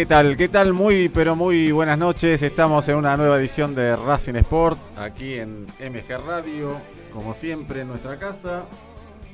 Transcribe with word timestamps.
¿Qué 0.00 0.06
tal? 0.06 0.34
¿Qué 0.34 0.48
tal? 0.48 0.72
Muy, 0.72 1.10
pero 1.10 1.36
muy 1.36 1.72
buenas 1.72 1.98
noches. 1.98 2.40
Estamos 2.40 2.88
en 2.88 2.96
una 2.96 3.18
nueva 3.18 3.36
edición 3.36 3.74
de 3.74 3.96
Racing 3.96 4.36
Sport, 4.36 4.78
aquí 4.96 5.34
en 5.34 5.66
MG 5.78 6.26
Radio, 6.26 6.78
como 7.12 7.34
siempre, 7.34 7.82
en 7.82 7.88
nuestra 7.88 8.18
casa. 8.18 8.62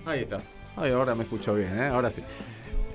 Ahí 0.04 0.22
está. 0.22 0.38
Ay, 0.74 0.90
ahora 0.90 1.14
me 1.14 1.22
escucho 1.22 1.54
bien, 1.54 1.78
¿eh? 1.78 1.86
Ahora 1.86 2.10
sí. 2.10 2.20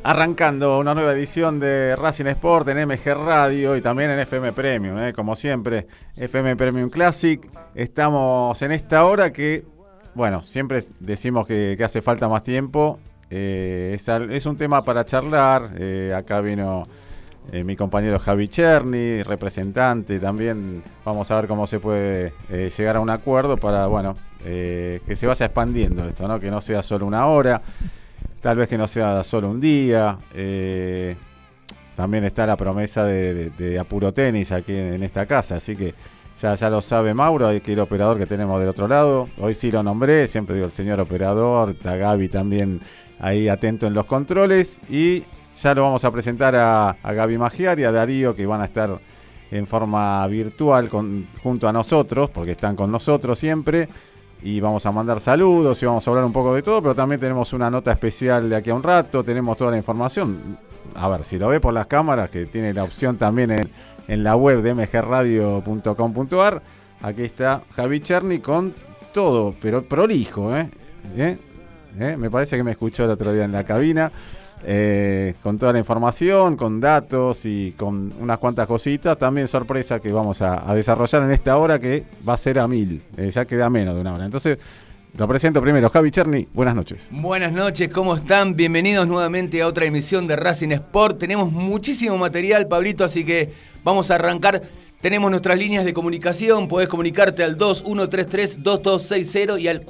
Arrancando 0.04 0.80
una 0.80 0.94
nueva 0.94 1.14
edición 1.14 1.62
de 1.62 1.96
Racing 1.96 2.26
Sport 2.26 2.68
en 2.68 2.86
MG 2.90 3.06
Radio 3.14 3.78
y 3.78 3.81
también 3.81 4.12
en 4.12 4.20
FM 4.20 4.52
Premium, 4.52 5.00
¿eh? 5.00 5.14
como 5.14 5.38
siempre, 5.38 5.88
FM 6.18 6.58
Premium 6.58 6.90
Classic. 6.90 7.42
Estamos 7.74 8.62
en 8.64 8.74
esta 8.74 9.06
hora 9.06 9.31
que, 9.31 9.64
bueno, 10.14 10.42
siempre 10.42 10.84
decimos 11.00 11.48
que, 11.48 11.80
hace 11.81 12.02
falta 12.02 12.28
más 12.28 12.44
tiempo. 12.44 13.00
Eh, 13.30 13.96
es, 13.98 14.46
un 14.46 14.58
tema 14.58 14.81
para 14.81 15.06
charlar. 15.06 15.72
acá 16.14 16.42
vino 16.42 16.84
eh, 17.52 17.63
mi 17.63 17.75
compañero 17.75 18.19
Javi 18.19 18.47
Cherny, 18.47 19.24
representante 19.24 20.19
también. 20.19 20.84
Vamos 21.03 21.29
a 21.31 21.35
ver 21.35 21.47
cómo 21.47 21.66
se 21.66 21.79
puede 21.79 22.34
eh, 22.50 22.72
llegar 22.75 22.97
a 22.97 23.00
un 23.00 23.09
acuerdo 23.09 23.57
para, 23.57 23.88
bueno, 23.88 24.16
eh, 24.46 25.02
que 25.06 25.16
se 25.16 25.28
vaya 25.28 25.47
expandiendo 25.47 26.07
esto, 26.07 26.28
¿no? 26.28 26.40
Que 26.40 26.51
no 26.51 26.62
sea 26.62 26.84
solo 26.84 27.06
una 27.06 27.25
hora, 27.25 27.62
tal 28.41 28.57
vez 28.57 28.69
que 28.69 28.78
no 28.78 28.88
sea 28.88 29.24
solo 29.24 29.50
un 29.50 29.59
día. 29.59 30.18
también 31.96 32.24
está 32.24 32.46
la 32.46 32.56
promesa 32.56 33.06
de, 33.06 33.78
apuro 33.80 34.13
tenis 34.13 34.51
aquí 34.51 34.75
en, 34.75 35.03
esta 35.03 35.25
casa, 35.25 35.56
así 35.56 35.75
que 35.75 35.94
ya, 36.41 36.56
ya 36.56 36.69
lo 36.69 36.81
sabe 36.81 37.13
Mauro, 37.13 37.47
aquí 37.50 37.74
el 37.74 37.80
operador 37.80 38.18
que 38.18 38.25
tenemos 38.28 38.59
del 38.59 38.69
otro 38.69 38.88
lado. 38.88 39.28
Hoy 39.40 39.56
sí 39.56 39.72
lo 39.72 39.84
nombré, 39.84 40.28
siempre 40.28 40.56
digo 40.56 40.68
el 40.68 40.72
señor 40.72 41.00
operador, 41.00 41.72
está 41.72 41.96
Gaby 41.97 42.30
también 42.30 42.81
ahí 43.19 43.50
atento 43.50 43.88
en 43.88 43.94
los 43.94 44.06
controles 44.06 44.80
y 44.90 45.24
ya 45.53 45.73
lo 45.73 45.84
vamos 45.84 46.03
a 46.06 46.12
presentar 46.12 46.56
a, 46.56 46.97
a 47.01 47.13
Gaby 47.13 47.38
Magiar 47.38 47.79
y 47.79 47.84
a 47.84 47.91
Darío 47.91 48.35
que 48.35 48.45
van 48.45 48.62
a 48.62 48.66
estar 48.66 49.00
en 49.51 49.67
forma 49.67 50.25
virtual 50.28 50.89
con, 50.89 51.28
junto 51.44 51.67
a 51.67 51.73
nosotros, 51.73 52.29
porque 52.29 52.51
están 52.51 52.75
con 52.75 52.91
nosotros 52.91 53.38
siempre. 53.38 53.89
Y 54.44 54.59
vamos 54.59 54.85
a 54.88 54.91
mandar 54.91 55.19
saludos 55.19 55.84
y 55.84 55.85
vamos 55.85 56.07
a 56.07 56.09
hablar 56.09 56.25
un 56.25 56.34
poco 56.34 56.56
de 56.56 56.63
todo, 56.63 56.81
pero 56.81 56.95
también 56.95 57.22
tenemos 57.22 57.53
una 57.53 57.69
nota 57.69 57.91
especial 57.91 58.50
de 58.50 58.56
aquí 58.56 58.72
a 58.72 58.75
un 58.75 58.81
rato, 58.81 59.23
tenemos 59.23 59.56
toda 59.56 59.69
la 59.72 59.78
información. 59.78 60.57
A 60.95 61.07
ver, 61.09 61.23
si 61.25 61.38
lo 61.38 61.50
ve 61.50 61.59
por 61.59 61.73
las 61.73 61.85
cámaras, 61.85 62.31
que 62.31 62.47
tiene 62.47 62.73
la 62.73 62.83
opción 62.83 63.18
también 63.18 63.51
en, 63.51 63.69
en 64.07 64.23
la 64.23 64.35
web 64.35 64.63
de 64.63 64.73
mgradio.com.ar, 64.73 66.62
aquí 67.03 67.22
está 67.23 67.62
Javi 67.75 68.00
Cherny 68.00 68.39
con 68.39 68.73
todo, 69.13 69.53
pero 69.62 69.83
prolijo, 69.83 70.56
¿eh? 70.56 70.69
¿Eh? 71.16 71.38
¿Eh? 72.00 72.18
Me 72.18 72.31
parece 72.31 72.57
que 72.57 72.63
me 72.63 72.72
escuchó 72.72 73.03
el 73.06 73.12
otro 73.12 73.31
día 73.33 73.45
en 73.45 73.51
la 73.51 73.63
cabina. 73.63 74.12
Eh, 74.64 75.34
con 75.42 75.58
toda 75.58 75.74
la 75.74 75.80
información, 75.80 76.56
con 76.56 76.80
datos 76.80 77.46
y 77.46 77.72
con 77.74 78.14
unas 78.20 78.38
cuantas 78.38 78.68
cositas. 78.68 79.18
También 79.18 79.48
sorpresa 79.48 80.00
que 80.00 80.12
vamos 80.12 80.42
a, 80.42 80.74
desarrollar 80.76 81.24
en 81.24 81.32
esta 81.32 81.58
hora 81.58 81.80
que 81.80 82.06
va 82.28 82.34
a 82.34 82.38
ser 82.38 82.60
a 82.60 82.68
mil. 82.68 83.02
eh, 83.18 83.32
ya 83.32 83.46
queda 83.46 83.70
menos 83.70 83.96
de 83.96 84.02
una 84.02 84.14
hora. 84.14 84.26
Entonces, 84.26 84.60
lo 85.18 85.28
presento 85.28 85.62
primero. 85.62 85.90
Javi 85.90 86.10
Cherny, 86.10 86.48
buenas 86.54 86.74
noches. 86.74 87.10
Buenas 87.12 87.52
noches, 87.52 87.92
¿cómo 87.92 88.16
están? 88.16 88.56
Bienvenidos 88.56 89.06
nuevamente 89.08 89.62
a 89.62 89.68
otra 89.68 89.84
emisión 89.86 90.26
de 90.26 90.38
Racing 90.38 90.72
Sport. 90.72 91.20
Tenemos 91.20 91.52
muchísimo 91.52 92.18
material, 92.18 92.70
Pablito, 92.70 93.04
así 93.04 93.26
que 93.26 93.52
vamos 93.84 94.10
a 94.10 94.16
arrancar. 94.16 94.62
Tenemos 95.02 95.30
nuestras 95.30 95.57
líneas 95.57 95.84
de 95.84 95.94
comunicación, 95.94 96.69
podés 96.69 96.88
comunicarte 96.88 97.44
al 97.44 97.57
2133-2260 97.57 99.60
y 99.60 99.68
al 99.68 99.81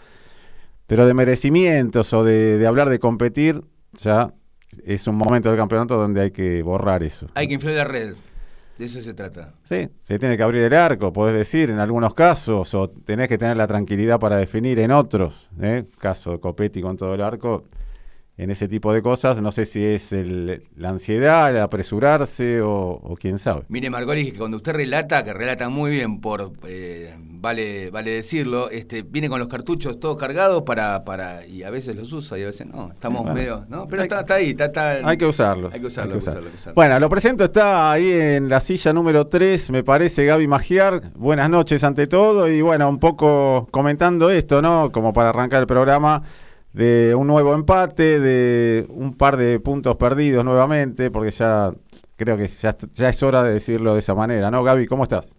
pero 0.88 1.06
de 1.06 1.14
merecimientos 1.14 2.12
o 2.14 2.24
de, 2.24 2.58
de 2.58 2.68
hablar 2.68 2.90
de 2.90 3.00
competir, 3.00 3.62
ya 3.94 4.34
es 4.84 5.08
un 5.08 5.16
momento 5.16 5.50
del 5.50 5.58
campeonato 5.58 5.96
donde 5.98 6.22
hay 6.22 6.32
que 6.32 6.62
borrar 6.64 7.04
eso. 7.04 7.28
Hay 7.36 7.48
que 7.48 7.56
inflar 7.56 7.76
la 7.76 7.84
red. 7.86 8.16
De 8.78 8.86
eso 8.86 9.02
se 9.02 9.14
trata. 9.16 9.54
Sí, 9.64 9.90
se 10.02 10.20
tiene 10.20 10.38
que 10.38 10.44
abrir 10.44 10.62
el 10.62 10.74
arco, 10.74 11.12
podés 11.12 11.36
decir 11.36 11.72
en 11.72 11.80
algunos 11.80 12.14
casos, 12.14 12.76
o 12.76 12.90
tenés 12.90 13.28
que 13.28 13.38
tener 13.38 13.58
la 13.58 13.66
tranquilidad 13.66 14.20
para 14.20 14.38
definir 14.38 14.78
en 14.80 14.92
otros. 14.92 15.50
¿eh? 15.60 15.86
Caso 15.98 16.40
Copetti 16.40 16.82
con 16.82 16.96
todo 16.96 17.16
el 17.16 17.22
arco, 17.22 17.64
en 18.38 18.52
ese 18.52 18.68
tipo 18.68 18.94
de 18.94 19.02
cosas, 19.02 19.42
no 19.42 19.52
sé 19.52 19.66
si 19.66 19.84
es 19.84 20.14
el- 20.14 20.64
la 20.76 20.90
ansiedad, 20.90 21.50
el 21.50 21.58
apresurarse 21.60 22.62
o, 22.62 22.70
o 23.02 23.16
quién 23.20 23.40
sabe. 23.40 23.64
Mire, 23.68 23.90
Margolis, 23.90 24.32
que 24.32 24.38
cuando 24.38 24.58
usted 24.58 24.74
relata, 24.74 25.24
que 25.24 25.34
relata 25.34 25.70
muy 25.70 25.90
bien, 25.92 26.22
por 26.22 26.52
eh, 26.68 27.16
vale, 27.20 27.90
vale 27.90 28.12
decirlo, 28.12 28.70
este, 28.70 29.02
viene 29.02 29.28
con 29.28 29.40
los 29.40 29.48
cartuchos 29.48 30.00
todos 30.00 30.18
cargados 30.18 30.62
para, 30.64 31.04
para, 31.04 31.46
y 31.48 31.64
a 31.64 31.72
veces 31.72 31.96
los 31.96 32.14
usa 32.14 32.38
y 32.38 32.44
a 32.44 32.46
veces 32.48 32.68
no. 32.68 32.92
Estamos 32.92 33.22
bueno. 33.24 33.34
medio, 33.36 33.66
¿no? 33.70 33.88
Pero 33.88 34.04
Hay- 34.04 34.06
está, 34.08 34.20
está 34.20 34.34
ahí, 34.36 34.50
está, 34.52 34.66
está- 34.66 35.10
Hay 35.10 35.18
que 35.18 35.26
usarlos. 35.26 35.74
Hay 35.74 35.80
que 35.80 35.88
usarlo, 35.88 36.14
hay 36.14 36.20
que 36.20 36.24
usarlo, 36.28 36.46
hay 36.46 36.52
que 36.52 36.58
usarlo. 36.58 36.76
Bueno, 36.76 37.00
lo 37.00 37.10
presento, 37.10 37.44
está 37.46 37.92
ahí 37.92 38.12
en 38.12 38.50
la 38.50 38.62
silla 38.62 38.94
número 38.94 39.26
3, 39.28 39.72
me 39.72 39.84
parece, 39.84 40.26
Gaby 40.26 40.48
Magiar. 40.48 41.12
Buenas 41.16 41.50
noches 41.50 41.84
ante 41.84 42.06
todo 42.06 42.48
y 42.48 42.62
bueno, 42.62 42.88
un 42.88 43.00
poco 43.00 43.68
comentando 43.72 44.30
esto, 44.30 44.62
¿no? 44.62 44.92
Como 44.92 45.12
para 45.12 45.30
arrancar 45.30 45.62
el 45.62 45.68
programa, 45.68 46.22
de 46.74 47.16
un 47.16 47.28
nuevo 47.28 47.54
empate, 47.54 48.20
de 48.20 48.86
un 48.90 49.14
par 49.14 49.38
de 49.38 49.60
puntos 49.60 49.96
perdidos 49.96 50.46
nuevamente, 50.46 51.10
porque 51.12 51.32
ya 51.32 51.74
creo 52.16 52.38
que 52.38 52.48
ya, 52.48 52.76
ya 52.94 53.10
es 53.10 53.24
hora 53.24 53.44
de 53.44 53.54
decirlo 53.54 53.94
de 53.94 54.00
esa 54.00 54.14
manera, 54.16 54.52
¿no? 54.52 54.64
Gaby, 54.64 54.88
¿cómo 54.88 55.04
estás? 55.04 55.34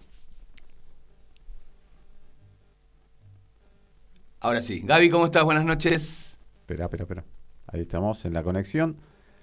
Ahora 4.41 4.63
sí. 4.63 4.83
Gaby, 4.85 5.11
¿cómo 5.11 5.25
estás? 5.25 5.45
Buenas 5.45 5.65
noches. 5.65 6.39
Espera, 6.61 6.85
espera, 6.85 7.03
espera. 7.03 7.25
Ahí 7.67 7.81
estamos 7.81 8.25
en 8.25 8.35
la 8.35 8.43
conexión. 8.43 8.97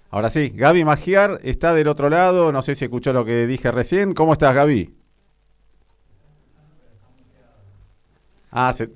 Ahora 0.09 0.29
sí, 0.29 0.49
Gaby 0.49 0.85
Magiar 0.85 1.39
está 1.43 1.73
del 1.73 1.89
otro 1.89 2.09
lado. 2.09 2.51
No 2.51 2.61
sé 2.61 2.75
si 2.75 2.85
escuchó 2.85 3.11
lo 3.11 3.25
que 3.25 3.45
dije 3.45 3.71
recién. 3.71 4.13
¿Cómo 4.13 4.33
estás, 4.33 4.55
Gaby? 4.55 4.95
Ah, 8.51 8.71
se, 8.71 8.89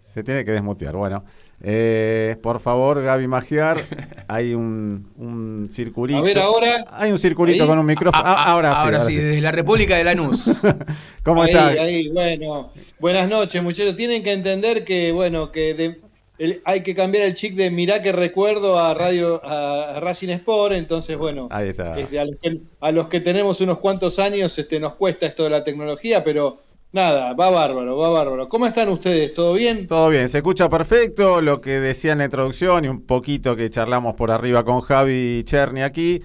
se 0.00 0.22
tiene 0.22 0.44
que 0.44 0.52
desmutear. 0.52 0.94
Bueno, 0.94 1.24
eh, 1.62 2.36
por 2.42 2.60
favor, 2.60 3.02
Gaby 3.02 3.26
Magiar, 3.26 3.78
hay 4.28 4.54
un, 4.54 5.08
un 5.16 5.68
circulito. 5.70 6.18
A 6.18 6.22
ver, 6.22 6.38
ahora. 6.38 6.84
Hay 6.92 7.10
un 7.10 7.18
circulito 7.18 7.62
Ahí. 7.64 7.68
con 7.68 7.78
un 7.78 7.86
micrófono. 7.86 8.22
Ah, 8.26 8.44
ahora 8.52 8.70
sí. 8.72 8.76
Ahora 8.80 9.00
sí, 9.02 9.16
desde 9.16 9.40
la 9.40 9.52
República 9.52 9.96
de 9.96 10.04
Lanús. 10.04 10.44
¿Cómo 11.24 11.42
ahí, 11.42 12.08
bueno. 12.10 12.70
Buenas 12.98 13.28
noches, 13.28 13.62
muchachos. 13.62 13.96
Tienen 13.96 14.22
que 14.22 14.32
entender 14.32 14.84
que, 14.84 15.12
bueno, 15.12 15.50
que 15.50 15.74
de- 15.74 16.00
el- 16.38 16.60
hay 16.66 16.82
que 16.82 16.94
cambiar 16.94 17.24
el 17.24 17.34
chic 17.34 17.54
de 17.54 17.70
mirá 17.70 18.02
que 18.02 18.12
recuerdo 18.12 18.78
a 18.78 18.92
Radio 18.92 19.40
a, 19.44 19.96
a 19.96 20.00
Racing 20.00 20.28
Sport. 20.28 20.74
Entonces, 20.74 21.16
bueno, 21.16 21.48
Ahí 21.50 21.70
está. 21.70 21.98
este, 21.98 22.20
a, 22.20 22.26
los 22.26 22.36
que, 22.40 22.60
a 22.80 22.92
los 22.92 23.08
que 23.08 23.20
tenemos 23.20 23.60
unos 23.62 23.78
cuantos 23.78 24.18
años 24.18 24.58
este, 24.58 24.78
nos 24.78 24.94
cuesta 24.96 25.24
esto 25.26 25.44
de 25.44 25.50
la 25.50 25.64
tecnología, 25.64 26.22
pero 26.22 26.58
nada, 26.96 27.34
va 27.34 27.50
bárbaro, 27.50 27.96
va 27.96 28.08
bárbaro. 28.08 28.48
¿Cómo 28.48 28.66
están 28.66 28.88
ustedes? 28.88 29.34
¿Todo 29.34 29.52
bien? 29.54 29.86
Todo 29.86 30.08
bien, 30.08 30.28
se 30.28 30.38
escucha 30.38 30.68
perfecto 30.68 31.40
lo 31.40 31.60
que 31.60 31.78
decía 31.78 32.12
en 32.12 32.18
la 32.18 32.24
introducción 32.24 32.84
y 32.84 32.88
un 32.88 33.04
poquito 33.06 33.54
que 33.54 33.70
charlamos 33.70 34.14
por 34.14 34.30
arriba 34.30 34.64
con 34.64 34.80
Javi 34.80 35.44
Cherny 35.44 35.82
aquí, 35.82 36.22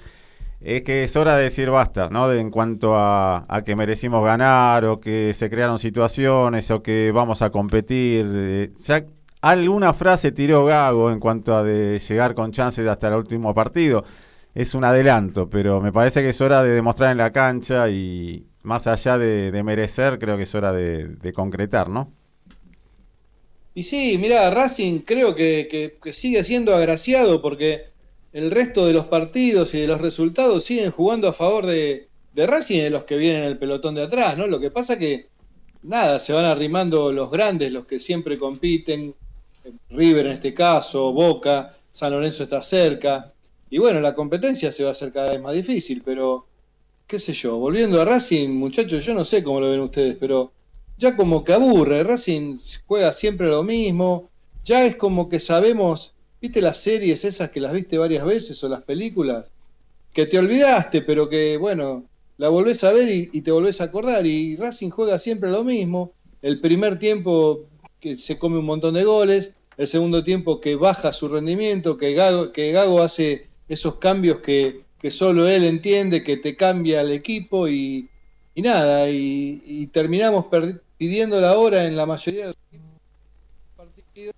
es 0.62 0.84
que 0.84 1.04
es 1.04 1.16
hora 1.16 1.36
de 1.36 1.44
decir 1.44 1.70
basta, 1.70 2.10
¿no? 2.10 2.32
En 2.32 2.50
cuanto 2.50 2.96
a, 2.96 3.44
a 3.48 3.64
que 3.64 3.76
merecimos 3.76 4.24
ganar 4.24 4.86
o 4.86 5.00
que 5.00 5.34
se 5.34 5.50
crearon 5.50 5.78
situaciones 5.78 6.72
o 6.72 6.82
que 6.82 7.12
vamos 7.14 7.42
a 7.42 7.50
competir. 7.50 8.26
eh, 8.34 8.72
ya 8.80 9.04
alguna 9.42 9.94
frase 9.94 10.32
tiró 10.32 10.66
Gago 10.66 11.12
en 11.12 11.20
cuanto 11.20 11.54
a 11.56 11.64
de 11.64 12.00
llegar 12.00 12.34
con 12.34 12.52
chances 12.52 12.88
hasta 12.88 13.10
el 13.10 13.16
último 13.16 13.54
partido. 13.54 14.06
Es 14.54 14.74
un 14.76 14.84
adelanto, 14.86 15.50
pero 15.50 15.82
me 15.82 15.92
parece 15.92 16.22
que 16.22 16.30
es 16.30 16.42
hora 16.42 16.64
de 16.64 16.70
demostrar 16.72 17.12
en 17.12 17.18
la 17.18 17.32
cancha 17.32 17.90
y 17.90 18.50
más 18.63 18.88
allá 18.88 19.18
de, 19.18 19.63
merecer, 19.63 20.19
creo 20.19 20.38
que 20.38 20.44
es 20.44 20.56
hora 20.56 20.72
de, 20.74 21.08
de 21.08 21.34
concretar, 21.34 21.90
¿no? 21.90 22.12
Y 23.74 23.84
sí, 23.84 24.18
mira, 24.19 24.50
Racing 24.50 25.00
creo 25.00 25.34
que, 25.36 25.98
que- 26.02 26.13
sigue 26.13 26.44
siendo 26.44 26.75
agraciado 26.75 27.42
porque 27.42 27.86
el 28.34 28.52
resto 28.52 28.86
de 28.86 28.94
los 28.94 29.06
partidos 29.06 29.74
y 29.74 29.80
de 29.80 29.88
los 29.88 30.02
resultados 30.02 30.63
siguen 30.63 30.92
jugando 30.92 31.28
a 31.30 31.34
favor 31.34 31.66
de, 31.66 32.10
Racing 32.36 32.78
y 32.78 32.81
de 32.81 32.90
los 32.90 33.04
que 33.06 33.18
vienen 33.18 33.44
en 33.44 33.48
el 33.50 33.58
pelotón 33.60 33.96
de 33.96 34.04
atrás, 34.04 34.38
¿no? 34.38 34.48
Lo 34.48 34.60
que 34.60 34.72
pasa 34.72 34.98
que, 34.98 35.28
nada, 35.84 36.19
se 36.19 36.34
van 36.34 36.46
arrimando 36.46 37.12
los 37.12 37.31
grandes, 37.31 37.72
los 37.72 37.86
que 37.86 38.00
siempre 38.00 38.38
compiten, 38.38 39.16
River 39.90 40.25
en 40.28 40.31
este 40.34 40.54
caso, 40.54 41.13
Boca, 41.13 41.74
San 41.92 42.12
Lorenzo 42.12 42.44
está 42.44 42.63
cerca, 42.63 43.34
y 43.69 43.78
bueno, 43.78 44.02
la 44.02 44.16
competencia 44.16 44.72
se 44.72 44.84
va 44.84 44.89
a 44.89 44.94
hacer 44.94 45.12
cada 45.13 45.32
vez 45.32 45.41
más 45.41 45.53
difícil, 45.53 46.01
pero, 46.03 46.48
qué 47.12 47.20
sé 47.20 47.34
yo, 47.34 47.58
volviendo 47.58 48.01
a 48.01 48.06
Racing, 48.06 48.51
muchachos, 48.51 49.03
yo 49.03 49.13
no 49.13 49.25
sé 49.25 49.44
cómo 49.44 49.60
lo 49.60 49.70
ven 49.70 49.82
ustedes, 49.82 50.15
pero 50.18 50.53
ya 50.98 51.18
como 51.18 51.44
que 51.44 51.51
aburre, 51.51 52.06
Racing 52.06 52.58
juega 52.86 53.12
siempre 53.12 53.48
lo 53.48 53.63
mismo, 53.63 54.30
ya 54.63 54.86
es 54.86 54.96
como 54.96 55.27
que 55.27 55.41
sabemos, 55.41 56.15
viste 56.39 56.62
las 56.62 56.77
series 56.77 57.25
esas 57.25 57.50
que 57.50 57.60
las 57.60 57.74
viste 57.74 57.98
varias 57.98 58.24
veces 58.24 58.63
o 58.63 58.70
las 58.70 58.84
películas, 58.84 59.51
que 60.13 60.25
te 60.25 60.39
olvidaste, 60.39 61.01
pero 61.01 61.27
que 61.27 61.58
bueno, 61.58 62.06
la 62.38 62.48
volvés 62.48 62.82
a 62.86 62.94
ver 62.94 63.10
y, 63.10 63.41
te 63.41 63.51
volvés 63.51 63.82
a 63.82 63.86
acordar, 63.86 64.25
y 64.25 64.56
Racing 64.56 64.89
juega 64.89 65.20
siempre 65.20 65.51
lo 65.51 65.65
mismo, 65.65 66.13
el 66.41 66.62
primer 66.62 66.98
tiempo 66.98 67.65
que 68.00 68.15
se 68.20 68.39
come 68.39 68.58
un 68.58 68.65
montón 68.65 68.94
de 68.94 69.03
goles, 69.03 69.53
el 69.75 69.89
segundo 69.89 70.24
tiempo 70.24 70.62
que 70.62 70.77
baja 70.77 71.12
su 71.12 71.27
rendimiento, 71.27 71.98
que 71.98 72.13
Gago 72.13 73.01
hace 73.01 73.50
esos 73.68 73.96
cambios 73.98 74.39
que, 74.39 74.86
que 75.01 75.10
solo 75.10 75.48
él 75.48 75.63
entiende, 75.63 76.24
que 76.24 76.38
te 76.38 76.55
cambia 76.55 77.01
el 77.01 77.12
equipo 77.12 77.67
y, 77.67 78.08
nada, 78.55 79.10
y, 79.10 79.88
terminamos 79.91 80.46
pidiendo 80.98 81.41
la 81.41 81.58
hora 81.58 81.86
en 81.86 81.96
la 81.96 82.05
mayoría 82.05 82.41
de 82.41 82.48
los 82.48 82.58
partidos, 83.75 84.36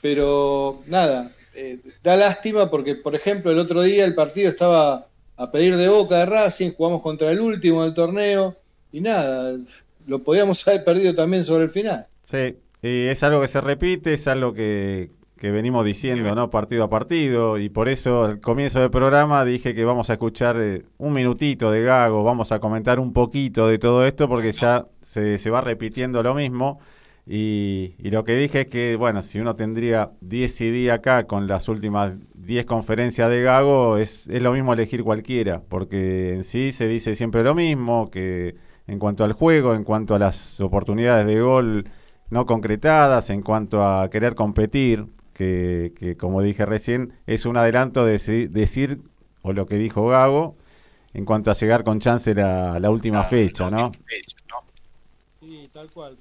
pero 0.00 0.80
nada, 0.86 1.32
eh, 1.54 1.80
da 2.04 2.16
lástima 2.16 2.70
porque, 2.70 2.94
por 2.94 3.16
ejemplo, 3.16 3.50
el 3.50 3.58
otro 3.58 3.82
día 3.82 4.04
el 4.04 4.14
partido 4.14 4.48
estaba 4.48 5.08
a 5.36 5.50
pedir 5.50 5.76
de 5.76 5.88
boca 5.88 6.18
de 6.18 6.26
Racing, 6.26 6.72
jugamos 6.72 7.02
contra 7.02 7.32
el 7.32 7.40
último 7.40 7.82
del 7.82 7.94
torneo 7.94 8.56
y 8.92 9.00
nada, 9.00 9.58
lo 10.06 10.22
podíamos 10.22 10.66
haber 10.68 10.84
perdido 10.84 11.14
también 11.14 11.44
sobre 11.44 11.64
el 11.64 11.70
final. 11.70 12.06
Sí, 12.22 12.56
y 12.82 13.06
es 13.06 13.22
algo 13.24 13.40
que 13.40 13.48
se 13.48 13.60
repite, 13.60 14.14
es 14.14 14.28
algo 14.28 14.54
que, 14.54 15.10
que 15.38 15.50
venimos 15.50 15.84
diciendo, 15.84 16.34
¿no? 16.34 16.50
Partido 16.50 16.84
a 16.84 16.90
partido, 16.90 17.58
y 17.58 17.68
por 17.68 17.88
eso 17.88 18.24
al 18.24 18.40
comienzo 18.40 18.80
del 18.80 18.90
programa 18.90 19.44
dije 19.44 19.74
que 19.74 19.84
vamos 19.84 20.10
a 20.10 20.14
escuchar 20.14 20.60
eh, 20.60 20.84
un 20.98 21.12
minutito 21.14 21.70
de 21.70 21.82
Gago, 21.82 22.24
vamos 22.24 22.52
a 22.52 22.58
comentar 22.58 22.98
un 23.00 23.12
poquito 23.12 23.68
de 23.68 23.78
todo 23.78 24.04
esto, 24.04 24.28
porque 24.28 24.52
ya 24.52 24.86
se, 25.00 25.38
se 25.38 25.50
va 25.50 25.60
repitiendo 25.60 26.22
lo 26.22 26.34
mismo. 26.34 26.80
Y, 27.26 27.94
y 27.98 28.10
lo 28.10 28.24
que 28.24 28.36
dije 28.36 28.62
es 28.62 28.66
que, 28.68 28.96
bueno, 28.96 29.22
si 29.22 29.38
uno 29.38 29.54
tendría 29.54 30.12
10 30.22 30.54
CD 30.54 30.90
acá 30.90 31.26
con 31.26 31.46
las 31.46 31.68
últimas 31.68 32.14
10 32.34 32.66
conferencias 32.66 33.28
de 33.30 33.42
Gago, 33.42 33.98
es, 33.98 34.28
es 34.28 34.42
lo 34.42 34.52
mismo 34.52 34.72
elegir 34.72 35.04
cualquiera, 35.04 35.62
porque 35.68 36.34
en 36.34 36.42
sí 36.44 36.72
se 36.72 36.88
dice 36.88 37.14
siempre 37.14 37.42
lo 37.42 37.54
mismo, 37.54 38.10
que 38.10 38.56
en 38.86 38.98
cuanto 38.98 39.24
al 39.24 39.34
juego, 39.34 39.74
en 39.74 39.84
cuanto 39.84 40.14
a 40.14 40.18
las 40.18 40.60
oportunidades 40.60 41.26
de 41.26 41.40
gol 41.40 41.84
no 42.30 42.46
concretadas, 42.46 43.30
en 43.30 43.42
cuanto 43.42 43.86
a 43.86 44.08
querer 44.10 44.34
competir, 44.34 45.06
que, 45.38 45.94
que 45.96 46.16
como 46.16 46.42
dije 46.42 46.66
recién, 46.66 47.12
es 47.26 47.46
un 47.46 47.56
adelanto 47.56 48.04
de 48.04 48.16
deci- 48.16 48.48
decir, 48.48 48.98
o 49.42 49.52
lo 49.52 49.66
que 49.66 49.76
dijo 49.76 50.08
Gago, 50.08 50.56
en 51.14 51.24
cuanto 51.24 51.50
a 51.52 51.54
llegar 51.54 51.84
con 51.84 52.00
chance 52.00 52.34
la, 52.34 52.78
la 52.80 52.90
última 52.90 53.22
fecha, 53.24 53.70
¿no? 53.70 53.92
Sí, 55.40 55.68
tal 55.72 55.88
cual. 55.90 56.16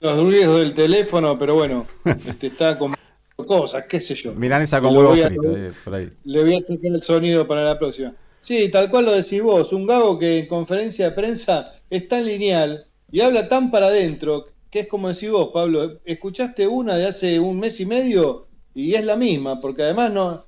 Los 0.00 0.20
ruidos 0.20 0.58
del 0.58 0.74
teléfono, 0.74 1.38
pero 1.38 1.54
bueno, 1.54 1.86
este, 2.26 2.48
está 2.48 2.76
con 2.76 2.94
cosas, 3.36 3.84
qué 3.88 4.00
sé 4.00 4.14
yo. 4.14 4.34
Milanesa 4.34 4.80
con 4.80 4.96
huevo 4.96 5.14
frito, 5.14 5.56
eh, 5.56 5.72
por 5.84 5.94
ahí. 5.94 6.10
Le 6.24 6.42
voy 6.42 6.54
a 6.54 6.60
sacar 6.60 6.92
el 6.92 7.02
sonido 7.02 7.46
para 7.46 7.64
la 7.64 7.78
próxima. 7.78 8.12
Sí, 8.40 8.70
tal 8.70 8.90
cual 8.90 9.04
lo 9.04 9.12
decís 9.12 9.42
vos, 9.42 9.72
un 9.72 9.86
gago 9.86 10.18
que 10.18 10.40
en 10.40 10.46
conferencia 10.48 11.06
de 11.06 11.12
prensa 11.12 11.72
es 11.88 12.08
tan 12.08 12.24
lineal 12.24 12.86
y 13.12 13.20
habla 13.20 13.48
tan 13.48 13.70
para 13.70 13.86
adentro, 13.86 14.46
que 14.70 14.80
es 14.80 14.88
como 14.88 15.08
decís 15.08 15.30
vos, 15.30 15.50
Pablo, 15.52 15.98
escuchaste 16.04 16.66
una 16.66 16.96
de 16.96 17.06
hace 17.06 17.40
un 17.40 17.58
mes 17.58 17.80
y 17.80 17.86
medio 17.86 18.46
y 18.74 18.94
es 18.94 19.04
la 19.04 19.16
misma, 19.16 19.60
porque 19.60 19.82
además 19.82 20.12
no, 20.12 20.44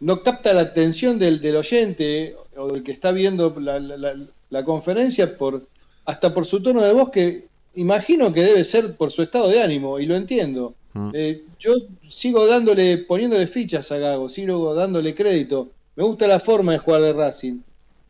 no 0.00 0.22
capta 0.22 0.52
la 0.54 0.62
atención 0.62 1.18
del, 1.18 1.40
del 1.40 1.56
oyente 1.56 2.36
o 2.56 2.68
del 2.72 2.82
que 2.82 2.92
está 2.92 3.12
viendo 3.12 3.54
la, 3.60 3.78
la- 3.78 4.64
conferencia 4.64 5.36
por 5.36 5.62
hasta 6.06 6.32
por 6.32 6.46
su 6.46 6.62
tono 6.62 6.80
de 6.82 6.92
voz 6.94 7.10
que 7.10 7.46
imagino 7.74 8.32
que 8.32 8.40
debe 8.42 8.64
ser 8.64 8.96
por 8.96 9.10
su 9.10 9.22
estado 9.22 9.48
de 9.50 9.60
ánimo 9.62 9.98
y 10.00 10.06
lo 10.06 10.16
entiendo. 10.16 10.74
Mm. 10.94 11.10
Eh, 11.12 11.42
yo 11.60 11.74
sigo 12.08 12.46
dándole, 12.46 12.98
poniéndole 12.98 13.46
fichas 13.46 13.92
a 13.92 13.98
Gago, 13.98 14.28
sigo 14.30 14.74
dándole 14.74 15.14
crédito. 15.14 15.68
Me 15.94 16.04
gusta 16.04 16.26
la 16.26 16.40
forma 16.40 16.72
de 16.72 16.78
jugar 16.78 17.02
de 17.02 17.12
Racing. 17.12 17.60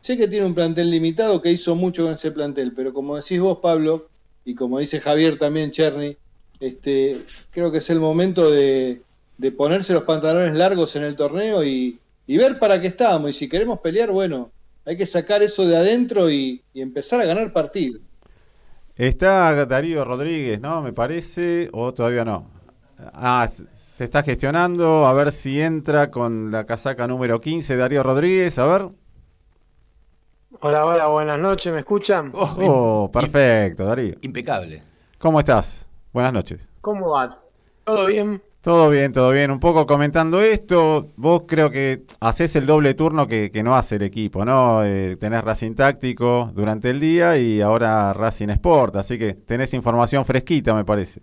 Sé 0.01 0.17
que 0.17 0.29
tiene 0.29 0.47
un 0.47 0.55
plantel 0.55 0.91
limitado, 0.91 1.43
que 1.43 1.51
hizo 1.51 1.75
mucho 1.75 2.05
con 2.05 2.13
ese 2.15 2.31
plantel, 2.31 2.73
pero 2.73 2.95
como 2.95 3.17
decís 3.17 3.41
vos, 3.41 3.59
Pablo, 3.61 4.07
y 4.49 4.55
como 4.55 4.79
dice 4.79 4.99
Javier 4.99 5.37
también, 5.37 5.71
Cherny, 5.71 6.17
este, 6.59 7.19
creo 7.51 7.71
que 7.71 7.79
es 7.79 7.91
el 7.91 8.01
momento 8.01 8.51
de, 8.51 9.03
ponerse 9.59 9.93
los 9.93 10.05
pantalones 10.05 10.57
largos 10.57 10.97
en 10.97 11.05
el 11.05 11.17
torneo 11.17 11.63
y, 11.63 12.01
ver 12.27 12.59
para 12.59 12.81
qué 12.81 12.87
estamos. 12.87 13.29
Y 13.29 13.33
si 13.35 13.47
queremos 13.47 13.81
pelear, 13.81 14.11
bueno, 14.11 14.51
hay 14.87 14.97
que 14.97 15.05
sacar 15.05 15.43
eso 15.43 15.67
de 15.67 15.77
adentro 15.77 16.31
y, 16.31 16.63
y 16.73 16.81
empezar 16.81 17.21
a 17.21 17.27
ganar 17.27 17.53
partidos. 17.53 18.01
Está 18.97 19.67
Darío 19.67 20.03
Rodríguez, 20.03 20.59
¿no? 20.63 20.81
Me 20.81 20.95
parece, 20.95 21.69
o 21.73 21.93
todavía 21.93 22.25
no. 22.25 22.51
Ah, 23.13 23.51
se 23.75 24.05
está 24.05 24.23
gestionando, 24.23 25.07
a 25.07 25.13
ver 25.13 25.31
si 25.33 25.61
entra 25.61 26.11
con 26.11 26.51
la 26.51 26.65
casaca 26.65 27.07
número 27.07 27.43
15, 27.43 27.77
Darío 27.77 28.03
Rodríguez, 28.03 28.59
a 28.59 28.65
ver. 28.65 28.89
Hola, 30.61 30.85
hola, 30.87 31.07
buenas 31.09 31.39
noches, 31.39 31.73
¿me 31.73 31.81
escuchan? 31.81 32.31
Oh, 32.35 32.57
Oh, 32.61 33.11
perfecto, 33.13 33.85
Darío. 33.85 34.17
Impecable. 34.23 34.83
¿Cómo 35.19 35.41
estás? 35.41 35.87
Buenas 36.13 36.33
noches. 36.33 36.69
¿Cómo 36.81 37.11
va? 37.11 37.41
¿Todo 37.85 38.07
bien? 38.07 38.43
Todo 38.61 38.91
bien, 38.91 39.13
todo 39.13 39.31
bien. 39.31 39.51
Un 39.51 39.61
poco 39.61 39.87
comentando 39.87 40.41
esto, 40.43 41.13
vos 41.17 41.45
creo 41.47 41.71
que 41.71 42.05
haces 42.21 42.55
el 42.57 42.67
doble 42.67 42.95
turno 42.95 43.27
que, 43.27 43.51
que 43.51 43.63
no 43.63 43.77
hace 43.77 43.97
el 43.97 44.03
equipo, 44.03 44.45
¿no? 44.45 44.85
Eh, 44.85 45.17
tenés 45.17 45.43
Racing 45.45 45.75
Táctico 45.75 46.51
durante 46.55 46.91
el 46.91 47.01
día 47.01 47.39
y 47.39 47.61
ahora 47.63 48.13
Racing 48.13 48.49
Sport, 48.51 48.97
así 48.97 49.19
que 49.19 49.35
tenés 49.35 49.73
información 49.75 50.25
fresquita, 50.25 50.75
me 50.75 50.85
parece. 50.85 51.23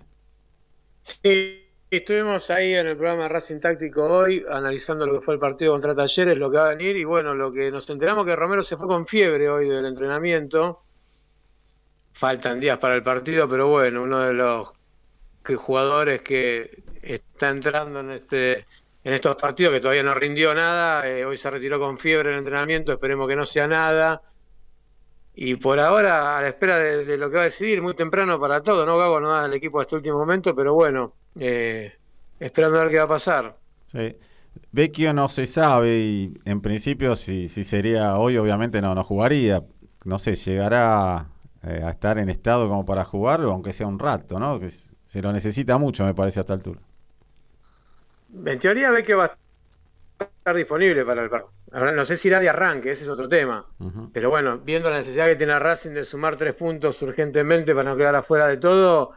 Sí, 1.03 1.64
estuvimos 1.89 2.49
ahí 2.49 2.73
en 2.73 2.87
el 2.87 2.97
programa 2.97 3.27
Racing 3.27 3.59
Táctico 3.59 4.03
hoy, 4.03 4.45
analizando 4.49 5.05
lo 5.05 5.19
que 5.19 5.25
fue 5.25 5.35
el 5.35 5.39
partido 5.39 5.71
contra 5.73 5.95
Talleres, 5.95 6.37
lo 6.37 6.49
que 6.49 6.57
va 6.57 6.65
a 6.65 6.69
venir, 6.69 6.97
y 6.97 7.03
bueno, 7.03 7.33
lo 7.33 7.51
que 7.51 7.71
nos 7.71 7.89
enteramos 7.89 8.25
que 8.25 8.35
Romero 8.35 8.63
se 8.63 8.77
fue 8.77 8.87
con 8.87 9.05
fiebre 9.05 9.49
hoy 9.49 9.69
del 9.69 9.85
entrenamiento. 9.85 10.81
Faltan 12.13 12.59
días 12.59 12.77
para 12.77 12.95
el 12.95 13.03
partido, 13.03 13.47
pero 13.47 13.67
bueno, 13.67 14.01
uno 14.03 14.21
de 14.21 14.33
los 14.33 14.71
jugadores 15.57 16.21
que 16.21 16.83
está 17.01 17.49
entrando 17.49 17.99
en 17.99 18.11
este 18.11 18.65
en 19.03 19.13
estos 19.13 19.35
partidos 19.35 19.71
que 19.71 19.79
todavía 19.79 20.01
no 20.01 20.15
rindió 20.15 20.55
nada, 20.55 21.07
eh, 21.07 21.23
hoy 21.25 21.37
se 21.37 21.51
retiró 21.51 21.79
con 21.79 21.95
fiebre 21.99 22.31
el 22.31 22.39
entrenamiento, 22.39 22.93
esperemos 22.93 23.27
que 23.27 23.35
no 23.35 23.45
sea 23.45 23.67
nada. 23.67 24.23
Y 25.35 25.55
por 25.57 25.79
ahora, 25.79 26.37
a 26.37 26.41
la 26.41 26.47
espera 26.47 26.79
de, 26.79 27.05
de 27.05 27.17
lo 27.17 27.29
que 27.29 27.35
va 27.35 27.41
a 27.41 27.45
decidir, 27.45 27.83
muy 27.83 27.93
temprano 27.93 28.39
para 28.39 28.63
todo, 28.63 28.83
¿no? 28.83 28.97
Gago 28.97 29.19
no 29.19 29.31
da 29.31 29.45
el 29.45 29.53
equipo 29.53 29.79
hasta 29.79 29.95
el 29.95 29.99
último 29.99 30.17
momento, 30.17 30.55
pero 30.55 30.73
bueno, 30.73 31.13
eh, 31.39 31.93
esperando 32.39 32.79
a 32.79 32.83
ver 32.83 32.91
qué 32.91 32.97
va 32.97 33.03
a 33.03 33.07
pasar. 33.07 33.57
Sí. 33.85 34.17
Vecchio 34.71 35.13
no 35.13 35.27
se 35.29 35.47
sabe 35.47 35.97
y 35.97 36.33
en 36.45 36.61
principio 36.61 37.15
si, 37.15 37.49
si 37.49 37.63
sería 37.63 38.17
hoy 38.17 38.37
obviamente 38.37 38.81
no, 38.81 38.95
no 38.95 39.03
jugaría. 39.03 39.63
No 40.05 40.19
sé, 40.19 40.35
llegará 40.35 41.27
eh, 41.63 41.81
a 41.83 41.89
estar 41.89 42.17
en 42.19 42.29
estado 42.29 42.69
como 42.69 42.85
para 42.85 43.03
jugar, 43.05 43.41
aunque 43.41 43.73
sea 43.73 43.87
un 43.87 43.99
rato, 43.99 44.39
¿no? 44.39 44.59
Que 44.59 44.69
se 44.69 45.21
lo 45.21 45.31
necesita 45.33 45.77
mucho, 45.77 46.05
me 46.05 46.13
parece, 46.13 46.39
a 46.39 46.41
esta 46.41 46.53
altura. 46.53 46.79
En 48.45 48.59
teoría 48.59 48.91
ve 48.91 49.03
que 49.03 49.15
va 49.15 49.25
a 50.19 50.23
estar 50.23 50.55
disponible 50.55 51.03
para 51.05 51.23
el 51.23 51.29
partido. 51.29 51.53
Ahora, 51.71 51.91
no 51.91 52.05
sé 52.05 52.15
si 52.15 52.27
irá 52.27 52.39
de 52.39 52.49
arranque, 52.49 52.91
ese 52.91 53.03
es 53.03 53.09
otro 53.09 53.27
tema. 53.27 53.65
Pero 54.13 54.29
bueno, 54.29 54.59
viendo 54.59 54.89
la 54.89 54.97
necesidad 54.97 55.25
que 55.25 55.35
tiene 55.35 55.57
Racing 55.59 55.91
de 55.91 56.05
sumar 56.05 56.37
tres 56.37 56.53
puntos 56.53 57.01
urgentemente 57.01 57.73
para 57.73 57.89
no 57.89 57.97
quedar 57.97 58.15
afuera 58.15 58.47
de 58.47 58.57
todo, 58.57 59.11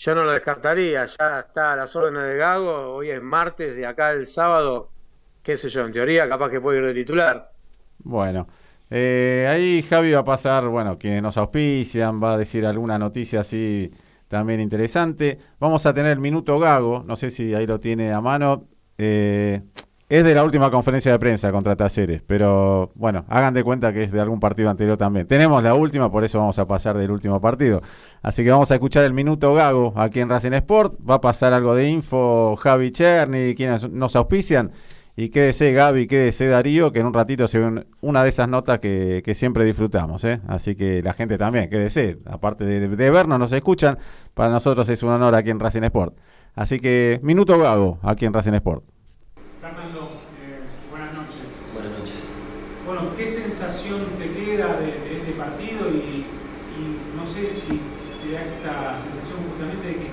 yo 0.00 0.14
no 0.14 0.24
lo 0.24 0.32
descartaría. 0.32 1.04
Ya 1.04 1.40
está 1.40 1.74
a 1.74 1.76
las 1.76 1.94
órdenes 1.94 2.22
de 2.22 2.36
Gago, 2.36 2.94
hoy 2.94 3.10
es 3.10 3.22
martes, 3.22 3.76
de 3.76 3.86
acá 3.86 4.12
el 4.12 4.26
sábado, 4.26 4.90
qué 5.42 5.58
sé 5.58 5.68
yo, 5.68 5.84
en 5.84 5.92
teoría 5.92 6.26
capaz 6.26 6.50
que 6.50 6.60
puede 6.60 6.78
ir 6.78 6.86
de 6.86 6.94
titular. 6.94 7.52
Bueno, 7.98 8.48
eh, 8.88 9.46
ahí 9.50 9.82
Javi 9.82 10.12
va 10.12 10.20
a 10.20 10.24
pasar, 10.24 10.66
bueno, 10.68 10.96
quienes 10.96 11.22
nos 11.22 11.36
auspician, 11.36 12.22
va 12.22 12.32
a 12.32 12.38
decir 12.38 12.64
alguna 12.64 12.98
noticia 12.98 13.40
así 13.40 13.92
también 14.26 14.60
interesante. 14.60 15.38
Vamos 15.58 15.84
a 15.84 15.92
tener 15.92 16.12
el 16.12 16.20
minuto 16.20 16.58
Gago, 16.58 17.02
no 17.06 17.14
sé 17.14 17.30
si 17.30 17.54
ahí 17.54 17.66
lo 17.66 17.78
tiene 17.78 18.10
a 18.10 18.22
mano. 18.22 18.68
Eh, 18.96 19.60
es 20.10 20.24
de 20.24 20.34
la 20.34 20.42
última 20.42 20.72
conferencia 20.72 21.12
de 21.12 21.20
prensa 21.20 21.52
contra 21.52 21.76
Talleres, 21.76 22.20
pero 22.26 22.90
bueno, 22.96 23.24
hagan 23.28 23.54
de 23.54 23.62
cuenta 23.62 23.92
que 23.92 24.02
es 24.02 24.10
de 24.10 24.20
algún 24.20 24.40
partido 24.40 24.68
anterior 24.68 24.96
también. 24.96 25.24
Tenemos 25.28 25.62
la 25.62 25.74
última, 25.74 26.10
por 26.10 26.24
eso 26.24 26.40
vamos 26.40 26.58
a 26.58 26.66
pasar 26.66 26.98
del 26.98 27.12
último 27.12 27.40
partido. 27.40 27.80
Así 28.20 28.42
que 28.42 28.50
vamos 28.50 28.72
a 28.72 28.74
escuchar 28.74 29.04
el 29.04 29.12
minuto 29.12 29.54
Gago 29.54 29.92
aquí 29.94 30.18
en 30.18 30.28
Racing 30.28 30.52
Sport. 30.52 30.98
Va 31.08 31.14
a 31.14 31.20
pasar 31.20 31.52
algo 31.52 31.76
de 31.76 31.88
info 31.88 32.56
Javi 32.56 32.90
Cherny, 32.90 33.54
quienes 33.54 33.88
nos 33.88 34.16
auspician. 34.16 34.72
Y 35.14 35.28
quédese 35.28 35.72
Gaby, 35.72 36.08
quédese 36.08 36.48
Darío, 36.48 36.90
que 36.90 36.98
en 36.98 37.06
un 37.06 37.14
ratito 37.14 37.46
se 37.46 37.60
ven 37.60 37.86
una 38.00 38.24
de 38.24 38.30
esas 38.30 38.48
notas 38.48 38.80
que, 38.80 39.22
que 39.24 39.36
siempre 39.36 39.64
disfrutamos. 39.64 40.24
¿eh? 40.24 40.40
Así 40.48 40.74
que 40.74 41.04
la 41.04 41.12
gente 41.12 41.38
también, 41.38 41.70
quédese. 41.70 42.18
Aparte 42.26 42.64
de, 42.64 42.88
de 42.88 43.10
vernos, 43.10 43.38
nos 43.38 43.52
escuchan. 43.52 43.96
Para 44.34 44.50
nosotros 44.50 44.88
es 44.88 45.04
un 45.04 45.10
honor 45.10 45.36
aquí 45.36 45.50
en 45.50 45.60
Racing 45.60 45.84
Sport. 45.84 46.16
Así 46.56 46.80
que 46.80 47.20
minuto 47.22 47.56
Gago 47.60 48.00
aquí 48.02 48.24
en 48.24 48.32
Racing 48.32 48.54
Sport. 48.54 48.84
Fernando, 49.60 50.22
eh, 50.40 50.64
buenas 50.88 51.14
noches. 51.14 51.52
Buenas 51.74 51.92
noches. 51.98 52.24
Bueno, 52.86 53.02
¿qué 53.14 53.26
sensación 53.26 54.00
te 54.18 54.30
queda 54.32 54.78
de, 54.80 54.86
de 54.86 55.18
este 55.20 55.32
partido? 55.32 55.90
Y, 55.90 56.24
y 56.24 56.96
no 57.14 57.26
sé 57.26 57.50
si 57.50 57.78
te 58.24 58.32
da 58.32 58.40
esta 58.40 58.96
sensación 59.04 59.36
justamente 59.50 59.86
de 59.86 59.94
que 59.94 60.10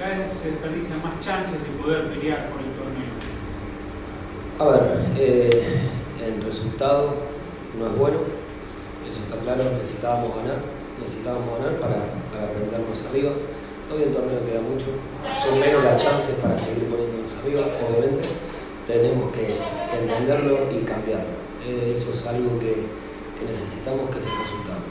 cada 0.00 0.18
vez 0.18 0.32
se 0.32 0.50
desperdician 0.50 1.00
más 1.04 1.24
chances 1.24 1.62
de 1.62 1.70
poder 1.80 2.08
pelear 2.08 2.50
por 2.50 2.58
el 2.60 2.72
torneo. 2.74 3.14
A 4.62 4.70
ver, 4.70 4.94
eh, 5.18 5.50
el 6.22 6.38
resultado 6.38 7.18
no 7.74 7.82
es 7.82 7.98
bueno, 7.98 8.22
eso 9.10 9.26
está 9.26 9.34
claro, 9.42 9.74
necesitábamos 9.74 10.38
ganar, 10.38 10.62
necesitábamos 11.02 11.58
ganar 11.58 11.82
para, 11.82 11.98
para 12.30 12.46
prendernos 12.54 12.94
arriba. 13.10 13.34
Todavía 13.90 14.06
el 14.06 14.14
torneo 14.14 14.38
queda 14.46 14.62
mucho, 14.62 14.94
son 15.42 15.58
menos 15.58 15.82
las 15.82 15.98
chances 15.98 16.38
para 16.38 16.54
seguir 16.54 16.86
poniéndonos 16.86 17.34
arriba, 17.42 17.74
obviamente. 17.74 18.22
Tenemos 18.86 19.34
que, 19.34 19.58
entenderlo 19.98 20.70
y 20.70 20.86
cambiarlo. 20.86 21.42
Eh, 21.66 21.90
eso 21.90 22.14
es 22.14 22.22
algo 22.30 22.54
que, 22.62 22.86
que 22.86 23.42
necesitamos 23.42 24.14
que 24.14 24.22
el 24.22 24.30
resultado. 24.30 24.86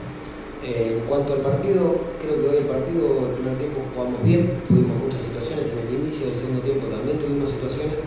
Eh, 0.68 1.00
en 1.00 1.08
cuanto 1.08 1.40
al 1.40 1.48
partido, 1.48 2.12
creo 2.20 2.44
que 2.44 2.46
hoy 2.52 2.58
el 2.60 2.68
partido, 2.68 3.24
el 3.24 3.40
primer 3.40 3.56
tiempo 3.56 3.88
jugamos 3.96 4.20
bien, 4.20 4.52
tuvimos 4.68 5.00
muchas 5.00 5.24
situaciones, 5.24 5.72
en 5.72 5.88
el 5.88 6.04
inicio 6.04 6.28
del 6.28 6.36
segundo 6.36 6.60
tiempo 6.60 6.92
también 6.92 7.24
tuvimos 7.24 7.56
situaciones 7.56 8.04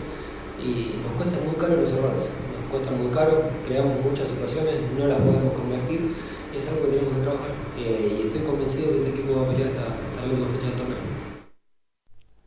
y 0.65 1.01
nos 1.05 1.13
cuesta 1.13 1.37
muy 1.45 1.55
caro 1.55 1.77
los 1.77 1.91
errores, 1.93 2.25
nos 2.25 2.65
cuesta 2.73 2.91
muy 2.97 3.13
caro, 3.13 3.43
creamos 3.67 4.01
muchas 4.03 4.27
situaciones, 4.27 4.81
no 4.97 5.07
las 5.07 5.19
podemos 5.19 5.53
convertir 5.53 6.11
es 6.57 6.69
algo 6.69 6.85
que 6.85 6.91
tenemos 6.91 7.13
que 7.15 7.21
trabajar 7.21 7.51
Eh, 7.77 8.19
y 8.23 8.27
estoy 8.27 8.41
convencido 8.43 8.91
que 8.91 8.97
este 8.99 9.09
equipo 9.09 9.35
va 9.35 9.43
a 9.43 9.49
pelear 9.51 9.69
hasta, 9.69 9.81
hasta 9.83 10.21
la 10.25 10.31
última 10.31 10.47
fecha 10.47 10.67
del 10.69 10.77
torneo. 10.77 10.97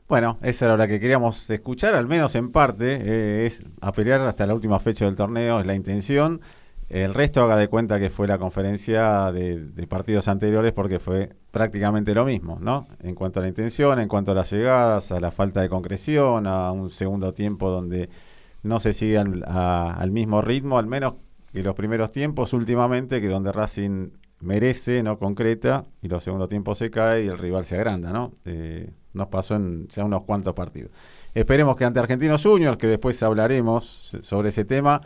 Bueno, 0.09 0.39
esa 0.41 0.65
era 0.65 0.77
la 0.79 0.89
que 0.89 1.01
queríamos 1.01 1.51
escuchar, 1.51 1.95
al 1.95 2.07
menos 2.07 2.35
en 2.35 2.51
parte, 2.51 2.99
eh, 3.03 3.47
es 3.47 3.63
a 3.83 3.93
pelear 3.93 4.23
hasta 4.23 4.47
la 4.47 4.55
última 4.55 4.81
fecha 4.81 5.05
del 5.05 5.17
torneo, 5.17 5.61
es 5.61 5.67
la 5.67 5.75
intención. 5.75 6.41
El 6.89 7.13
resto 7.13 7.43
haga 7.43 7.57
de 7.57 7.69
cuenta 7.69 7.99
que 7.99 8.09
fue 8.09 8.27
la 8.27 8.39
conferencia 8.39 9.31
de, 9.31 9.87
partidos 9.89 10.27
anteriores 10.27 10.73
porque 10.73 10.99
fue 10.99 11.31
prácticamente 11.51 12.15
lo 12.15 12.25
mismo, 12.25 12.59
¿no? 12.61 12.87
En 13.03 13.15
cuanto 13.15 13.41
a 13.41 13.43
la 13.43 13.49
intención, 13.49 14.01
en 14.01 14.09
cuanto 14.09 14.33
a 14.33 14.35
las 14.35 14.51
llegadas, 14.51 15.13
a 15.13 15.21
la 15.21 15.31
falta 15.31 15.61
de 15.61 15.69
concreción, 15.69 16.47
a 16.47 16.73
un 16.73 16.89
segundo 16.89 17.35
tiempo 17.35 17.69
donde 17.69 18.09
no 18.63 18.81
se 18.81 18.95
sigue 18.95 19.19
al, 19.19 20.11
mismo 20.11 20.41
ritmo, 20.41 20.79
al 20.79 20.87
menos 20.87 21.15
que 21.53 21.63
los 21.63 21.75
primeros 21.75 22.11
tiempos 22.11 22.55
últimamente, 22.55 23.21
que 23.21 23.29
donde 23.29 23.53
Racing 23.53 24.11
merece, 24.41 25.03
no 25.03 25.19
concreta, 25.19 25.85
y 26.01 26.09
los 26.09 26.25
segundos 26.25 26.49
tiempos 26.49 26.79
se 26.79 26.91
cae 26.91 27.25
y 27.25 27.29
el 27.29 27.39
rival 27.39 27.67
se 27.67 27.77
agranda, 27.77 28.13
¿no? 28.13 28.33
Eh, 28.47 28.91
nos 29.13 29.29
pasó 29.29 29.57
en 29.57 29.89
ya 29.89 30.05
unos 30.05 30.23
cuantos 30.25 30.55
partidos. 30.55 30.91
Esperemos 31.35 31.77
que 31.77 31.85
ante 31.85 32.01
Argentinos 32.01 32.43
Juniors, 32.43 32.79
que 32.79 32.87
después 32.87 33.23
hablaremos 33.23 34.17
sobre 34.23 34.49
ese 34.51 34.65
tema, 34.65 35.03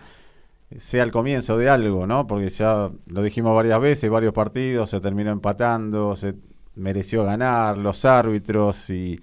sea 0.81 1.03
el 1.03 1.11
comienzo 1.11 1.57
de 1.59 1.69
algo, 1.69 2.07
¿no? 2.07 2.27
Porque 2.27 2.49
ya 2.49 2.91
lo 3.07 3.23
dijimos 3.23 3.55
varias 3.55 3.81
veces, 3.81 4.11
varios 4.11 4.33
partidos, 4.33 4.91
se 4.91 5.01
terminó 5.01 5.31
empatando, 5.31 6.17
se 6.17 6.35
mereció 6.75 7.25
ganar, 7.25 7.79
los 7.79 8.05
árbitros 8.05 8.91
y, 8.91 9.21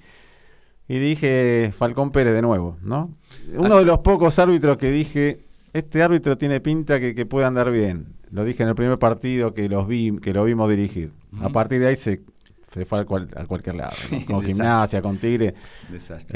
y 0.88 1.00
dije 1.00 1.72
Falcón 1.76 2.12
Pérez 2.12 2.34
de 2.34 2.42
nuevo, 2.42 2.78
¿no? 2.82 3.12
Uno 3.56 3.78
de 3.78 3.86
los 3.86 4.00
pocos 4.00 4.40
árbitros 4.40 4.78
que 4.78 4.92
dije, 4.92 5.40
este 5.74 6.04
árbitro 6.04 6.38
tiene 6.38 6.60
pinta 6.62 7.00
que, 7.00 7.16
que 7.16 7.26
puede 7.26 7.46
andar 7.46 7.72
bien. 7.72 8.16
Lo 8.32 8.44
dije 8.44 8.64
en 8.64 8.70
el 8.70 8.76
primer 8.76 9.00
partido 9.00 9.54
que 9.54 9.68
los 9.70 9.88
vi, 9.88 10.18
que 10.20 10.34
lo 10.34 10.44
vimos 10.44 10.70
dirigir. 10.70 11.12
A 11.42 11.50
partir 11.50 11.80
de 11.80 11.88
ahí 11.88 11.96
se, 11.96 12.22
se 12.74 12.86
fue 12.86 13.00
al 13.00 13.06
cual- 13.06 13.30
a 13.36 13.46
cualquier 13.46 13.76
lado, 13.76 13.92
con 14.28 14.42
gimnasia, 14.44 15.02
con 15.02 15.18
Tigre. 15.18 15.54
Desastre. 15.90 16.28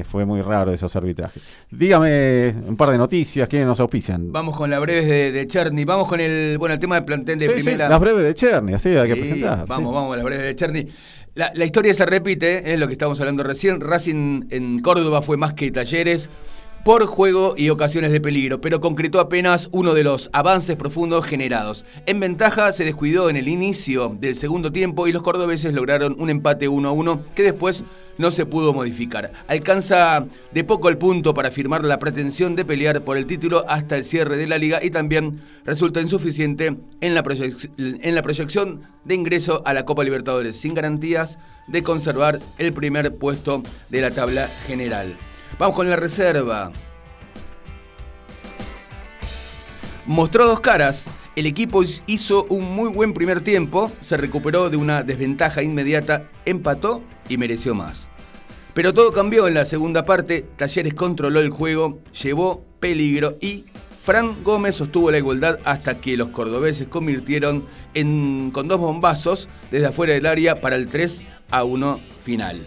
Eh, 0.00 0.04
fue 0.04 0.24
muy 0.24 0.40
raro 0.42 0.72
esos 0.72 0.94
arbitrajes. 0.96 1.42
Dígame 1.70 2.54
un 2.66 2.76
par 2.76 2.90
de 2.90 2.98
noticias, 2.98 3.48
¿quiénes 3.48 3.68
nos 3.68 3.78
auspician? 3.80 4.32
Vamos 4.32 4.56
con 4.56 4.68
las 4.70 4.80
breves 4.80 5.06
de, 5.06 5.32
de 5.32 5.46
Cherny. 5.46 5.84
Vamos 5.84 6.08
con 6.08 6.20
el, 6.20 6.56
bueno, 6.58 6.72
el 6.74 6.80
tema 6.80 6.96
del 6.96 7.04
plantel 7.04 7.38
de 7.38 7.46
Sí, 7.46 7.52
sí, 7.56 7.60
primera. 7.62 7.88
las 7.88 8.00
breves 8.00 8.22
de 8.24 8.34
Cherny, 8.34 8.74
así 8.74 8.88
hay 8.90 9.08
que 9.08 9.14
Sí, 9.14 9.20
presentar. 9.20 9.66
Vamos, 9.66 9.94
vamos, 9.94 10.16
las 10.16 10.24
breves 10.24 10.44
de 10.44 10.54
Cherny. 10.56 10.86
La, 11.34 11.52
la 11.54 11.64
historia 11.66 11.92
se 11.92 12.06
repite, 12.06 12.72
es 12.72 12.78
lo 12.80 12.86
que 12.86 12.94
estábamos 12.94 13.20
hablando 13.20 13.42
recién. 13.42 13.80
Racing 13.82 14.44
en 14.50 14.80
Córdoba 14.80 15.20
fue 15.20 15.36
más 15.36 15.52
que 15.52 15.70
talleres 15.70 16.30
por 16.86 17.04
juego 17.06 17.54
y 17.56 17.70
ocasiones 17.70 18.12
de 18.12 18.20
peligro, 18.20 18.60
pero 18.60 18.80
concretó 18.80 19.18
apenas 19.18 19.68
uno 19.72 19.92
de 19.92 20.04
los 20.04 20.30
avances 20.32 20.76
profundos 20.76 21.24
generados. 21.24 21.84
En 22.06 22.20
ventaja 22.20 22.70
se 22.70 22.84
descuidó 22.84 23.28
en 23.28 23.36
el 23.36 23.48
inicio 23.48 24.16
del 24.20 24.36
segundo 24.36 24.70
tiempo 24.70 25.08
y 25.08 25.12
los 25.12 25.22
cordobeses 25.22 25.74
lograron 25.74 26.14
un 26.20 26.30
empate 26.30 26.68
1 26.68 26.88
a 26.88 26.92
1 26.92 27.24
que 27.34 27.42
después 27.42 27.82
no 28.18 28.30
se 28.30 28.46
pudo 28.46 28.72
modificar. 28.72 29.32
Alcanza 29.48 30.26
de 30.52 30.62
poco 30.62 30.88
el 30.88 30.96
punto 30.96 31.34
para 31.34 31.50
firmar 31.50 31.84
la 31.84 31.98
pretensión 31.98 32.54
de 32.54 32.64
pelear 32.64 33.02
por 33.02 33.16
el 33.16 33.26
título 33.26 33.64
hasta 33.68 33.96
el 33.96 34.04
cierre 34.04 34.36
de 34.36 34.46
la 34.46 34.56
liga 34.56 34.78
y 34.80 34.90
también 34.90 35.42
resulta 35.64 36.00
insuficiente 36.00 36.76
en 37.00 37.14
la, 37.16 37.24
en 37.78 38.14
la 38.14 38.22
proyección 38.22 38.82
de 39.04 39.14
ingreso 39.16 39.60
a 39.64 39.74
la 39.74 39.84
Copa 39.84 40.04
Libertadores, 40.04 40.56
sin 40.56 40.74
garantías 40.74 41.36
de 41.66 41.82
conservar 41.82 42.38
el 42.58 42.72
primer 42.72 43.16
puesto 43.16 43.64
de 43.88 44.02
la 44.02 44.12
tabla 44.12 44.46
general. 44.68 45.16
Vamos 45.58 45.74
con 45.74 45.88
la 45.88 45.96
reserva. 45.96 46.70
Mostró 50.04 50.46
dos 50.46 50.60
caras. 50.60 51.08
El 51.34 51.46
equipo 51.46 51.82
hizo 52.06 52.46
un 52.48 52.74
muy 52.74 52.88
buen 52.88 53.12
primer 53.12 53.42
tiempo, 53.42 53.92
se 54.00 54.16
recuperó 54.16 54.70
de 54.70 54.78
una 54.78 55.02
desventaja 55.02 55.62
inmediata, 55.62 56.30
empató 56.46 57.02
y 57.28 57.36
mereció 57.36 57.74
más. 57.74 58.08
Pero 58.72 58.94
todo 58.94 59.12
cambió 59.12 59.46
en 59.46 59.52
la 59.52 59.66
segunda 59.66 60.04
parte, 60.04 60.46
Talleres 60.56 60.94
controló 60.94 61.40
el 61.40 61.50
juego, 61.50 61.98
llevó 62.22 62.64
peligro 62.80 63.36
y 63.40 63.66
Fran 64.02 64.44
Gómez 64.44 64.76
sostuvo 64.76 65.10
la 65.10 65.18
igualdad 65.18 65.58
hasta 65.64 66.00
que 66.00 66.16
los 66.16 66.28
cordobeses 66.28 66.88
convirtieron 66.88 67.66
con 68.52 68.68
dos 68.68 68.80
bombazos 68.80 69.48
desde 69.70 69.88
afuera 69.88 70.14
del 70.14 70.26
área 70.26 70.60
para 70.60 70.76
el 70.76 70.88
3 70.88 71.22
a 71.50 71.64
1 71.64 72.00
final. 72.24 72.66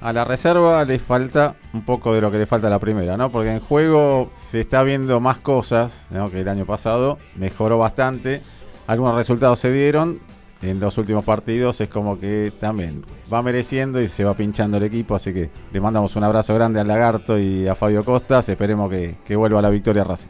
A 0.00 0.14
la 0.14 0.24
reserva 0.24 0.84
le 0.84 0.98
falta 0.98 1.56
un 1.74 1.84
poco 1.84 2.14
de 2.14 2.22
lo 2.22 2.30
que 2.30 2.38
le 2.38 2.46
falta 2.46 2.68
a 2.68 2.70
la 2.70 2.78
primera, 2.78 3.18
¿no? 3.18 3.30
Porque 3.30 3.52
en 3.52 3.60
juego 3.60 4.30
se 4.34 4.60
está 4.60 4.82
viendo 4.82 5.20
más 5.20 5.40
cosas 5.40 6.06
que 6.30 6.40
el 6.40 6.48
año 6.48 6.64
pasado, 6.64 7.18
mejoró 7.36 7.76
bastante, 7.76 8.40
algunos 8.86 9.14
resultados 9.14 9.58
se 9.58 9.70
dieron, 9.70 10.20
en 10.62 10.80
los 10.80 10.96
últimos 10.96 11.24
partidos 11.24 11.80
es 11.80 11.88
como 11.88 12.18
que 12.18 12.52
también 12.58 13.04
va 13.32 13.42
mereciendo 13.42 14.00
y 14.00 14.08
se 14.08 14.24
va 14.24 14.34
pinchando 14.34 14.78
el 14.78 14.84
equipo, 14.84 15.14
así 15.14 15.34
que 15.34 15.50
le 15.72 15.80
mandamos 15.80 16.16
un 16.16 16.24
abrazo 16.24 16.54
grande 16.54 16.80
al 16.80 16.88
Lagarto 16.88 17.38
y 17.38 17.68
a 17.68 17.74
Fabio 17.74 18.02
Costas, 18.02 18.48
esperemos 18.48 18.90
que, 18.90 19.16
que 19.24 19.36
vuelva 19.36 19.60
la 19.60 19.70
victoria 19.70 20.04
Racing. 20.04 20.28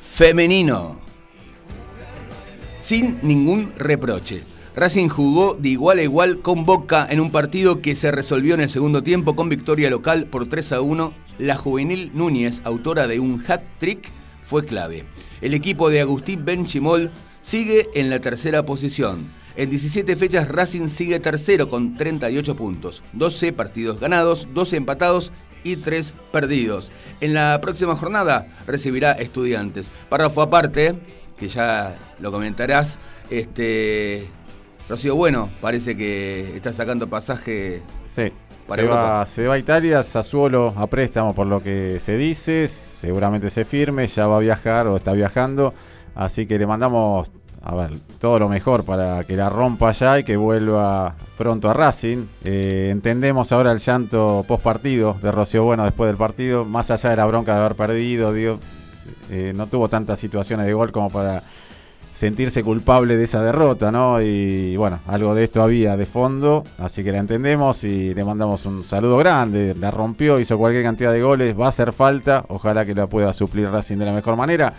Femenino. 0.00 0.96
Sin 2.80 3.18
ningún 3.22 3.72
reproche. 3.76 4.51
Racing 4.74 5.08
jugó 5.08 5.54
de 5.54 5.68
igual 5.68 5.98
a 5.98 6.02
igual 6.02 6.38
con 6.40 6.64
Boca 6.64 7.06
en 7.10 7.20
un 7.20 7.30
partido 7.30 7.82
que 7.82 7.94
se 7.94 8.10
resolvió 8.10 8.54
en 8.54 8.62
el 8.62 8.70
segundo 8.70 9.02
tiempo 9.02 9.36
con 9.36 9.50
victoria 9.50 9.90
local 9.90 10.26
por 10.26 10.48
3 10.48 10.72
a 10.72 10.80
1. 10.80 11.12
La 11.38 11.56
juvenil 11.56 12.10
Núñez, 12.14 12.62
autora 12.64 13.06
de 13.06 13.20
un 13.20 13.44
hat-trick, 13.46 14.08
fue 14.42 14.64
clave. 14.64 15.04
El 15.42 15.52
equipo 15.52 15.90
de 15.90 16.00
Agustín 16.00 16.46
Benchimol 16.46 17.10
sigue 17.42 17.90
en 17.94 18.08
la 18.08 18.20
tercera 18.20 18.64
posición. 18.64 19.26
En 19.56 19.68
17 19.68 20.16
fechas 20.16 20.48
Racing 20.48 20.88
sigue 20.88 21.20
tercero 21.20 21.68
con 21.68 21.94
38 21.94 22.56
puntos, 22.56 23.02
12 23.12 23.52
partidos 23.52 24.00
ganados, 24.00 24.48
12 24.54 24.76
empatados 24.76 25.32
y 25.64 25.76
3 25.76 26.14
perdidos. 26.32 26.90
En 27.20 27.34
la 27.34 27.60
próxima 27.60 27.94
jornada 27.94 28.46
recibirá 28.66 29.12
estudiantes. 29.12 29.90
Párrafo 30.08 30.40
aparte, 30.40 30.94
que 31.36 31.48
ya 31.48 31.94
lo 32.20 32.32
comentarás, 32.32 32.98
este 33.28 34.26
Rocío 34.92 35.16
Bueno 35.16 35.48
parece 35.62 35.96
que 35.96 36.54
está 36.54 36.70
sacando 36.70 37.08
pasaje 37.08 37.80
Sí. 38.08 38.30
Para 38.68 38.82
se, 38.82 38.88
Europa. 38.88 39.10
va, 39.10 39.26
se 39.26 39.46
va 39.48 39.54
a 39.54 39.58
Italia, 39.58 40.02
Sassuolo 40.02 40.74
a 40.76 40.86
préstamo 40.86 41.34
por 41.34 41.46
lo 41.46 41.62
que 41.62 41.98
se 41.98 42.18
dice, 42.18 42.68
seguramente 42.68 43.48
se 43.48 43.64
firme, 43.64 44.06
ya 44.06 44.26
va 44.26 44.36
a 44.36 44.40
viajar 44.40 44.86
o 44.88 44.96
está 44.96 45.14
viajando, 45.14 45.72
así 46.14 46.46
que 46.46 46.58
le 46.58 46.66
mandamos 46.66 47.30
a 47.62 47.74
ver, 47.74 47.92
todo 48.20 48.38
lo 48.38 48.48
mejor 48.50 48.84
para 48.84 49.24
que 49.24 49.34
la 49.34 49.48
rompa 49.48 49.88
allá 49.88 50.18
y 50.18 50.24
que 50.24 50.36
vuelva 50.36 51.14
pronto 51.38 51.70
a 51.70 51.72
Racing. 51.72 52.26
Eh, 52.44 52.90
entendemos 52.92 53.50
ahora 53.50 53.72
el 53.72 53.78
llanto 53.78 54.44
post 54.46 54.62
partido 54.62 55.16
de 55.22 55.32
Rocío 55.32 55.64
Bueno 55.64 55.84
después 55.84 56.08
del 56.08 56.18
partido, 56.18 56.66
más 56.66 56.90
allá 56.90 57.10
de 57.10 57.16
la 57.16 57.24
bronca 57.24 57.54
de 57.54 57.60
haber 57.60 57.76
perdido, 57.76 58.32
digo, 58.32 58.58
eh, 59.30 59.52
no 59.54 59.68
tuvo 59.68 59.88
tantas 59.88 60.18
situaciones 60.20 60.66
de 60.66 60.74
gol 60.74 60.92
como 60.92 61.08
para 61.08 61.42
sentirse 62.22 62.62
culpable 62.62 63.16
de 63.16 63.24
esa 63.24 63.42
derrota, 63.42 63.90
¿no? 63.90 64.22
Y 64.22 64.76
bueno, 64.76 65.00
algo 65.08 65.34
de 65.34 65.42
esto 65.42 65.60
había 65.60 65.96
de 65.96 66.06
fondo, 66.06 66.62
así 66.78 67.02
que 67.02 67.10
la 67.10 67.18
entendemos 67.18 67.82
y 67.82 68.14
le 68.14 68.22
mandamos 68.22 68.64
un 68.64 68.84
saludo 68.84 69.16
grande. 69.16 69.74
La 69.74 69.90
rompió, 69.90 70.38
hizo 70.38 70.56
cualquier 70.56 70.84
cantidad 70.84 71.12
de 71.12 71.20
goles, 71.20 71.58
va 71.58 71.66
a 71.66 71.70
hacer 71.70 71.92
falta, 71.92 72.44
ojalá 72.46 72.84
que 72.86 72.94
la 72.94 73.08
pueda 73.08 73.32
suplir 73.32 73.68
Racing 73.68 73.96
de 73.96 74.04
la 74.04 74.12
mejor 74.12 74.36
manera. 74.36 74.72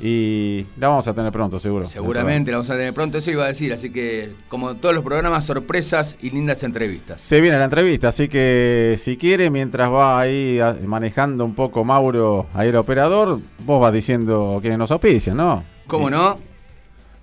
Y 0.00 0.64
la 0.78 0.88
vamos 0.88 1.06
a 1.08 1.12
tener 1.12 1.30
pronto, 1.30 1.58
seguro. 1.58 1.84
Seguramente 1.84 2.52
la 2.52 2.56
vamos 2.56 2.70
a 2.70 2.76
tener 2.76 2.94
pronto, 2.94 3.18
eso 3.18 3.32
iba 3.32 3.44
a 3.44 3.48
decir. 3.48 3.70
Así 3.74 3.90
que, 3.90 4.30
como 4.48 4.74
todos 4.76 4.94
los 4.94 5.04
programas, 5.04 5.44
sorpresas 5.44 6.16
y 6.22 6.30
lindas 6.30 6.62
entrevistas. 6.62 7.20
Se 7.20 7.42
viene 7.42 7.58
la 7.58 7.64
entrevista, 7.64 8.08
así 8.08 8.28
que 8.28 8.98
si 8.98 9.18
quiere, 9.18 9.50
mientras 9.50 9.92
va 9.92 10.18
ahí 10.18 10.58
manejando 10.86 11.44
un 11.44 11.54
poco 11.54 11.84
Mauro, 11.84 12.46
ahí 12.54 12.70
el 12.70 12.76
operador, 12.76 13.40
vos 13.66 13.78
vas 13.78 13.92
diciendo 13.92 14.56
quiénes 14.62 14.78
nos 14.78 14.90
auspician, 14.90 15.36
¿no? 15.36 15.64
¿Cómo 15.86 16.08
Y- 16.08 16.12
no? 16.12 16.47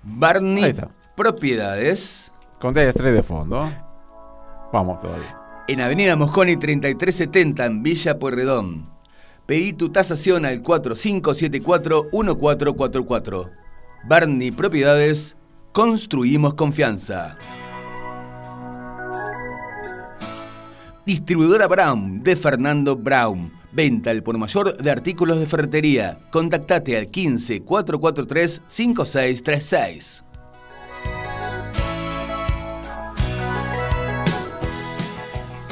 Barney. 0.06 0.74
Propiedades. 1.16 2.32
Conté 2.60 2.88
estrés 2.88 3.12
de 3.12 3.22
fondo. 3.22 3.68
Vamos 4.72 5.00
todavía. 5.00 5.36
En 5.68 5.80
Avenida 5.80 6.14
Mosconi 6.14 6.56
3370 6.56 7.66
en 7.66 7.82
Villa 7.82 8.16
Pueyrredón. 8.18 8.88
Pedí 9.46 9.72
tu 9.72 9.88
tasación 9.90 10.46
al 10.46 10.62
4574-1444. 10.62 13.50
Barney 14.08 14.52
Propiedades. 14.52 15.36
Construimos 15.72 16.54
confianza. 16.54 17.36
Distribuidora 21.04 21.66
Brown 21.66 22.22
de 22.22 22.36
Fernando 22.36 22.94
Brown. 22.96 23.55
Venta 23.76 24.10
al 24.10 24.22
por 24.22 24.38
mayor 24.38 24.78
de 24.78 24.90
artículos 24.90 25.38
de 25.38 25.46
ferretería. 25.46 26.18
Contactate 26.30 26.96
al 26.96 27.08
15 27.08 27.60
443 27.60 28.62
5636. 28.66 30.24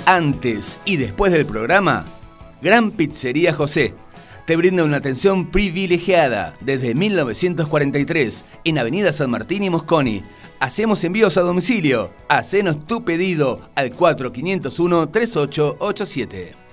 Antes 0.04 0.78
y 0.84 0.98
después 0.98 1.32
del 1.32 1.46
programa, 1.46 2.04
Gran 2.60 2.90
Pizzería 2.90 3.54
José 3.54 3.94
te 4.44 4.56
brinda 4.56 4.84
una 4.84 4.98
atención 4.98 5.50
privilegiada 5.50 6.54
desde 6.60 6.94
1943 6.94 8.44
en 8.64 8.78
Avenida 8.78 9.12
San 9.12 9.30
Martín 9.30 9.62
y 9.62 9.70
Mosconi. 9.70 10.22
Hacemos 10.60 11.02
envíos 11.04 11.38
a 11.38 11.40
domicilio. 11.40 12.10
Hacenos 12.28 12.86
tu 12.86 13.02
pedido 13.02 13.62
al 13.74 13.94
4501-3887. 13.94 16.63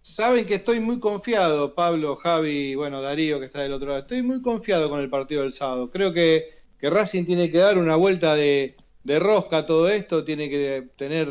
Saben 0.02 0.48
que 0.48 0.56
estoy 0.56 0.80
muy 0.80 1.00
confiado, 1.00 1.76
Pablo, 1.76 2.16
Javi, 2.16 2.74
bueno, 2.74 3.00
Darío 3.00 3.40
que 3.40 3.46
está 3.46 3.62
del 3.62 3.74
otro 3.74 3.90
lado. 3.90 4.00
Estoy 4.00 4.24
muy 4.24 4.42
confiado 4.42 4.90
con 4.90 5.00
el 5.02 5.10
partido 5.10 5.44
del 5.44 5.52
sábado. 5.52 5.92
Creo 5.92 6.14
que, 6.14 6.46
que 6.80 6.90
Racing 6.90 7.26
tiene 7.26 7.52
que 7.52 7.60
dar 7.60 7.78
una 7.78 7.96
vuelta 7.96 8.34
de, 8.34 8.76
de 9.10 9.20
rosca 9.20 9.66
todo 9.66 9.90
esto, 9.90 10.24
tiene 10.26 10.50
que 10.50 10.88
tener 10.98 11.28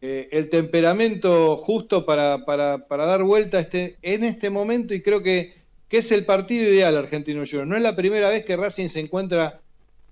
eh, 0.00 0.28
el 0.32 0.48
temperamento 0.50 1.56
justo 1.58 2.06
para, 2.06 2.44
para, 2.46 2.86
para 2.88 3.06
dar 3.06 3.22
vuelta 3.24 3.60
este, 3.60 3.98
en 4.02 4.24
este 4.24 4.50
momento 4.50 4.94
y 4.94 5.02
creo 5.02 5.22
que, 5.22 5.54
que 5.88 5.98
es 5.98 6.10
el 6.12 6.24
partido 6.24 6.64
ideal 6.68 6.96
Argentino 6.96 7.40
Juniors. 7.46 7.68
No 7.68 7.76
es 7.76 7.82
la 7.82 7.96
primera 7.96 8.30
vez 8.30 8.44
que 8.44 8.56
Racing 8.56 8.88
se 8.88 9.00
encuentra 9.00 9.60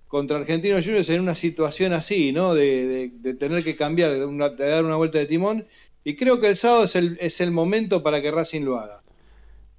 contra 0.09 0.39
Argentinos 0.39 0.85
Juniors 0.85 1.09
en 1.11 1.21
una 1.21 1.35
situación 1.35 1.93
así, 1.93 2.33
¿no? 2.33 2.55
De, 2.55 2.87
de- 2.87 3.13
de 3.15 3.35
tener 3.35 3.65
que 3.65 3.77
cambiar, 3.77 4.13
de, 4.13 4.25
una- 4.27 4.51
de 4.51 4.69
dar 4.69 4.85
una 4.85 4.97
vuelta 4.97 5.19
de 5.19 5.27
timón. 5.27 5.67
Y 6.05 6.17
creo 6.17 6.41
que 6.41 6.49
el 6.49 6.57
sábado 6.57 6.85
es 6.85 6.97
el, 6.97 7.19
es 7.21 7.41
el 7.41 7.51
momento 7.51 8.03
para 8.03 8.21
que 8.23 8.31
Racing 8.31 8.63
lo 8.65 8.79
haga. 8.79 9.03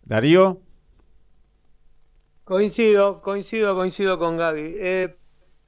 Darío, 0.03 0.61
Coincido, 2.43 3.21
coincido, 3.21 3.75
coincido 3.75 4.17
con 4.17 4.35
Gaby. 4.37 4.75
Eh, 4.79 5.18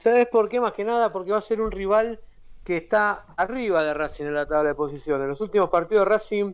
¿Sabes 0.02 0.28
por 0.30 0.50
qué? 0.50 0.60
Más 0.60 0.72
que 0.74 0.84
nada 0.84 1.12
porque 1.12 1.32
va 1.32 1.38
a 1.38 1.42
ser 1.42 1.62
un 1.62 1.70
rival 1.72 2.20
que 2.64 2.78
está 2.78 3.26
arriba 3.38 3.84
de 3.84 3.94
Racing 3.94 4.26
en 4.26 4.34
la 4.34 4.48
tabla 4.48 4.70
de 4.70 4.76
posiciones. 4.76 5.28
Los 5.28 5.42
últimos 5.42 5.70
partidos 5.70 6.06
de 6.06 6.10
Racing 6.10 6.54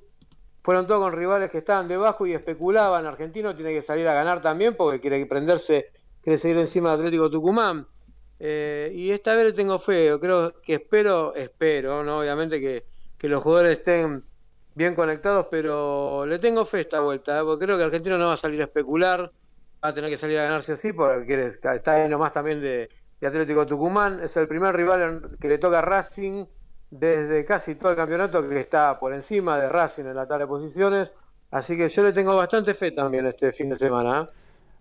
fueron 0.61 0.85
todos 0.85 1.01
con 1.01 1.13
rivales 1.13 1.49
que 1.49 1.59
estaban 1.59 1.87
debajo 1.87 2.25
y 2.27 2.33
especulaban. 2.33 3.05
Argentino 3.05 3.55
tiene 3.55 3.71
que 3.73 3.81
salir 3.81 4.05
a 4.07 4.13
ganar 4.13 4.41
también 4.41 4.75
porque 4.75 4.99
quiere 4.99 5.25
prenderse, 5.25 5.91
quiere 6.21 6.35
seguir 6.37 6.57
encima 6.57 6.89
de 6.89 6.95
Atlético 6.95 7.29
Tucumán. 7.29 7.87
Eh, 8.37 8.91
y 8.93 9.11
esta 9.11 9.33
vez 9.33 9.45
le 9.45 9.53
tengo 9.53 9.79
fe. 9.79 10.17
Creo 10.19 10.61
que 10.61 10.73
espero, 10.75 11.33
espero, 11.33 12.03
¿no? 12.03 12.19
Obviamente 12.19 12.59
que, 12.59 12.85
que 13.17 13.29
los 13.29 13.41
jugadores 13.41 13.79
estén 13.79 14.25
bien 14.75 14.93
conectados, 14.93 15.47
pero 15.49 16.25
le 16.25 16.37
tengo 16.37 16.65
fe 16.65 16.81
esta 16.81 16.99
vuelta, 16.99 17.39
¿eh? 17.39 17.43
porque 17.43 17.65
creo 17.65 17.77
que 17.77 17.83
Argentino 17.85 18.17
no 18.17 18.27
va 18.27 18.33
a 18.33 18.37
salir 18.37 18.61
a 18.61 18.65
especular, 18.65 19.21
va 19.83 19.89
a 19.89 19.93
tener 19.93 20.09
que 20.09 20.17
salir 20.17 20.37
a 20.37 20.43
ganarse 20.43 20.73
así, 20.73 20.93
porque 20.93 21.25
quiere- 21.25 21.47
está 21.47 21.93
ahí 21.93 22.07
nomás 22.07 22.31
también 22.31 22.61
de, 22.61 22.87
de 23.19 23.27
Atlético 23.27 23.65
Tucumán, 23.65 24.19
es 24.23 24.37
el 24.37 24.47
primer 24.47 24.75
rival 24.75 25.29
que 25.39 25.47
le 25.47 25.57
toca 25.57 25.79
a 25.79 25.81
Racing 25.81 26.45
desde 26.89 27.43
casi 27.45 27.75
todo 27.75 27.91
el 27.91 27.97
campeonato 27.97 28.47
que 28.47 28.59
está 28.59 28.99
por 28.99 29.13
encima 29.13 29.57
de 29.57 29.69
Racing 29.69 30.05
en 30.05 30.15
la 30.15 30.27
tabla 30.27 30.45
de 30.45 30.47
posiciones, 30.47 31.11
así 31.51 31.75
que 31.75 31.89
yo 31.89 32.03
le 32.03 32.13
tengo 32.13 32.35
bastante 32.35 32.73
fe 32.73 32.91
también 32.91 33.25
este 33.25 33.51
fin 33.51 33.69
de 33.69 33.75
semana. 33.75 34.27
¿eh? 34.29 34.33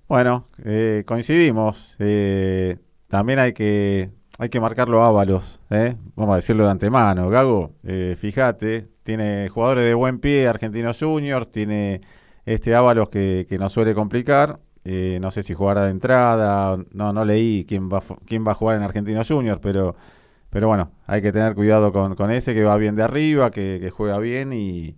bueno, 0.09 0.45
eh, 0.65 1.03
coincidimos. 1.07 1.97
Eh, 1.99 2.79
también 3.09 3.39
hay 3.39 3.53
que 3.53 4.11
hay 4.39 4.51
que 4.51 4.61
marcarlo 4.61 5.03
a 5.03 5.09
Ábalos, 5.09 5.61
¿eh? 5.71 5.97
vamos 6.15 6.35
a 6.35 6.37
decirlo 6.37 6.65
de 6.65 6.71
antemano. 6.71 7.31
Gago, 7.31 7.73
eh, 7.85 8.17
fíjate, 8.19 8.87
tiene 9.03 9.49
jugadores 9.49 9.85
de 9.85 9.95
buen 9.95 10.21
pie, 10.21 10.47
Argentinos 10.47 10.99
Juniors, 11.01 11.51
tiene 11.51 12.03
este 12.45 12.75
Ábalos 12.75 13.09
que, 13.09 13.47
que 13.49 13.59
nos 13.59 13.73
suele 13.73 13.95
complicar. 13.95 14.59
Eh, 14.89 15.19
no 15.21 15.31
sé 15.33 15.43
si 15.43 15.53
jugará 15.53 15.85
de 15.87 15.91
entrada, 15.91 16.79
no 16.93 17.13
no 17.13 17.25
leí 17.25 17.65
quién 17.69 17.91
va, 17.91 18.03
quién 18.25 18.47
va 18.47 18.53
a 18.53 18.55
jugar 18.55 18.77
en 18.77 18.85
Argentinos 18.85 19.27
Juniors, 19.29 19.59
pero, 19.61 19.97
pero 20.51 20.69
bueno, 20.69 20.93
hay 21.07 21.21
que 21.23 21.33
tener 21.33 21.55
cuidado 21.57 21.93
con, 21.93 22.15
con 22.15 22.31
ese 22.31 22.55
que 22.55 22.63
va 22.63 22.77
bien 22.77 22.95
de 22.95 23.03
arriba, 23.03 23.51
que, 23.51 23.79
que 23.81 23.91
juega 23.91 24.19
bien 24.19 24.53
y, 24.53 24.95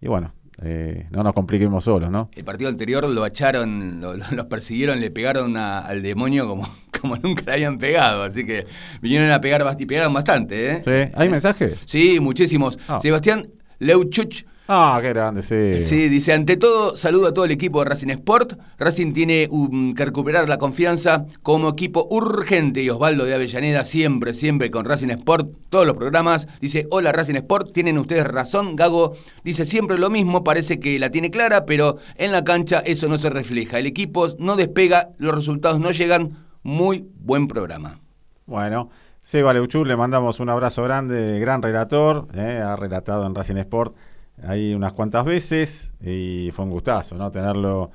y 0.00 0.08
bueno, 0.08 0.34
eh, 0.62 1.06
no 1.10 1.22
nos 1.22 1.32
compliquemos 1.32 1.84
solos, 1.84 2.10
¿no? 2.10 2.28
El 2.34 2.44
partido 2.44 2.68
anterior 2.68 3.08
lo 3.08 3.24
echaron, 3.24 3.98
lo- 4.02 4.14
lo- 4.14 4.24
los 4.32 4.44
persiguieron, 4.44 5.00
le 5.00 5.10
pegaron 5.10 5.56
a- 5.56 5.78
al 5.78 6.02
demonio 6.02 6.46
como, 6.46 6.68
como 7.00 7.16
nunca 7.16 7.44
le 7.46 7.52
habían 7.52 7.78
pegado. 7.78 8.22
Así 8.22 8.44
que 8.44 8.66
vinieron 9.00 9.30
a 9.30 9.40
pegar 9.40 9.64
y 9.78 9.86
pegaron 9.86 10.12
bastante, 10.12 10.70
¿eh? 10.72 10.82
¿Sí? 10.84 11.12
¿Hay 11.16 11.30
mensajes? 11.30 11.80
Sí, 11.86 12.20
muchísimos. 12.20 12.78
Ah. 12.88 12.98
Sebastián 13.00 13.46
Leuchuch. 13.78 14.44
Ah, 14.72 15.00
qué 15.02 15.08
grande, 15.08 15.42
sí. 15.42 15.82
Sí, 15.82 16.08
dice, 16.08 16.32
ante 16.32 16.56
todo, 16.56 16.96
saludo 16.96 17.26
a 17.26 17.34
todo 17.34 17.44
el 17.44 17.50
equipo 17.50 17.80
de 17.80 17.86
Racing 17.86 18.10
Sport. 18.10 18.52
Racing 18.78 19.12
tiene 19.12 19.48
um, 19.50 19.94
que 19.96 20.04
recuperar 20.04 20.48
la 20.48 20.58
confianza 20.58 21.26
como 21.42 21.70
equipo 21.70 22.06
urgente. 22.08 22.80
Y 22.80 22.88
Osvaldo 22.88 23.24
de 23.24 23.34
Avellaneda, 23.34 23.82
siempre, 23.82 24.32
siempre 24.32 24.70
con 24.70 24.84
Racing 24.84 25.08
Sport, 25.08 25.50
todos 25.70 25.88
los 25.88 25.96
programas. 25.96 26.46
Dice, 26.60 26.86
hola 26.92 27.10
Racing 27.10 27.34
Sport, 27.34 27.72
tienen 27.72 27.98
ustedes 27.98 28.24
razón. 28.24 28.76
Gago 28.76 29.16
dice 29.42 29.64
siempre 29.64 29.98
lo 29.98 30.08
mismo, 30.08 30.44
parece 30.44 30.78
que 30.78 31.00
la 31.00 31.10
tiene 31.10 31.32
clara, 31.32 31.66
pero 31.66 31.96
en 32.14 32.30
la 32.30 32.44
cancha 32.44 32.78
eso 32.78 33.08
no 33.08 33.18
se 33.18 33.28
refleja. 33.28 33.80
El 33.80 33.88
equipo 33.88 34.28
no 34.38 34.54
despega, 34.54 35.08
los 35.18 35.34
resultados 35.34 35.80
no 35.80 35.90
llegan. 35.90 36.46
Muy 36.62 37.08
buen 37.18 37.48
programa. 37.48 37.98
Bueno, 38.46 38.88
Seba 39.20 39.52
Leuchur, 39.52 39.84
le 39.84 39.96
mandamos 39.96 40.38
un 40.38 40.48
abrazo 40.48 40.84
grande, 40.84 41.40
gran 41.40 41.60
relator, 41.60 42.28
eh, 42.34 42.62
ha 42.64 42.76
relatado 42.76 43.26
en 43.26 43.34
Racing 43.34 43.56
Sport 43.56 43.96
ahí 44.44 44.74
unas 44.74 44.92
cuantas 44.92 45.24
veces 45.24 45.92
y 46.00 46.50
fue 46.52 46.64
un 46.64 46.70
gustazo, 46.70 47.16
¿no? 47.16 47.30
Tenerlo, 47.30 47.90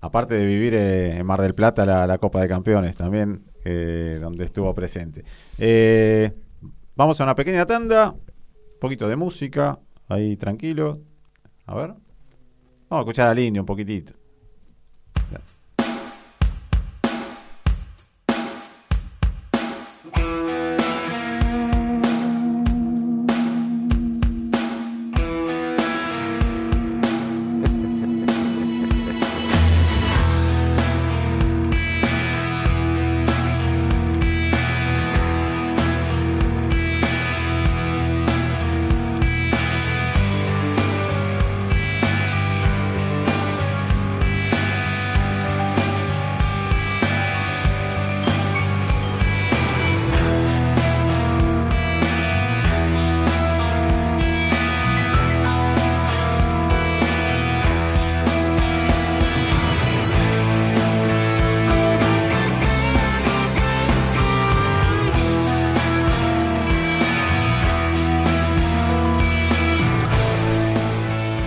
aparte 0.00 0.34
de 0.34 0.46
vivir 0.46 0.74
eh, 0.74 1.18
en 1.18 1.26
Mar 1.26 1.40
del 1.40 1.54
Plata 1.54 1.84
la, 1.84 2.18
Copa 2.18 2.40
de 2.40 2.48
Campeones 2.48 2.96
también, 2.96 3.44
eh, 3.64 4.18
donde 4.20 4.44
estuvo 4.44 4.72
presente. 4.74 5.24
Eh, 5.58 6.32
vamos 6.94 7.20
a 7.20 7.24
una 7.24 7.34
pequeña 7.34 7.66
tanda, 7.66 8.10
un 8.10 8.80
poquito 8.80 9.08
de 9.08 9.16
música, 9.16 9.78
ahí 10.08 10.36
tranquilo. 10.36 11.00
A 11.66 11.74
ver. 11.74 11.94
Vamos 12.88 13.00
a 13.00 13.00
escuchar 13.00 13.28
al 13.30 13.38
indio 13.38 13.62
un 13.62 13.66
poquitito. 13.66 14.12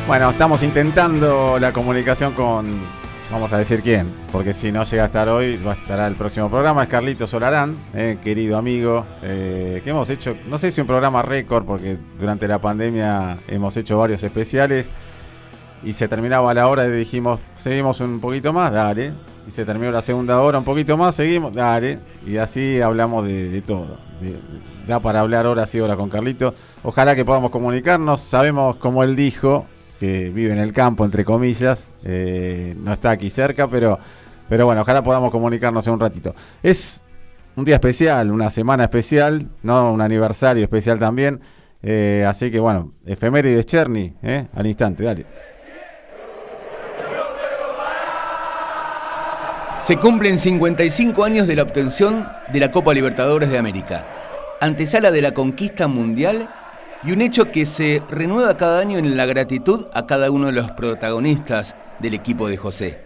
Bueno, 0.10 0.32
estamos 0.32 0.64
intentando 0.64 1.60
la 1.60 1.72
comunicación 1.72 2.34
con, 2.34 2.80
vamos 3.32 3.54
a 3.54 3.60
decir 3.60 3.82
quién, 3.84 4.12
porque 4.32 4.56
si 4.56 4.72
no 4.72 4.84
llega 4.84 5.04
a 5.04 5.06
estar 5.06 5.30
hoy, 5.30 5.58
va 5.58 5.74
a 5.74 5.76
estar 5.76 6.00
el 6.10 6.16
próximo 6.16 6.50
programa. 6.50 6.82
Es 6.82 6.90
Carlito 6.90 7.28
Solarán, 7.28 7.78
eh, 7.94 8.18
querido 8.20 8.58
amigo, 8.58 9.06
eh, 9.22 9.82
que 9.84 9.92
hemos 9.92 10.10
hecho, 10.10 10.36
no 10.48 10.58
sé 10.58 10.72
si 10.72 10.82
un 10.82 10.88
programa 10.88 11.22
récord, 11.22 11.64
porque 11.64 11.96
durante 12.18 12.48
la 12.48 12.58
pandemia 12.58 13.38
hemos 13.48 13.78
hecho 13.78 14.00
varios 14.00 14.24
especiales 14.24 14.90
y 15.84 15.94
se 15.94 16.08
terminaba 16.08 16.56
la 16.56 16.68
hora 16.68 16.88
y 16.88 16.90
dijimos, 16.90 17.40
seguimos 17.60 18.02
un 18.02 18.20
poquito 18.20 18.52
más, 18.52 18.74
dale. 18.74 19.14
Y 19.48 19.52
se 19.52 19.64
terminó 19.64 19.92
la 19.92 20.02
segunda 20.02 20.42
hora, 20.42 20.58
un 20.58 20.66
poquito 20.66 20.98
más, 20.98 21.14
seguimos, 21.14 21.54
dale. 21.54 22.00
Y 22.26 22.38
así 22.38 22.82
hablamos 22.82 23.28
de, 23.28 23.62
todo. 23.62 24.00
Da 24.88 25.00
para 25.02 25.20
hablar 25.20 25.46
horas 25.46 25.74
y 25.76 25.80
horas 25.80 25.98
con 25.98 26.10
Carlito. 26.10 26.56
Ojalá 26.82 27.16
que 27.16 27.24
podamos 27.24 27.52
comunicarnos. 27.52 28.22
Sabemos, 28.22 28.76
como 28.78 29.04
él 29.04 29.16
dijo, 29.16 29.68
que 30.00 30.30
vive 30.30 30.54
en 30.54 30.60
el 30.60 30.72
campo, 30.72 31.04
entre 31.04 31.26
comillas. 31.26 31.88
Eh, 32.06 32.74
no 32.78 32.94
está 32.94 33.12
aquí 33.12 33.30
cerca, 33.30 33.68
pero, 33.68 34.00
pero 34.48 34.66
bueno, 34.66 34.82
ojalá 34.82 35.04
podamos 35.04 35.30
comunicarnos 35.30 35.86
en 35.88 35.94
un 35.94 36.00
ratito. 36.00 36.34
Es 36.64 37.04
un 37.56 37.66
día 37.66 37.76
especial, 37.76 38.32
una 38.32 38.50
semana 38.50 38.84
especial, 38.84 39.50
no 39.62 39.92
un 39.92 40.02
aniversario 40.02 40.64
especial 40.64 40.98
también. 40.98 41.42
Eh, 41.84 42.26
así 42.28 42.50
que 42.50 42.60
bueno, 42.60 42.94
efemérides 43.06 43.66
Cherny, 43.66 44.14
eh, 44.24 44.48
al 44.54 44.66
instante, 44.66 45.04
dale. 45.04 45.26
Se 49.80 49.98
cumplen 49.98 50.38
55 50.38 51.24
años 51.24 51.48
de 51.48 51.56
la 51.56 51.64
obtención 51.64 52.28
de 52.52 52.60
la 52.60 52.70
Copa 52.70 52.94
Libertadores 52.94 53.50
de 53.50 53.58
América, 53.58 54.06
antesala 54.62 55.10
de 55.10 55.22
la 55.22 55.34
conquista 55.34 55.88
mundial 55.88 56.50
y 57.04 57.12
un 57.12 57.22
hecho 57.22 57.52
que 57.52 57.66
se 57.66 58.02
renueva 58.10 58.58
cada 58.58 58.80
año 58.80 58.98
en 58.98 59.16
la 59.16 59.26
gratitud 59.26 59.88
a 59.94 60.06
cada 60.06 60.32
uno 60.32 60.48
de 60.48 60.54
los 60.54 60.72
protagonistas 60.72 61.76
del 62.00 62.14
equipo 62.14 62.48
de 62.48 62.58
José. 62.58 63.00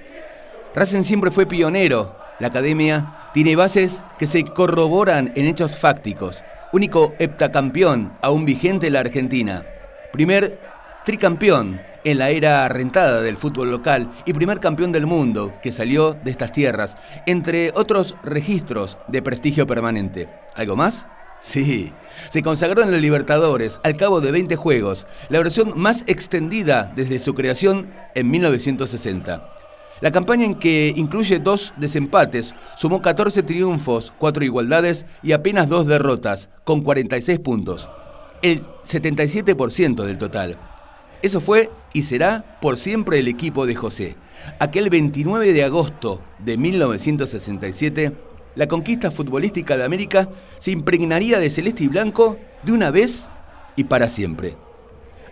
Racing 0.75 1.03
siempre 1.03 1.31
fue 1.31 1.45
pionero, 1.45 2.17
la 2.39 2.47
academia 2.47 3.15
tiene 3.33 3.55
bases 3.55 4.03
que 4.17 4.25
se 4.25 4.43
corroboran 4.43 5.31
en 5.35 5.45
hechos 5.45 5.77
fácticos, 5.77 6.43
único 6.71 7.13
heptacampeón 7.19 8.13
aún 8.21 8.45
vigente 8.45 8.87
en 8.87 8.93
la 8.93 9.01
Argentina, 9.01 9.63
primer 10.11 10.59
tricampeón 11.05 11.79
en 12.03 12.17
la 12.17 12.31
era 12.31 12.67
rentada 12.69 13.21
del 13.21 13.37
fútbol 13.37 13.71
local 13.71 14.11
y 14.25 14.33
primer 14.33 14.59
campeón 14.59 14.91
del 14.91 15.05
mundo 15.05 15.53
que 15.61 15.71
salió 15.71 16.13
de 16.13 16.31
estas 16.31 16.51
tierras, 16.51 16.97
entre 17.25 17.71
otros 17.75 18.15
registros 18.23 18.97
de 19.07 19.21
prestigio 19.21 19.67
permanente. 19.67 20.27
¿Algo 20.55 20.75
más? 20.75 21.05
Sí, 21.43 21.91
se 22.29 22.41
consagró 22.41 22.83
en 22.83 22.91
la 22.91 22.97
Libertadores 22.97 23.81
al 23.83 23.97
cabo 23.97 24.21
de 24.21 24.31
20 24.31 24.55
juegos, 24.55 25.05
la 25.27 25.39
versión 25.39 25.73
más 25.75 26.05
extendida 26.07 26.93
desde 26.95 27.19
su 27.19 27.35
creación 27.35 27.91
en 28.15 28.31
1960. 28.31 29.49
La 29.99 30.11
campaña 30.13 30.45
en 30.45 30.55
que 30.55 30.93
incluye 30.95 31.39
dos 31.39 31.73
desempates 31.75 32.55
sumó 32.77 33.01
14 33.01 33.43
triunfos, 33.43 34.13
4 34.19 34.45
igualdades 34.45 35.05
y 35.21 35.33
apenas 35.33 35.67
2 35.67 35.85
derrotas, 35.85 36.47
con 36.63 36.79
46 36.79 37.39
puntos. 37.39 37.89
El 38.41 38.63
77% 38.85 40.05
del 40.05 40.17
total. 40.17 40.57
Eso 41.21 41.41
fue 41.41 41.69
y 41.91 42.03
será 42.03 42.57
por 42.61 42.77
siempre 42.77 43.19
el 43.19 43.27
equipo 43.27 43.65
de 43.65 43.75
José. 43.75 44.15
Aquel 44.59 44.89
29 44.89 45.51
de 45.51 45.63
agosto 45.65 46.21
de 46.39 46.57
1967, 46.57 48.13
la 48.55 48.67
conquista 48.67 49.11
futbolística 49.11 49.77
de 49.77 49.83
América 49.83 50.29
se 50.59 50.71
impregnaría 50.71 51.39
de 51.39 51.49
celeste 51.49 51.83
y 51.85 51.87
blanco 51.87 52.37
de 52.63 52.71
una 52.71 52.91
vez 52.91 53.29
y 53.75 53.85
para 53.85 54.09
siempre. 54.09 54.55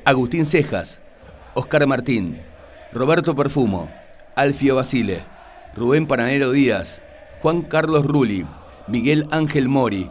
Agustín 0.05 0.45
Cejas, 0.45 0.99
Oscar 1.53 1.85
Martín, 1.87 2.41
Roberto 2.91 3.35
Perfumo, 3.35 3.89
Alfio 4.35 4.75
Basile, 4.75 5.23
Rubén 5.75 6.07
Pananero 6.07 6.51
Díaz, 6.51 7.01
Juan 7.41 7.61
Carlos 7.61 8.05
Rulli, 8.05 8.45
Miguel 8.87 9.27
Ángel 9.31 9.69
Mori, 9.69 10.09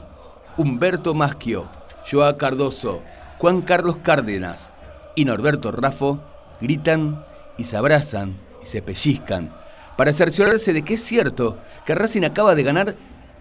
Humberto 0.57 1.15
Maschio, 1.15 1.69
Joa 2.11 2.39
Cardoso, 2.39 3.03
Juan 3.39 3.63
Carlos 3.63 3.97
Cárdenas 4.03 4.71
y 5.17 5.25
Norberto 5.25 5.73
Raffo 5.73 6.21
gritan 6.61 7.25
y 7.59 7.65
se 7.65 7.77
abrazan 7.77 8.37
y 8.63 8.67
se 8.67 8.83
pellizcan 8.83 9.60
para 10.01 10.15
cerciorarse 10.15 10.73
de 10.73 10.81
que 10.81 10.95
es 10.95 11.05
cierto 11.05 11.59
que 11.85 11.95
Racing 11.95 12.23
acaba 12.23 12.55
de 12.55 12.63
ganar 12.63 12.97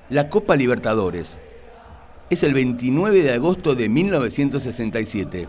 la 0.09 0.29
Copa 0.29 0.57
Libertadores. 0.57 1.37
Es 2.29 2.43
el 2.43 2.53
29 2.53 3.23
de 3.23 3.31
agosto 3.31 3.75
de 3.75 3.87
1967 3.87 5.47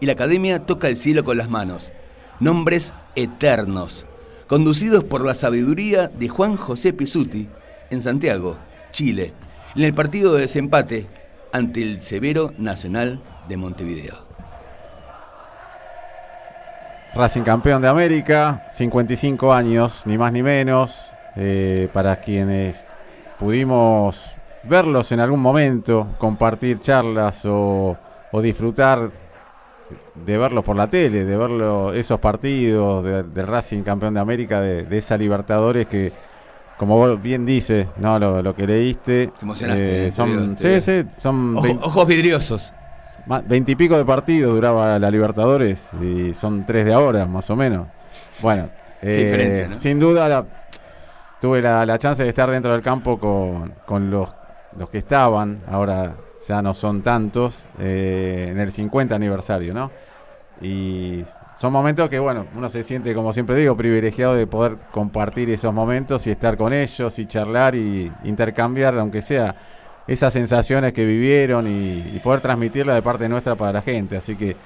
y 0.00 0.06
la 0.06 0.12
Academia 0.12 0.66
toca 0.66 0.88
el 0.88 0.96
cielo 0.96 1.22
con 1.22 1.38
las 1.38 1.48
manos. 1.48 1.92
Nombres 2.40 2.94
eternos, 3.14 4.06
conducidos 4.48 5.04
por 5.04 5.24
la 5.24 5.34
sabiduría 5.34 6.08
de 6.08 6.28
Juan 6.28 6.56
José 6.56 6.92
Pisuti 6.92 7.46
en 7.90 8.02
Santiago, 8.02 8.56
Chile, 8.90 9.32
en 9.76 9.84
el 9.84 9.94
partido 9.94 10.34
de 10.34 10.40
desempate 10.40 11.06
ante 11.52 11.80
el 11.80 12.02
Severo 12.02 12.52
Nacional 12.58 13.22
de 13.48 13.56
Montevideo. 13.56 14.29
Racing 17.14 17.42
campeón 17.42 17.82
de 17.82 17.88
América, 17.88 18.66
55 18.70 19.52
años, 19.52 20.02
ni 20.06 20.16
más 20.18 20.32
ni 20.32 20.42
menos. 20.42 21.12
eh, 21.36 21.88
para 21.92 22.16
quienes 22.16 22.88
pudimos 23.38 24.36
verlos 24.64 25.12
en 25.12 25.20
algún 25.20 25.38
momento, 25.40 26.08
compartir 26.18 26.80
charlas 26.80 27.44
o, 27.46 27.96
o 28.32 28.40
disfrutar 28.42 29.10
de 30.16 30.36
verlos 30.38 30.64
por 30.64 30.74
la 30.74 30.90
tele, 30.90 31.24
de 31.24 31.36
verlo, 31.36 31.92
esos 31.94 32.18
partidos 32.18 33.04
de- 33.04 33.22
del 33.22 33.46
Racing 33.46 33.82
campeón 33.84 34.14
de 34.14 34.20
América, 34.20 34.60
de, 34.60 34.82
de 34.82 34.98
esa 34.98 35.16
Libertadores 35.16 35.86
que, 35.86 36.12
como 36.76 36.96
vos 36.96 37.22
bien 37.22 37.46
dices, 37.46 37.86
no 37.96 38.18
lo, 38.18 38.42
lo 38.42 38.54
que 38.56 38.66
leíste, 38.66 39.28
Te 39.38 39.44
emocionaste, 39.44 40.08
eh, 40.08 40.10
son, 40.10 40.30
veo, 40.48 40.56
te 40.56 40.80
sí, 40.80 40.90
veo. 40.92 41.04
sí, 41.04 41.10
son 41.16 41.56
Ojo- 41.56 41.62
vein- 41.62 41.78
ojos 41.80 42.06
vidriosos. 42.08 42.74
Veintipico 43.46 43.96
de 43.96 44.04
partidos 44.04 44.54
duraba 44.54 44.98
la 44.98 45.10
Libertadores 45.10 45.90
y 46.02 46.34
son 46.34 46.66
tres 46.66 46.84
de 46.84 46.92
ahora, 46.92 47.26
más 47.26 47.48
o 47.50 47.56
menos. 47.56 47.86
Bueno, 48.42 48.68
eh, 49.02 49.68
sin 49.76 50.00
duda 50.00 50.28
la- 50.28 50.44
tuve 51.40 51.62
la, 51.62 51.86
la 51.86 51.96
chance 51.98 52.22
de 52.22 52.28
estar 52.28 52.50
dentro 52.50 52.72
del 52.72 52.82
campo 52.82 53.18
con, 53.18 53.72
con 53.86 54.10
los, 54.10 54.28
los 54.76 54.88
que 54.90 54.98
estaban, 54.98 55.60
ahora 55.70 56.14
ya 56.46 56.60
no 56.60 56.74
son 56.74 57.02
tantos, 57.02 57.64
eh, 57.78 58.48
en 58.50 58.58
el 58.58 58.72
50 58.72 59.14
aniversario, 59.14 59.72
¿no? 59.74 59.90
Y 60.60 61.24
son 61.56 61.72
momentos 61.72 62.08
que, 62.08 62.18
bueno, 62.18 62.46
uno 62.54 62.68
se 62.68 62.82
siente, 62.82 63.14
como 63.14 63.32
siempre 63.32 63.56
digo, 63.56 63.76
privilegiado 63.76 64.34
de 64.34 64.46
poder 64.46 64.76
compartir 64.90 65.48
esos 65.50 65.72
momentos 65.72 66.26
y 66.26 66.30
estar 66.30 66.56
con 66.56 66.72
ellos 66.72 67.18
y 67.18 67.26
charlar 67.26 67.74
y 67.74 68.12
intercambiar, 68.24 68.98
aunque 68.98 69.22
sea 69.22 69.54
esas 70.06 70.32
sensaciones 70.32 70.92
que 70.92 71.04
vivieron 71.04 71.66
y, 71.66 72.18
poder 72.20 72.40
transmitirla 72.40 72.94
de 72.94 73.02
parte 73.02 73.28
nuestra 73.28 73.54
para 73.54 73.72
la 73.72 73.82
gente. 73.82 74.16
Así 74.16 74.36
que 74.36 74.56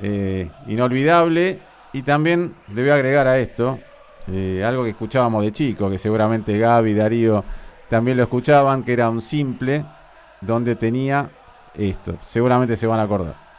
eh, 0.00 0.48
inolvidable. 0.66 1.58
Y 1.92 2.02
también 2.02 2.54
le 2.72 2.82
voy 2.82 2.90
a 2.90 2.94
agregar 2.94 3.26
a 3.26 3.38
esto 3.38 3.78
eh, 4.28 4.62
algo 4.64 4.84
que 4.84 4.90
escuchábamos 4.90 5.42
de 5.42 5.52
chico, 5.52 5.90
que 5.90 5.98
seguramente 5.98 6.56
Gaby, 6.56 6.94
Darío 6.94 7.44
también 7.88 8.16
lo 8.16 8.22
escuchaban, 8.22 8.84
que 8.84 8.92
era 8.92 9.10
un 9.10 9.20
simple 9.20 9.84
donde 10.40 10.76
tenía 10.76 11.30
esto. 11.74 12.16
Seguramente 12.22 12.76
se 12.76 12.86
van 12.86 13.00
a 13.00 13.02
acordar. 13.02 13.49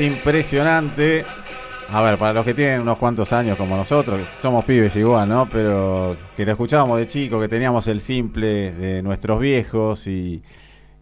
Impresionante. 0.00 1.26
A 1.90 2.00
ver, 2.00 2.16
para 2.16 2.32
los 2.32 2.44
que 2.46 2.54
tienen 2.54 2.80
unos 2.80 2.96
cuantos 2.96 3.34
años 3.34 3.58
como 3.58 3.76
nosotros, 3.76 4.20
somos 4.38 4.64
pibes 4.64 4.96
igual, 4.96 5.28
¿no? 5.28 5.46
Pero 5.50 6.16
que 6.34 6.46
lo 6.46 6.52
escuchábamos 6.52 6.98
de 6.98 7.06
chico, 7.06 7.38
que 7.38 7.48
teníamos 7.48 7.86
el 7.86 8.00
simple 8.00 8.72
de 8.72 9.02
nuestros 9.02 9.38
viejos 9.38 10.06
y, 10.06 10.42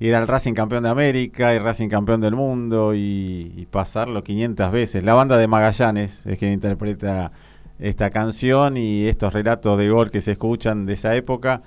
y 0.00 0.08
era 0.08 0.18
el 0.18 0.26
Racing 0.26 0.54
campeón 0.54 0.82
de 0.82 0.88
América 0.88 1.54
y 1.54 1.61
Racing 1.61 1.88
campeón 1.88 2.20
del 2.20 2.34
mundo 2.34 2.92
y, 2.92 3.52
y 3.56 3.66
pasarlo 3.66 4.24
500 4.24 4.72
veces. 4.72 5.04
La 5.04 5.14
banda 5.14 5.37
de 5.37 5.46
Magallanes 5.46 6.26
es 6.26 6.37
quien 6.37 6.52
interpreta 6.52 7.30
esta 7.78 8.11
canción 8.11 8.76
y 8.76 9.06
estos 9.06 9.32
relatos 9.32 9.78
de 9.78 9.90
gol 9.90 10.11
que 10.11 10.20
se 10.20 10.32
escuchan 10.32 10.87
de 10.87 10.94
esa 10.94 11.14
época 11.14 11.62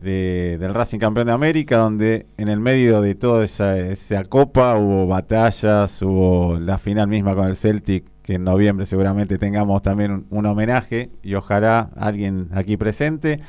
de- 0.00 0.58
del 0.60 0.74
Racing 0.74 0.98
campeón 0.98 1.26
de 1.28 1.32
América, 1.32 1.78
donde 1.78 2.26
en 2.36 2.48
el 2.48 2.60
medio 2.60 3.00
de 3.00 3.14
toda 3.14 3.44
esa, 3.44 4.24
copa 4.28 4.76
hubo 4.76 5.06
batallas, 5.06 6.00
hubo 6.02 6.58
la 6.58 6.78
final 6.78 7.08
misma 7.08 7.34
con 7.34 7.46
el 7.48 7.56
Celtic, 7.56 8.04
que 8.22 8.34
en 8.34 8.44
noviembre 8.44 8.86
seguramente 8.86 9.38
tengamos 9.38 9.82
también 9.82 10.10
un, 10.12 10.26
un 10.30 10.46
homenaje 10.46 11.10
y 11.22 11.34
ojalá 11.34 11.90
alguien 11.96 12.48
aquí 12.52 12.76
presente 12.76 13.40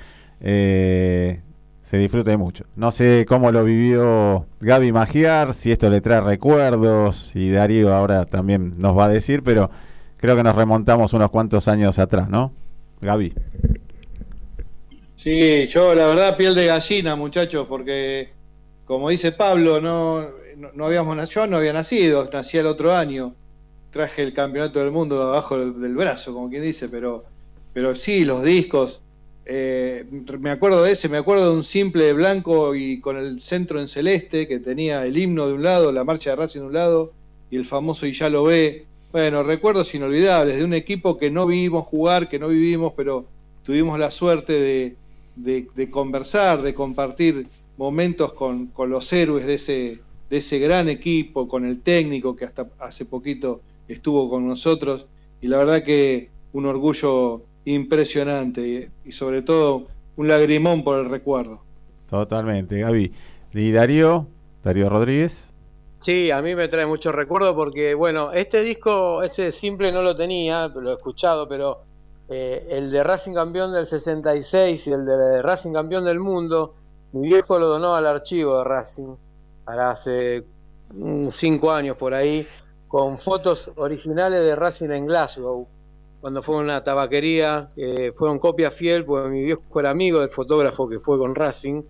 eh, 0.42 1.42
se 1.82 1.98
disfrute 1.98 2.36
mucho. 2.38 2.66
No 2.76 2.92
sé 2.92 3.26
cómo 3.28 3.52
lo 3.52 3.64
vivió 3.64 4.46
Gaby 4.60 4.92
Magiar, 4.92 5.54
si 5.54 5.72
esto 5.72 5.90
le 5.90 6.02
trae 6.02 6.20
recuerdos 6.22 7.36
y 7.36 7.52
Darío 7.52 7.94
ahora 7.94 8.26
también 8.26 8.74
nos 8.78 8.98
va 8.98 9.06
a 9.06 9.10
decir, 9.10 9.44
pero 9.44 9.70
creo 10.18 10.36
que 10.36 10.44
nos 10.44 10.56
remontamos 10.56 11.14
unos 11.14 11.30
cuantos 11.30 11.68
años 11.68 12.00
atrás, 12.00 12.30
¿no? 12.30 12.52
Gaby. 13.02 13.34
Sí, 15.26 15.66
yo 15.66 15.96
la 15.96 16.06
verdad 16.06 16.38
piel 16.38 16.54
de 16.54 16.68
gallina, 16.68 17.16
muchachos, 17.16 17.66
porque 17.68 18.30
como 18.86 19.10
dice 19.10 19.32
Pablo, 19.32 19.82
no, 19.82 20.24
no, 20.76 20.86
habíamos 20.86 21.18
nacido, 21.18 21.46
yo 21.46 21.50
no 21.50 21.58
había 21.58 21.74
nacido, 21.74 22.30
nací 22.32 22.60
el 22.60 22.68
otro 22.68 22.94
año, 22.94 23.34
traje 23.90 24.22
el 24.22 24.34
campeonato 24.34 24.82
del 24.82 24.92
mundo 24.92 25.24
abajo 25.24 25.58
del, 25.58 25.96
brazo, 25.96 26.32
como 26.32 26.48
quien 26.48 26.62
dice, 26.62 26.90
pero, 26.90 27.26
pero 27.74 27.96
sí, 27.96 28.24
los 28.24 28.44
discos, 28.44 29.02
eh, 29.48 30.06
me 30.40 30.52
acuerdo 30.52 30.84
de 30.84 30.92
ese, 30.92 31.10
me 31.10 31.18
acuerdo 31.18 31.50
de 31.50 31.58
un 31.58 31.64
simple 31.64 32.14
blanco 32.14 32.76
y 32.76 33.00
con 33.00 33.18
el 33.18 33.42
centro 33.42 33.80
en 33.80 33.88
celeste 33.88 34.48
que 34.48 34.60
tenía 34.60 35.08
el 35.08 35.18
himno 35.18 35.48
de 35.48 35.54
un 35.54 35.64
lado, 35.64 35.92
la 35.92 36.04
marcha 36.04 36.30
de 36.30 36.36
Racing 36.36 36.60
de 36.60 36.66
un 36.68 36.74
lado 36.74 37.14
y 37.50 37.56
el 37.56 37.66
famoso 37.66 38.06
y 38.06 38.14
ya 38.14 38.30
lo 38.30 38.44
ve. 38.44 38.86
Bueno, 39.12 39.42
recuerdos 39.42 39.96
inolvidables 39.96 40.60
de 40.60 40.64
un 40.64 40.76
equipo 40.76 41.18
que 41.18 41.32
no 41.32 41.48
vimos 41.48 41.88
jugar, 41.88 42.30
que 42.30 42.38
no 42.38 42.48
vivimos, 42.48 42.94
pero 42.96 43.26
tuvimos 43.64 43.98
la 43.98 44.12
suerte 44.12 44.54
de, 44.54 44.96
de, 45.36 45.68
de 45.76 45.90
conversar, 45.90 46.62
de 46.62 46.74
compartir 46.74 47.48
momentos 47.78 48.34
con, 48.34 48.68
con 48.68 48.90
los 48.90 49.12
héroes 49.12 49.46
de 49.46 49.56
ese, 49.56 50.00
de 50.30 50.38
ese 50.38 50.60
gran 50.60 50.90
equipo, 50.90 51.48
con 51.48 51.66
el 51.66 51.82
técnico 51.82 52.36
que 52.36 52.46
hasta 52.46 52.70
hace 52.80 53.06
poquito 53.06 53.62
estuvo 53.88 54.30
con 54.30 54.48
nosotros 54.48 55.08
y 55.42 55.48
la 55.48 55.58
verdad 55.58 55.84
que 55.84 56.30
un 56.54 56.66
orgullo 56.66 57.42
impresionante 57.66 58.90
y, 59.04 59.10
y 59.10 59.12
sobre 59.12 59.42
todo 59.42 59.88
un 60.16 60.28
lagrimón 60.28 60.84
por 60.84 61.00
el 61.00 61.10
recuerdo. 61.10 61.62
Totalmente, 62.10 62.80
Gaby. 62.80 63.12
Y 63.54 63.72
Darío, 63.72 64.28
Darío 64.64 64.90
Rodríguez. 64.90 65.52
Sí, 65.98 66.30
a 66.30 66.42
mí 66.42 66.56
me 66.56 66.68
trae 66.68 66.86
mucho 66.86 67.12
recuerdo 67.12 67.56
porque, 67.56 67.94
bueno, 67.94 68.32
este 68.32 68.62
disco, 68.62 69.24
ese 69.24 69.52
simple 69.52 69.92
no 69.92 70.02
lo 70.02 70.16
tenía, 70.16 70.68
lo 70.68 70.92
he 70.92 70.94
escuchado, 70.94 71.48
pero 71.48 71.80
eh, 72.30 72.68
el 72.72 72.92
de 72.92 73.04
Racing 73.04 73.34
Campeón 73.34 73.74
del 73.74 73.86
66 73.86 74.88
y 74.88 74.92
el 74.94 75.06
de 75.06 75.42
Racing 75.42 75.74
Campeón 75.74 76.06
del 76.06 76.20
Mundo, 76.20 76.74
mi 77.14 77.28
viejo 77.28 77.58
lo 77.60 77.68
donó 77.68 77.96
al 77.96 78.06
archivo 78.08 78.58
de 78.60 78.64
Racing, 78.64 79.16
ahora 79.66 79.92
hace 79.92 80.44
mm, 80.94 81.28
cinco 81.30 81.72
años 81.72 81.98
por 81.98 82.14
ahí, 82.14 82.48
con 82.88 83.18
fotos 83.18 83.72
originales 83.76 84.42
de 84.42 84.56
Racing 84.56 84.90
en 84.90 85.06
Glasgow, 85.06 85.68
cuando 86.22 86.42
fue 86.42 86.56
una 86.58 86.84
tabaquería, 86.84 87.70
eh, 87.76 88.12
fueron 88.12 88.40
copia 88.40 88.72
fiel, 88.72 89.06
porque 89.06 89.30
mi 89.30 89.44
viejo 89.44 89.80
era 89.80 89.92
amigo 89.92 90.20
del 90.20 90.30
fotógrafo 90.30 90.88
que 90.90 91.00
fue 91.00 91.18
con 91.18 91.36
Racing, 91.36 91.84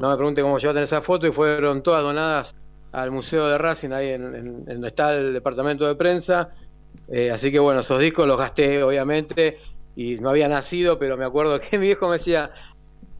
no 0.00 0.10
me 0.10 0.16
pregunte 0.16 0.42
cómo 0.42 0.58
tener 0.58 0.82
esa 0.82 1.00
foto 1.00 1.26
y 1.26 1.32
fueron 1.32 1.82
todas 1.82 2.02
donadas 2.02 2.54
al 2.92 3.10
Museo 3.10 3.48
de 3.48 3.56
Racing, 3.58 3.90
ahí 3.90 4.08
en, 4.10 4.22
en- 4.34 4.46
en 4.46 4.64
donde 4.66 4.88
está 4.88 5.14
el 5.14 5.32
departamento 5.32 5.86
de 5.86 5.94
prensa. 5.94 6.50
Eh, 7.14 7.30
así 7.30 7.52
que 7.52 7.58
bueno, 7.60 7.80
esos 7.82 8.00
discos 8.00 8.26
los 8.26 8.38
gasté, 8.38 8.82
obviamente, 8.82 9.58
y 9.94 10.16
no 10.18 10.30
había 10.30 10.48
nacido, 10.48 10.98
pero 10.98 11.18
me 11.18 11.26
acuerdo 11.26 11.60
que 11.60 11.78
mi 11.78 11.86
viejo 11.88 12.08
me 12.08 12.14
decía, 12.14 12.50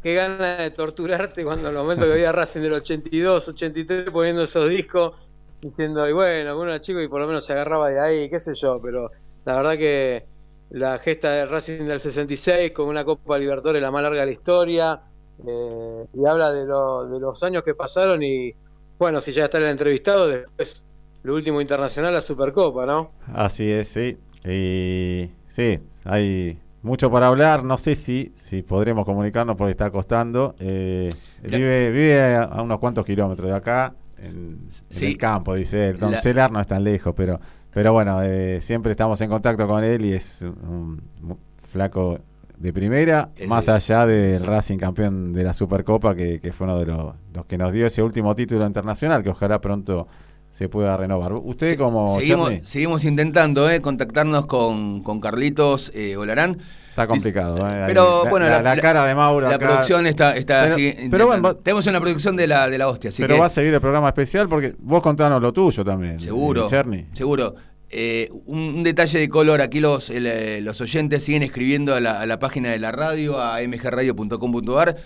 qué 0.03 0.15
gana 0.15 0.57
de 0.59 0.71
torturarte 0.73 1.45
cuando 1.45 1.69
en 1.69 1.77
el 1.77 1.83
momento 1.83 2.07
que 2.07 2.13
veía 2.13 2.33
Racing 2.33 2.61
del 2.63 2.75
82, 2.75 3.49
83 3.49 4.11
poniendo 4.11 4.43
esos 4.45 4.69
discos, 4.71 5.15
diciendo, 5.61 6.09
y 6.09 6.13
bueno, 6.13 6.59
uno 6.61 6.71
era 6.71 6.81
chico 6.81 7.01
y 7.03 7.09
por 7.09 7.21
lo 7.21 7.27
menos 7.29 7.47
se 7.47 7.53
agarraba 7.55 7.91
de 7.91 8.01
ahí, 8.01 8.31
qué 8.31 8.41
sé 8.41 8.53
yo, 8.55 8.81
pero 8.83 9.11
la 9.45 9.57
verdad 9.57 9.73
que 9.79 10.29
la 10.71 10.99
gesta 10.99 11.31
de 11.33 11.47
Racing 11.47 11.85
del 11.87 12.01
66 12.01 12.73
con 12.73 12.89
una 12.89 13.05
Copa 13.05 13.39
Libertadores 13.39 13.83
la 13.83 13.91
más 13.91 14.03
larga 14.03 14.21
de 14.21 14.27
la 14.27 14.33
historia, 14.33 15.03
eh, 15.47 16.07
y 16.15 16.27
habla 16.27 16.53
de, 16.53 16.67
lo- 16.67 17.07
de 17.09 17.21
los 17.21 17.43
años 17.43 17.63
que 17.65 17.75
pasaron 17.75 18.23
y 18.23 18.53
bueno, 18.99 19.21
si 19.21 19.33
ya 19.33 19.45
está 19.45 19.59
el 19.59 19.65
entrevistado, 19.65 20.29
después 20.29 20.87
lo 21.23 21.35
último 21.35 21.61
internacional, 21.61 22.13
la 22.15 22.21
Supercopa, 22.21 22.85
¿no? 22.87 23.13
Así 23.33 23.71
es, 23.71 23.89
sí. 23.89 24.17
Y 24.45 25.31
sí, 25.49 25.79
hay 26.05 26.59
mucho 26.83 27.11
para 27.11 27.29
hablar. 27.29 27.63
No 27.65 27.79
sé 27.79 27.95
si, 27.95 28.33
si 28.35 28.63
podremos 28.63 29.05
comunicarnos 29.05 29.57
porque 29.57 29.71
está 29.73 29.91
costando. 29.91 30.55
Eh, 30.59 31.09
vive 31.43 31.91
vive 31.91 32.37
a, 32.37 32.63
unos 32.63 32.79
cuantos 32.81 33.05
kilómetros 33.07 33.49
de 33.51 33.57
acá. 33.57 33.95
en, 34.19 34.69
el 35.01 35.17
campo, 35.19 35.55
dice 35.55 35.91
él. 35.91 35.99
Don 35.99 36.13
La- 36.13 36.21
Celar 36.21 36.51
no 36.51 36.61
es 36.61 36.67
tan 36.67 36.83
lejos, 36.83 37.15
pero, 37.17 37.39
pero 37.73 37.93
bueno, 37.93 38.21
eh, 38.23 38.61
siempre 38.61 38.91
estamos 38.93 39.21
en 39.21 39.31
contacto 39.31 39.67
con 39.69 39.85
él 39.85 40.05
y 40.05 40.13
es 40.15 40.43
un, 40.43 41.01
un 41.23 41.39
flaco 41.63 42.19
de 42.59 42.73
primera, 42.73 43.31
El 43.37 43.49
más 43.49 43.67
de- 43.67 43.73
allá 43.73 44.07
del 44.07 44.45
Racing 44.45 44.79
campeón 44.79 45.33
de 45.33 45.43
la 45.43 45.53
Supercopa, 45.53 46.15
que, 46.15 46.39
que 46.41 46.53
fue 46.53 46.67
uno 46.67 46.79
de 46.79 46.87
los, 46.87 47.15
los 47.33 47.47
que 47.47 47.59
nos 47.59 47.73
dio 47.73 47.87
ese 47.87 48.03
último 48.03 48.35
título 48.37 48.65
internacional, 48.67 49.23
que 49.25 49.31
ojalá 49.31 49.61
pronto 49.61 50.07
se 50.53 50.69
pueda 50.69 50.97
renovar. 50.97 51.33
¿Usted 51.33 51.71
Se- 51.71 51.77
como 51.77 52.15
seguimos, 52.17 52.49
Charlie? 52.51 52.65
seguimos 52.67 53.05
intentando 53.05 53.69
eh, 53.69 53.81
contactarnos 53.81 54.47
con, 54.47 55.03
con 55.03 55.21
Carlitos 55.21 55.91
eh, 55.95 56.17
Olarán. 56.17 56.59
Está 56.91 57.07
complicado. 57.07 57.57
eh. 57.69 57.85
Pero 57.87 58.23
La- 58.25 58.31
bueno, 58.31 58.47
la, 58.49 58.61
la 58.63 58.77
cara 58.77 59.07
de 59.07 59.15
Mauro 59.15 59.49
La 59.49 59.57
acá- 59.57 59.67
producción 59.67 60.07
está, 60.07 60.37
está 60.37 60.63
Pero- 60.65 60.75
así, 60.75 60.95
pero 61.11 61.27
bueno, 61.27 61.43
va- 61.43 61.55
tenemos 61.55 61.87
una 61.87 62.01
producción 62.01 62.37
de 62.37 62.47
la, 62.47 62.69
de 62.69 62.77
la 62.79 62.89
hostia, 62.89 63.09
así 63.09 63.23
pero 63.23 63.35
que 63.35 63.41
va 63.41 63.47
a 63.47 63.49
seguir 63.49 63.73
el 63.75 63.81
programa 63.81 64.09
especial 64.09 64.47
porque 64.49 64.75
vos 64.79 65.03
contanos 65.03 65.41
lo 65.41 65.53
tuyo 65.55 65.83
también. 65.85 66.21
seguro, 66.21 66.67
eh, 66.67 66.69
Cherny. 66.69 67.07
seguro. 67.15 67.55
Eh, 67.95 68.31
un, 68.47 68.59
un 68.59 68.83
detalle 68.83 69.19
de 69.19 69.29
color, 69.29 69.61
aquí 69.61 69.81
los, 69.81 70.09
el, 70.11 70.27
eh, 70.27 70.61
los 70.63 70.81
oyentes 70.81 71.23
siguen 71.25 71.43
escribiendo 71.43 71.95
a 71.95 72.01
la, 72.01 72.21
a 72.21 72.27
la 72.27 72.39
página 72.39 72.71
de 72.71 72.79
la 72.79 72.91
radio, 72.93 73.39
a 73.41 73.59
mgradio.com.ar. 73.67 74.97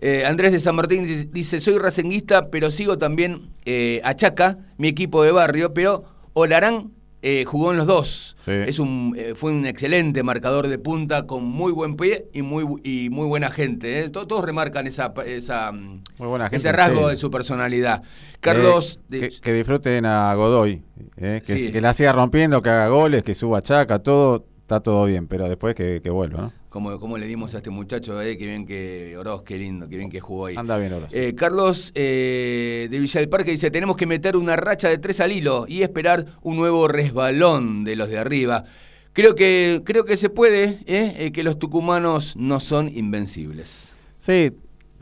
Eh, 0.00 0.24
Andrés 0.26 0.50
de 0.50 0.58
San 0.58 0.74
Martín 0.74 1.28
dice, 1.32 1.60
soy 1.60 1.78
racenguista, 1.78 2.48
pero 2.50 2.70
sigo 2.72 2.98
también 2.98 3.50
eh, 3.64 4.00
a 4.04 4.14
Chaca, 4.14 4.58
mi 4.78 4.88
equipo 4.88 5.22
de 5.22 5.32
barrio, 5.32 5.72
pero 5.74 6.04
Olarán 6.34 6.90
eh, 7.24 7.44
jugó 7.44 7.70
en 7.70 7.76
los 7.78 7.86
dos. 7.86 8.36
Sí. 8.44 8.50
Es 8.50 8.80
un, 8.80 9.14
eh, 9.16 9.34
fue 9.36 9.52
un 9.52 9.64
excelente 9.64 10.24
marcador 10.24 10.66
de 10.66 10.78
punta 10.78 11.24
con 11.26 11.44
muy 11.44 11.70
buen 11.70 11.94
pie 11.96 12.26
y 12.32 12.42
muy, 12.42 12.64
y 12.82 13.10
muy 13.10 13.26
buena 13.26 13.48
gente. 13.50 14.00
eh. 14.00 14.08
To- 14.08 14.26
Todos 14.26 14.44
remarcan 14.44 14.88
esa, 14.88 15.12
esa, 15.24 15.70
mm, 15.70 16.02
Muy 16.18 16.28
buena 16.28 16.46
gente, 16.46 16.56
ese 16.56 16.72
rasgo 16.72 17.04
sí. 17.04 17.10
de 17.10 17.16
su 17.16 17.30
personalidad. 17.30 18.02
Carlos, 18.40 18.98
que, 19.08 19.28
que 19.40 19.52
disfruten 19.52 20.04
a 20.04 20.34
Godoy, 20.34 20.82
que, 21.16 21.40
Sí. 21.44 21.70
que 21.70 21.80
la 21.80 21.94
siga 21.94 22.12
rompiendo, 22.12 22.60
que 22.60 22.70
haga 22.70 22.88
goles, 22.88 23.22
que 23.22 23.36
suba 23.36 23.62
chaca, 23.62 24.00
todo, 24.00 24.44
está 24.62 24.80
todo 24.80 25.04
bien, 25.04 25.28
pero 25.28 25.48
después 25.48 25.76
que, 25.76 26.00
que 26.02 26.10
vuelva, 26.10 26.40
¿no? 26.42 26.52
Como, 26.72 26.98
como 26.98 27.18
le 27.18 27.26
dimos 27.26 27.54
a 27.54 27.58
este 27.58 27.68
muchacho, 27.68 28.22
eh, 28.22 28.38
qué 28.38 28.46
bien 28.46 28.64
que 28.64 29.14
Oroz, 29.18 29.42
qué 29.42 29.58
lindo, 29.58 29.90
qué 29.90 29.98
bien 29.98 30.08
que 30.08 30.20
jugó 30.20 30.46
ahí. 30.46 30.56
Anda 30.56 30.78
bien, 30.78 30.94
Oroz. 30.94 31.12
Eh, 31.12 31.34
Carlos 31.34 31.92
eh, 31.94 32.88
de 32.90 32.98
Villa 32.98 33.20
del 33.20 33.28
Parque 33.28 33.50
dice, 33.50 33.70
tenemos 33.70 33.94
que 33.94 34.06
meter 34.06 34.38
una 34.38 34.56
racha 34.56 34.88
de 34.88 34.96
tres 34.96 35.20
al 35.20 35.32
hilo 35.32 35.66
y 35.68 35.82
esperar 35.82 36.24
un 36.40 36.56
nuevo 36.56 36.88
resbalón 36.88 37.84
de 37.84 37.94
los 37.94 38.08
de 38.08 38.18
arriba. 38.18 38.64
Creo 39.12 39.34
que, 39.34 39.82
creo 39.84 40.06
que 40.06 40.16
se 40.16 40.30
puede, 40.30 40.78
eh, 40.86 41.30
que 41.32 41.42
los 41.42 41.58
tucumanos 41.58 42.36
no 42.36 42.58
son 42.58 42.88
invencibles. 42.88 43.92
Sí, 44.18 44.52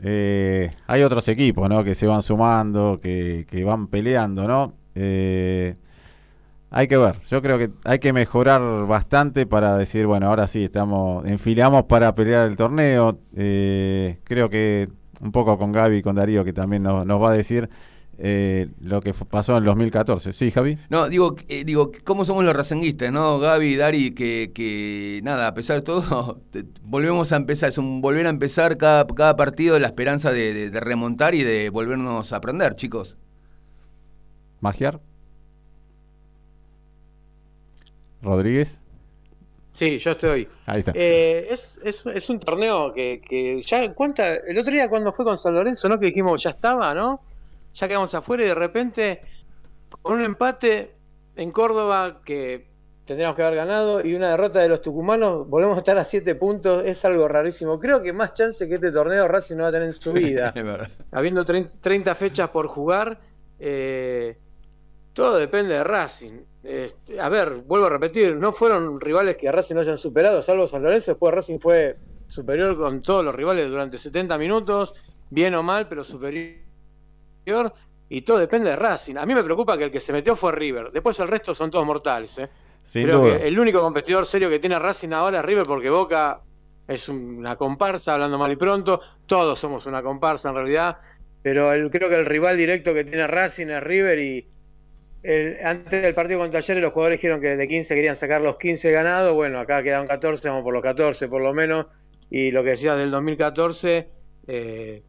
hay 0.03 1.03
otros 1.03 1.25
equipos, 1.29 1.69
¿no? 1.69 1.85
Que 1.85 1.95
se 1.95 2.05
van 2.05 2.21
sumando, 2.21 2.99
que, 3.01 3.45
que 3.49 3.63
van 3.63 3.87
peleando, 3.87 4.45
¿no? 4.45 4.73
Eh, 4.93 5.75
hay 6.71 6.87
que 6.87 6.97
ver. 6.97 7.17
Yo 7.29 7.41
creo 7.41 7.57
que 7.57 7.69
hay 7.83 7.99
que 7.99 8.13
mejorar 8.13 8.61
bastante 8.87 9.45
para 9.45 9.77
decir, 9.77 10.07
bueno, 10.07 10.27
ahora 10.27 10.47
sí 10.47 10.63
estamos, 10.63 11.25
enfilamos 11.27 11.83
para 11.85 12.15
pelear 12.15 12.47
el 12.49 12.55
torneo. 12.55 13.19
Eh, 13.35 14.17
creo 14.23 14.49
que 14.49 14.89
un 15.19 15.31
poco 15.31 15.57
con 15.57 15.71
Gaby 15.71 15.97
y 15.97 16.01
con 16.01 16.15
Darío, 16.15 16.43
que 16.43 16.53
también 16.53 16.83
nos, 16.83 17.05
nos 17.05 17.21
va 17.21 17.31
a 17.31 17.33
decir 17.33 17.69
eh, 18.17 18.69
lo 18.81 19.01
que 19.01 19.13
pasó 19.13 19.51
en 19.53 19.57
el 19.59 19.63
2014. 19.65 20.31
Sí, 20.33 20.49
Javi. 20.49 20.77
No, 20.89 21.09
digo, 21.09 21.35
eh, 21.49 21.63
digo, 21.65 21.91
¿cómo 22.05 22.23
somos 22.23 22.43
los 22.45 22.55
racenguistas, 22.55 23.11
no? 23.11 23.37
Gaby, 23.39 23.75
Dari, 23.75 24.11
que, 24.11 24.51
que 24.55 25.19
nada, 25.23 25.47
a 25.47 25.53
pesar 25.53 25.77
de 25.77 25.81
todo, 25.81 26.39
volvemos 26.83 27.31
a 27.33 27.35
empezar, 27.35 27.69
es 27.69 27.77
un 27.79 27.99
volver 28.01 28.25
a 28.27 28.29
empezar 28.29 28.77
cada, 28.77 29.05
cada 29.07 29.35
partido 29.35 29.77
la 29.77 29.87
esperanza 29.87 30.31
de, 30.31 30.53
de- 30.53 30.69
de 30.69 30.79
remontar 30.79 31.35
y 31.35 31.43
de 31.43 31.69
volvernos 31.69 32.31
a 32.31 32.37
aprender, 32.37 32.75
chicos. 32.75 33.17
Magiar. 34.61 35.01
Rodríguez. 38.21 38.79
Sí, 39.73 39.97
yo 39.99 40.11
estoy. 40.11 40.47
Ahí 40.65 40.79
está. 40.79 40.91
Eh, 40.95 41.47
es, 41.49 41.79
es, 41.83 42.05
es 42.05 42.29
un 42.29 42.39
torneo 42.39 42.93
que, 42.93 43.21
que 43.21 43.61
ya 43.61 43.93
cuenta. 43.93 44.33
El 44.35 44.59
otro 44.59 44.71
día 44.73 44.89
cuando 44.89 45.13
fue 45.13 45.23
con 45.23 45.37
San 45.37 45.53
Lorenzo, 45.55 45.87
¿no? 45.87 45.97
Que 45.99 46.07
dijimos 46.07 46.43
ya 46.43 46.49
estaba, 46.49 46.93
¿no? 46.93 47.21
Ya 47.73 47.87
quedamos 47.87 48.13
afuera 48.13 48.43
y 48.43 48.47
de 48.47 48.55
repente, 48.55 49.21
con 50.01 50.19
un 50.19 50.25
empate 50.25 50.91
en 51.37 51.51
Córdoba 51.51 52.21
que 52.25 52.69
tendríamos 53.05 53.35
que 53.37 53.43
haber 53.43 53.55
ganado 53.55 54.05
y 54.05 54.13
una 54.13 54.31
derrota 54.31 54.59
de 54.59 54.67
los 54.69 54.81
tucumanos, 54.81 55.47
volvemos 55.49 55.77
a 55.77 55.79
estar 55.79 55.97
a 55.97 56.03
siete 56.03 56.35
puntos. 56.35 56.83
Es 56.85 57.03
algo 57.05 57.29
rarísimo. 57.29 57.79
Creo 57.79 58.01
que 58.03 58.11
más 58.11 58.33
chance 58.33 58.67
que 58.67 58.75
este 58.75 58.91
torneo 58.91 59.25
Racing 59.29 59.55
no 59.55 59.63
va 59.63 59.69
a 59.69 59.71
tener 59.71 59.87
en 59.87 59.93
su 59.93 60.11
vida. 60.13 60.53
Habiendo 61.13 61.45
trein- 61.45 61.69
30 61.79 62.13
fechas 62.15 62.49
por 62.49 62.67
jugar, 62.67 63.17
eh, 63.57 64.37
todo 65.13 65.37
depende 65.37 65.75
de 65.75 65.83
Racing. 65.85 66.39
Eh, 66.63 66.91
a 67.19 67.29
ver, 67.29 67.55
vuelvo 67.65 67.87
a 67.87 67.89
repetir, 67.89 68.35
no 68.35 68.53
fueron 68.53 68.99
rivales 69.01 69.35
que 69.35 69.49
a 69.49 69.51
Racing 69.51 69.75
no 69.75 69.81
hayan 69.81 69.97
superado, 69.97 70.41
salvo 70.41 70.67
San 70.67 70.83
Lorenzo, 70.83 71.11
después 71.11 71.33
Racing 71.33 71.59
fue 71.59 71.97
superior 72.27 72.77
con 72.77 73.01
todos 73.01 73.25
los 73.25 73.33
rivales 73.33 73.69
durante 73.69 73.97
70 73.97 74.37
minutos, 74.37 74.93
bien 75.29 75.55
o 75.55 75.63
mal, 75.63 75.87
pero 75.87 76.03
superior. 76.03 76.61
Y 78.09 78.21
todo 78.21 78.37
depende 78.39 78.69
de 78.69 78.75
Racing. 78.75 79.15
A 79.17 79.25
mí 79.25 79.33
me 79.33 79.43
preocupa 79.43 79.77
que 79.77 79.85
el 79.85 79.91
que 79.91 79.99
se 80.01 80.11
metió 80.11 80.35
fue 80.35 80.51
River. 80.51 80.91
Después 80.91 81.17
el 81.21 81.29
resto 81.29 81.55
son 81.55 81.71
todos 81.71 81.85
mortales. 81.85 82.37
¿eh? 82.39 82.49
Creo 82.91 83.21
duda. 83.21 83.37
que 83.39 83.47
el 83.47 83.57
único 83.57 83.79
competidor 83.81 84.25
serio 84.25 84.49
que 84.49 84.59
tiene 84.59 84.77
Racing 84.77 85.11
ahora 85.13 85.39
es 85.39 85.45
River 85.45 85.63
porque 85.65 85.89
Boca 85.89 86.41
es 86.87 87.07
una 87.07 87.55
comparsa, 87.55 88.13
hablando 88.15 88.37
mal 88.37 88.51
y 88.51 88.57
pronto. 88.57 88.99
Todos 89.25 89.57
somos 89.57 89.85
una 89.85 90.03
comparsa 90.03 90.49
en 90.49 90.55
realidad. 90.55 90.97
Pero 91.41 91.71
el- 91.71 91.89
creo 91.89 92.09
que 92.09 92.15
el 92.15 92.25
rival 92.25 92.57
directo 92.57 92.93
que 92.93 93.05
tiene 93.05 93.25
Racing 93.27 93.67
es 93.67 93.81
River 93.81 94.19
y 94.19 94.47
antes 95.63 96.01
del 96.01 96.15
partido 96.15 96.39
contra 96.39 96.59
ayer 96.59 96.77
los 96.77 96.93
jugadores 96.93 97.19
dijeron 97.19 97.41
que 97.41 97.55
de 97.55 97.67
15 97.67 97.95
querían 97.95 98.15
sacar 98.15 98.41
los 98.41 98.57
15 98.57 98.91
ganados. 98.91 99.33
Bueno, 99.35 99.59
acá 99.59 99.83
quedaron 99.83 100.07
14, 100.07 100.49
vamos 100.49 100.63
por 100.63 100.73
los 100.73 100.81
14 100.81 101.27
por 101.27 101.41
lo 101.41 101.53
menos. 101.53 101.85
Y 102.29 102.51
lo 102.51 102.63
que 102.63 102.71
decía 102.71 102.95
del 102.95 103.11
2014, 103.11 104.07
eh, 104.47 105.03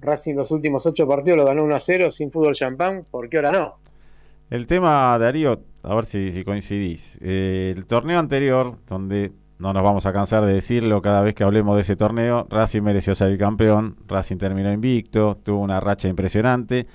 Racing 0.00 0.34
los 0.34 0.50
últimos 0.50 0.86
8 0.86 1.06
partidos 1.08 1.38
lo 1.38 1.44
ganó 1.44 1.64
1 1.64 1.74
a 1.74 1.78
0 1.78 2.10
sin 2.10 2.30
fútbol 2.30 2.54
champán. 2.54 3.04
¿Por 3.10 3.28
qué 3.28 3.38
ahora 3.38 3.52
no? 3.52 3.78
El 4.50 4.66
tema, 4.66 5.18
Darío, 5.18 5.60
a 5.82 5.94
ver 5.94 6.06
si, 6.06 6.32
si 6.32 6.44
coincidís. 6.44 7.18
Eh, 7.20 7.74
el 7.76 7.84
torneo 7.84 8.18
anterior, 8.18 8.76
donde 8.86 9.32
no 9.58 9.72
nos 9.72 9.82
vamos 9.82 10.06
a 10.06 10.12
cansar 10.12 10.46
de 10.46 10.54
decirlo 10.54 11.02
cada 11.02 11.20
vez 11.20 11.34
que 11.34 11.44
hablemos 11.44 11.76
de 11.76 11.82
ese 11.82 11.96
torneo, 11.96 12.46
Racing 12.48 12.82
mereció 12.82 13.14
ser 13.14 13.32
el 13.32 13.38
campeón, 13.38 13.96
Racing 14.06 14.36
terminó 14.36 14.72
invicto, 14.72 15.36
tuvo 15.42 15.60
una 15.60 15.80
racha 15.80 16.08
impresionante, 16.08 16.86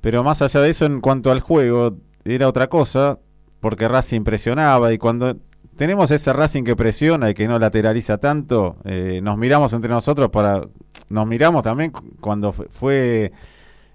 pero 0.00 0.22
más 0.22 0.42
allá 0.42 0.60
de 0.60 0.70
eso, 0.70 0.86
en 0.86 1.00
cuanto 1.00 1.30
al 1.30 1.40
juego, 1.40 1.96
era 2.24 2.48
otra 2.48 2.68
cosa, 2.68 3.18
porque 3.60 3.88
Racing 3.88 4.22
presionaba 4.22 4.92
y 4.92 4.98
cuando 4.98 5.36
tenemos 5.76 6.10
ese 6.10 6.32
Racing 6.32 6.62
que 6.64 6.76
presiona 6.76 7.30
y 7.30 7.34
que 7.34 7.48
no 7.48 7.58
lateraliza 7.58 8.18
tanto, 8.18 8.76
eh, 8.84 9.20
nos 9.22 9.36
miramos 9.38 9.72
entre 9.72 9.90
nosotros 9.90 10.28
para... 10.30 10.62
Nos 11.08 11.26
miramos 11.26 11.62
también 11.62 11.90
cu- 11.90 12.04
cuando 12.20 12.52
fu- 12.52 12.66
fue 12.70 13.32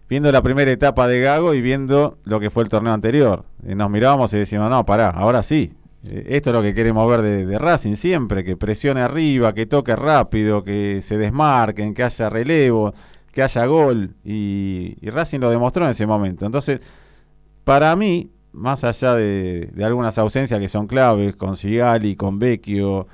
viendo 0.09 0.31
la 0.31 0.41
primera 0.41 0.69
etapa 0.71 1.07
de 1.07 1.21
Gago 1.21 1.53
y 1.53 1.61
viendo 1.61 2.17
lo 2.25 2.39
que 2.39 2.49
fue 2.49 2.63
el 2.63 2.69
torneo 2.69 2.91
anterior. 2.93 3.45
Eh, 3.65 3.73
nos 3.75 3.89
mirábamos 3.89 4.33
y 4.33 4.37
decíamos, 4.37 4.69
no, 4.69 4.85
pará, 4.85 5.09
ahora 5.11 5.41
sí. 5.43 5.73
Eh, 6.03 6.25
esto 6.29 6.49
es 6.49 6.55
lo 6.55 6.61
que 6.61 6.73
queremos 6.73 7.09
ver 7.09 7.21
de, 7.21 7.45
de 7.45 7.57
Racing 7.59 7.95
siempre, 7.95 8.43
que 8.43 8.57
presione 8.57 9.01
arriba, 9.01 9.53
que 9.53 9.65
toque 9.65 9.95
rápido, 9.95 10.63
que 10.63 11.01
se 11.01 11.17
desmarquen, 11.17 11.93
que 11.93 12.03
haya 12.03 12.29
relevo, 12.29 12.93
que 13.31 13.41
haya 13.43 13.65
gol. 13.65 14.15
Y, 14.25 14.97
y 15.01 15.09
Racing 15.09 15.39
lo 15.39 15.49
demostró 15.49 15.85
en 15.85 15.91
ese 15.91 16.05
momento. 16.05 16.45
Entonces, 16.45 16.81
para 17.65 17.95
mí, 17.95 18.31
más 18.53 18.85
allá 18.85 19.15
de, 19.15 19.69
algunas 19.83 20.17
ausencias 20.17 20.59
que 20.59 20.69
son 20.69 20.87
claves, 20.87 21.35
con 21.35 21.57
Sigali, 21.57 22.15
con 22.15 22.39
Vecchio, 22.39 23.07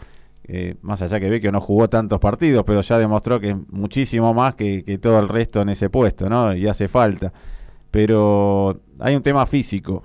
eh, 0.44 0.76
más 0.82 1.02
allá 1.02 1.20
que 1.20 1.30
Vecchio 1.30 1.52
no 1.52 1.62
jugó 1.62 1.90
tantos 1.90 2.20
partidos, 2.20 2.64
pero 2.66 2.82
ya 2.82 3.00
demostró 3.00 3.40
que 3.40 3.52
es 3.52 3.56
muchísimo 3.70 4.34
más 4.34 4.56
que, 4.56 5.00
todo 5.02 5.20
el 5.20 5.30
resto 5.30 5.62
en 5.62 5.70
ese 5.70 5.90
puesto, 5.90 6.30
¿no? 6.30 6.54
Y 6.54 6.68
hace 6.68 6.88
falta. 6.88 7.34
Pero 7.90 8.82
hay 9.00 9.16
un 9.16 9.24
tema 9.24 9.46
físico. 9.46 10.04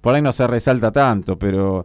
por 0.00 0.14
ahí 0.14 0.22
no 0.22 0.32
se 0.32 0.46
resalta 0.46 0.92
tanto, 0.92 1.38
pero 1.38 1.84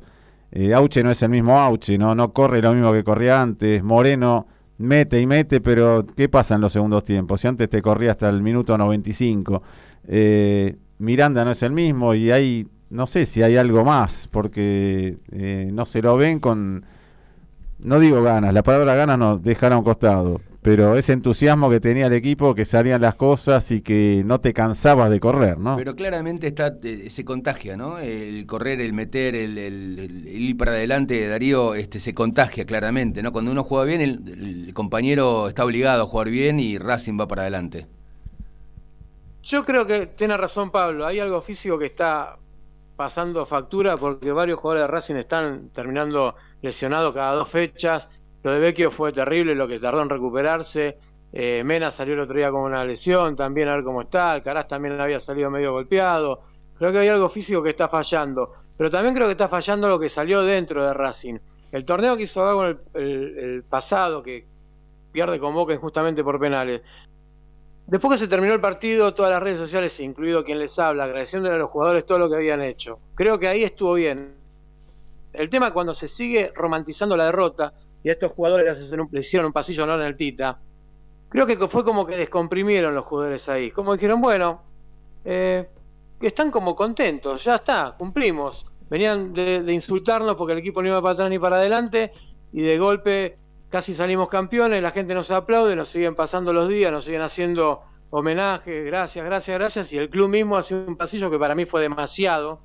eh, 0.52 0.74
Auche 0.74 1.04
no 1.04 1.12
es 1.12 1.22
el 1.24 1.30
mismo 1.30 1.60
Auche, 1.60 1.98
¿no? 1.98 2.16
No 2.16 2.34
corre 2.34 2.62
lo 2.62 2.74
mismo 2.74 2.94
que 2.94 3.04
corría 3.04 3.42
antes. 3.42 3.84
Moreno 3.84 4.48
mete 4.78 5.20
y 5.20 5.26
mete, 5.26 5.60
pero 5.60 6.06
¿qué 6.16 6.30
pasa 6.30 6.56
en 6.56 6.62
los 6.62 6.72
segundos 6.72 7.04
tiempos? 7.04 7.42
Si 7.42 7.48
antes 7.48 7.68
te 7.70 7.82
corría 7.82 8.12
hasta 8.12 8.30
el 8.30 8.44
minuto 8.44 8.78
95. 8.78 9.64
Eh, 10.08 10.78
Miranda 11.00 11.46
no 11.46 11.52
es 11.52 11.62
el 11.64 11.72
mismo 11.72 12.14
y 12.14 12.32
hay, 12.32 12.68
no 12.90 13.08
sé 13.08 13.26
si 13.26 13.44
hay 13.44 13.58
algo 13.58 13.84
más, 13.84 14.28
porque 14.32 15.18
eh, 15.32 15.70
no 15.72 15.86
se 15.86 16.02
lo 16.02 16.18
ven 16.18 16.40
con, 16.40 16.86
no 17.80 18.00
digo 18.00 18.22
ganas, 18.24 18.54
la 18.54 18.64
palabra 18.64 18.96
ganas 18.96 19.20
no, 19.20 19.38
dejar 19.38 19.74
a 19.74 19.78
un 19.78 19.84
costado, 19.84 20.42
pero 20.64 20.98
ese 20.98 21.14
entusiasmo 21.14 21.70
que 21.70 21.80
tenía 21.80 22.08
el 22.08 22.14
equipo, 22.14 22.56
que 22.56 22.66
salían 22.66 23.02
las 23.02 23.14
cosas 23.14 23.70
y 23.70 23.82
que 23.82 24.24
no 24.26 24.42
te 24.42 24.54
cansabas 24.54 25.12
de 25.12 25.20
correr, 25.20 25.60
¿no? 25.60 25.78
Pero 25.78 25.96
claramente 25.96 26.48
está 26.48 26.76
eh, 26.84 27.10
se 27.12 27.24
contagia, 27.24 27.78
¿no? 27.78 28.00
El 28.00 28.46
correr, 28.48 28.82
el 28.82 28.94
meter, 28.94 29.36
el, 29.36 30.28
ir 30.28 30.58
para 30.58 30.72
adelante, 30.72 31.28
Darío, 31.28 31.76
este, 31.76 32.00
se 32.00 32.14
contagia 32.14 32.66
claramente, 32.66 33.22
¿no? 33.22 33.32
Cuando 33.32 33.52
uno 33.52 33.64
juega 33.64 33.86
bien, 33.86 34.02
el 34.02 34.74
compañero 34.74 35.48
está 35.48 35.64
obligado 35.64 36.04
a 36.04 36.08
jugar 36.08 36.30
bien 36.30 36.60
y 36.60 36.80
Racing 36.80 37.20
va 37.20 37.28
para 37.28 37.44
adelante. 37.44 37.86
Yo 39.48 39.64
creo 39.64 39.88
que 39.88 40.08
tiene 40.08 40.36
razón 40.36 40.72
Pablo, 40.72 41.06
hay 41.06 41.22
algo 41.22 41.40
físico 41.42 41.80
que 41.80 41.86
está 41.86 42.38
pasando 42.98 43.46
factura 43.46 43.96
porque 43.96 44.34
varios 44.34 44.60
jugadores 44.60 44.84
de 44.84 44.88
Racing 44.88 45.16
están 45.16 45.70
terminando 45.70 46.36
lesionados 46.62 47.14
cada 47.14 47.32
dos 47.32 47.48
fechas. 47.48 48.10
Lo 48.44 48.52
de 48.52 48.60
Vecchio 48.60 48.92
fue 48.92 49.14
terrible, 49.14 49.56
lo 49.56 49.66
que 49.66 49.80
tardó 49.80 50.02
en 50.02 50.10
recuperarse. 50.10 50.98
Eh, 51.32 51.64
Mena 51.64 51.90
salió 51.92 52.16
el 52.16 52.20
otro 52.20 52.36
día 52.36 52.52
con 52.52 52.60
una 52.60 52.84
lesión, 52.84 53.38
también 53.38 53.70
a 53.70 53.76
ver 53.76 53.86
cómo 53.86 54.02
está. 54.02 54.32
Alcaraz 54.32 54.68
también 54.68 55.00
había 55.00 55.22
salido 55.22 55.50
medio 55.50 55.72
golpeado. 55.72 56.42
Creo 56.78 56.92
que 56.92 57.00
hay 57.00 57.08
algo 57.08 57.30
físico 57.30 57.64
que 57.64 57.70
está 57.70 57.88
fallando. 57.88 58.52
Pero 58.76 58.90
también 58.90 59.16
creo 59.16 59.28
que 59.28 59.32
está 59.32 59.48
fallando 59.48 59.88
lo 59.88 59.98
que 59.98 60.10
salió 60.10 60.42
dentro 60.42 60.86
de 60.86 60.94
Racing. 60.94 61.40
El 61.72 61.86
torneo 61.86 62.18
que 62.18 62.24
hizo 62.24 62.44
Gago 62.44 62.66
el, 62.66 62.80
el, 62.96 63.38
el 63.40 63.64
pasado, 63.64 64.22
que 64.22 64.46
pierde 65.14 65.40
con 65.40 65.54
Boca 65.54 65.74
injustamente 65.74 66.22
por 66.22 66.38
penales. 66.38 66.82
Después 67.88 68.14
que 68.14 68.18
se 68.18 68.28
terminó 68.28 68.54
el 68.54 68.60
partido, 68.60 69.14
todas 69.14 69.32
las 69.32 69.42
redes 69.42 69.60
sociales, 69.60 69.98
incluido 70.02 70.44
quien 70.44 70.60
les 70.60 70.78
habla, 70.78 71.06
agradeciéndole 71.06 71.56
a 71.56 71.58
los 71.58 71.72
jugadores 71.72 72.06
todo 72.06 72.20
lo 72.20 72.30
que 72.30 72.36
habían 72.36 72.62
hecho. 72.62 73.00
Creo 73.16 73.40
que 73.40 73.48
ahí 73.48 73.64
estuvo 73.64 73.94
bien. 73.94 74.36
El 75.32 75.50
tema 75.50 75.72
cuando 75.72 75.94
se 75.94 76.10
sigue 76.10 76.52
romantizando 76.54 77.16
la 77.16 77.26
derrota, 77.26 77.74
y 78.04 78.10
a 78.10 78.12
estos 78.12 78.34
jugadores 78.34 78.92
le 79.12 79.20
hicieron 79.22 79.48
un 79.48 79.54
pasillo 79.54 79.86
honor 79.86 80.02
en 80.02 80.08
el 80.08 80.18
Tita, 80.18 80.60
creo 81.30 81.48
que 81.48 81.58
fue 81.70 81.86
como 81.86 82.06
que 82.06 82.18
descomprimieron 82.18 82.94
los 82.94 83.06
jugadores 83.06 83.48
ahí. 83.48 83.72
Como 83.72 83.94
dijeron, 83.94 84.20
bueno, 84.20 84.62
eh, 85.24 85.70
están 86.22 86.52
como 86.52 86.76
contentos, 86.76 87.46
ya 87.46 87.56
está, 87.56 87.96
cumplimos. 87.98 88.66
Venían 88.90 89.34
de, 89.34 89.64
de 89.64 89.74
insultarnos 89.74 90.36
porque 90.36 90.54
el 90.54 90.60
equipo 90.60 90.82
no 90.82 90.90
iba 90.90 91.02
para 91.02 91.14
atrás 91.14 91.30
ni 91.30 91.40
para 91.40 91.56
adelante, 91.56 92.12
y 92.52 92.62
de 92.62 92.78
golpe 92.78 93.38
casi 93.70 93.94
salimos 93.94 94.30
campeones, 94.30 94.82
la 94.82 94.92
gente 94.92 95.14
nos 95.14 95.32
aplaude, 95.32 95.76
nos 95.76 95.90
siguen 95.90 96.16
pasando 96.16 96.54
los 96.54 96.68
días, 96.68 96.92
nos 96.92 97.06
siguen 97.06 97.22
haciendo 97.22 97.82
homenajes, 98.10 98.86
gracias, 98.86 99.26
gracias, 99.26 99.58
gracias, 99.58 99.94
y 99.94 99.98
el 99.98 100.10
club 100.10 100.30
mismo 100.30 100.58
hace 100.58 100.76
un 100.76 100.96
pasillo 100.96 101.30
que 101.30 101.38
para 101.38 101.56
mí 101.56 101.66
fue 101.66 101.82
demasiado, 101.82 102.62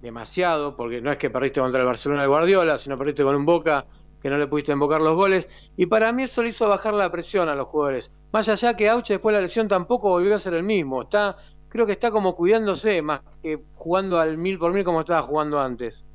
demasiado, 0.00 0.76
porque 0.76 1.00
no 1.00 1.10
es 1.10 1.18
que 1.18 1.30
perdiste 1.30 1.60
contra 1.60 1.80
el 1.80 1.86
Barcelona 1.86 2.22
de 2.22 2.28
Guardiola, 2.28 2.78
sino 2.78 2.96
perdiste 2.96 3.24
con 3.24 3.34
un 3.34 3.44
Boca 3.44 3.86
que 4.22 4.30
no 4.30 4.36
le 4.36 4.46
pudiste 4.46 4.72
invocar 4.72 5.00
los 5.00 5.16
goles, 5.16 5.48
y 5.76 5.86
para 5.86 6.12
mí 6.12 6.24
eso 6.24 6.42
le 6.42 6.50
hizo 6.50 6.68
bajar 6.68 6.94
la 6.94 7.10
presión 7.10 7.48
a 7.48 7.54
los 7.54 7.68
jugadores. 7.68 8.16
Más 8.32 8.48
allá 8.48 8.74
que 8.74 8.88
Auche 8.88 9.14
después 9.14 9.32
de 9.32 9.38
la 9.38 9.42
lesión 9.42 9.68
tampoco 9.68 10.08
volvió 10.08 10.34
a 10.34 10.38
ser 10.38 10.54
el 10.54 10.62
mismo, 10.62 11.02
está 11.02 11.36
creo 11.68 11.86
que 11.86 11.92
está 11.92 12.10
como 12.10 12.34
cuidándose 12.34 13.02
más 13.02 13.20
que 13.42 13.62
jugando 13.74 14.18
al 14.18 14.38
mil 14.38 14.58
por 14.58 14.72
mil 14.72 14.84
como 14.84 15.00
estaba 15.00 15.22
jugando 15.22 15.60
antes. 15.60 16.08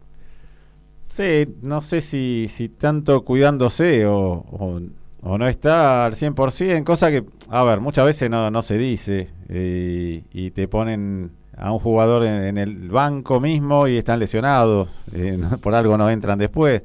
Sí, 1.15 1.47
no 1.61 1.83
sé 1.83 2.01
si, 2.01 2.47
si 2.49 2.69
tanto 2.69 3.23
cuidándose 3.23 4.07
o, 4.07 4.17
o, 4.49 4.81
o 5.21 5.37
no 5.37 5.47
está 5.47 6.05
al 6.05 6.15
100%, 6.15 6.83
cosa 6.83 7.11
que, 7.11 7.23
a 7.49 7.63
ver, 7.63 7.81
muchas 7.81 8.07
veces 8.07 8.31
no, 8.31 8.49
no 8.49 8.63
se 8.63 8.79
dice 8.79 9.29
eh, 9.47 10.23
y 10.31 10.49
te 10.49 10.67
ponen 10.67 11.31
a 11.55 11.71
un 11.71 11.77
jugador 11.77 12.23
en, 12.25 12.57
el 12.57 12.89
banco 12.89 13.39
mismo 13.39 13.87
y 13.87 13.97
están 13.97 14.17
lesionados, 14.17 15.03
eh, 15.11 15.39
por 15.61 15.75
algo 15.75 15.99
no 15.99 16.09
entran 16.09 16.39
después, 16.39 16.81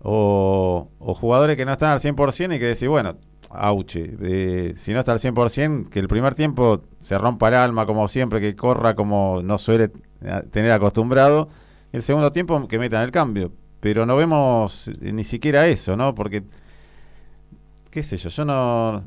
o, 0.00 0.88
o, 1.00 1.14
jugadores 1.14 1.56
que 1.56 1.64
no 1.64 1.72
están 1.72 1.90
al 1.90 1.98
100% 1.98 2.54
y 2.54 2.60
que 2.60 2.66
decís, 2.66 2.86
bueno, 2.86 3.16
auche, 3.50 4.14
eh, 4.22 4.74
si 4.76 4.92
no 4.92 5.00
está 5.00 5.10
al 5.10 5.18
100%, 5.18 5.88
que 5.88 5.98
el 5.98 6.06
primer 6.06 6.36
tiempo 6.36 6.82
se 7.00 7.18
rompa 7.18 7.48
el 7.48 7.54
alma 7.54 7.84
como 7.84 8.06
siempre, 8.06 8.40
que 8.40 8.54
corra 8.54 8.94
como 8.94 9.40
no 9.42 9.58
suele 9.58 9.90
eh, 10.20 10.42
tener 10.52 10.70
acostumbrado, 10.70 11.48
el 11.90 12.02
segundo 12.02 12.30
tiempo 12.30 12.68
que 12.68 12.78
metan 12.78 13.02
el 13.02 13.10
cambio 13.10 13.50
pero 13.82 14.06
no 14.06 14.14
vemos 14.14 14.88
ni 15.00 15.24
siquiera 15.24 15.66
eso, 15.66 15.96
¿no? 15.96 16.14
Porque, 16.14 16.44
qué 17.90 18.04
sé 18.04 18.16
yo, 18.16 18.28
yo 18.28 18.44
no... 18.44 19.02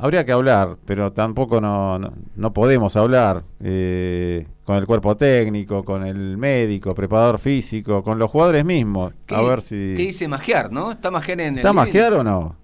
Habría 0.00 0.24
que 0.24 0.32
hablar, 0.32 0.78
pero 0.84 1.12
tampoco 1.12 1.60
no, 1.60 1.96
no, 2.00 2.12
no 2.34 2.52
podemos 2.52 2.96
hablar 2.96 3.44
eh, 3.60 4.48
con 4.64 4.78
el 4.78 4.84
cuerpo 4.84 5.16
técnico, 5.16 5.84
con 5.84 6.04
el 6.04 6.36
médico, 6.36 6.92
preparador 6.92 7.38
físico, 7.38 8.02
con 8.02 8.18
los 8.18 8.28
jugadores 8.28 8.64
mismos. 8.64 9.12
A 9.28 9.42
ver 9.42 9.62
si... 9.62 9.94
¿Qué 9.96 10.02
dice 10.06 10.26
Magiar, 10.26 10.72
no? 10.72 10.90
¿Está 10.90 11.12
Magiar 11.12 11.40
en 11.42 11.52
el 11.52 11.58
¿Está 11.58 11.72
Magiar 11.72 12.14
o 12.14 12.24
no? 12.24 12.56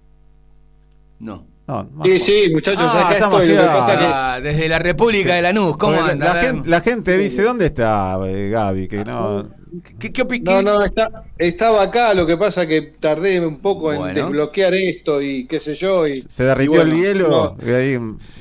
No. 1.21 1.47
No, 1.69 1.89
sí, 2.03 2.19
sí, 2.19 2.51
muchachos, 2.53 2.83
ah, 2.85 3.09
acá 3.09 3.19
estoy. 3.19 3.47
Que 3.47 3.57
ah. 3.57 4.41
Desde 4.43 4.69
la 4.69 4.81
República 4.81 5.37
de 5.37 5.43
Lanús, 5.43 5.77
¿cómo 5.77 6.03
anda? 6.03 6.35
La, 6.35 6.41
gente, 6.41 6.69
la 6.69 6.81
gente 6.81 7.17
dice, 7.17 7.43
¿dónde 7.43 7.67
está 7.67 8.19
eh, 8.27 8.51
Gaby? 8.51 8.89
Que 8.89 9.05
no... 9.05 9.62
¿Qué, 9.99 10.13
qué, 10.13 10.27
qué, 10.27 10.41
no, 10.41 10.63
no, 10.63 10.85
está, 10.85 11.25
estaba 11.39 11.83
acá, 11.83 12.15
lo 12.15 12.27
que 12.27 12.37
pasa 12.37 12.67
que 12.67 12.83
tardé 12.83 13.45
un 13.45 13.59
poco 13.59 13.85
bueno. 13.85 14.09
en 14.09 14.15
desbloquear 14.15 14.75
esto 14.75 15.23
y 15.23 15.47
qué 15.47 15.61
sé 15.61 15.75
yo. 15.75 16.07
Y, 16.07 16.23
Se 16.23 16.45
derritió 16.45 16.75
y 16.75 16.77
bueno, 16.77 16.93
el 16.93 17.03
hielo. 17.03 17.29
No. 17.59 17.77
Ahí... 17.77 17.95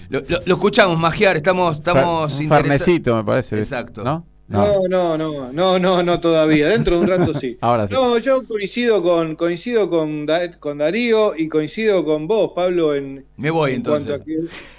Lo, 0.09 0.19
lo, 0.19 0.39
lo, 0.45 0.55
escuchamos, 0.55 0.97
Magiar, 0.97 1.37
estamos... 1.37 1.77
estamos 1.77 2.39
un 2.39 2.47
farnecito, 2.47 3.15
me 3.15 3.23
parece. 3.23 3.57
Exacto. 3.57 4.03
¿No? 4.03 4.25
No, 4.51 4.85
no, 4.89 5.17
no, 5.17 5.51
no, 5.53 5.79
no, 5.79 6.03
no 6.03 6.19
todavía. 6.19 6.67
Dentro 6.67 6.97
de 6.97 7.01
un 7.01 7.07
rato 7.07 7.33
sí. 7.33 7.57
Ahora 7.61 7.87
sí. 7.87 7.93
No, 7.93 8.17
yo 8.17 8.45
coincido 8.45 9.01
con 9.01 9.35
coincido 9.35 9.89
con, 9.89 10.25
da, 10.25 10.51
con 10.59 10.79
Darío 10.79 11.33
y 11.37 11.47
coincido 11.47 12.03
con 12.03 12.27
vos, 12.27 12.51
Pablo, 12.53 12.93
en. 12.93 13.25
Me 13.37 13.49
voy 13.49 13.71
en 13.71 13.77
entonces. 13.77 14.21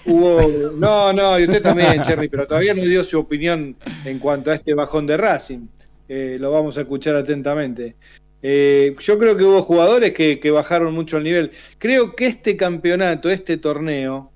hubo, 0.05 0.73
no, 0.77 1.13
no, 1.13 1.39
y 1.41 1.45
usted 1.45 1.63
también, 1.63 2.03
Cherry, 2.03 2.29
pero 2.29 2.47
todavía 2.47 2.75
no 2.75 2.83
dio 2.83 3.03
su 3.03 3.19
opinión 3.19 3.75
en 4.05 4.19
cuanto 4.19 4.51
a 4.51 4.57
este 4.57 4.75
bajón 4.75 5.07
de 5.07 5.17
Racing. 5.17 5.67
Eh, 6.15 6.37
lo 6.39 6.51
vamos 6.51 6.77
a 6.77 6.83
escuchar 6.83 7.15
atentamente. 7.15 7.97
Eh, 8.43 8.95
yo 9.01 9.19
creo 9.19 9.35
que 9.35 9.45
hubo 9.45 9.63
jugadores 9.63 10.13
que, 10.13 10.51
bajaron 10.51 10.93
mucho 10.93 11.17
el 11.17 11.25
nivel. 11.25 11.53
Creo 11.79 12.15
que 12.15 12.27
este 12.27 12.55
campeonato, 12.55 13.31
este 13.31 13.57
torneo, 13.57 14.31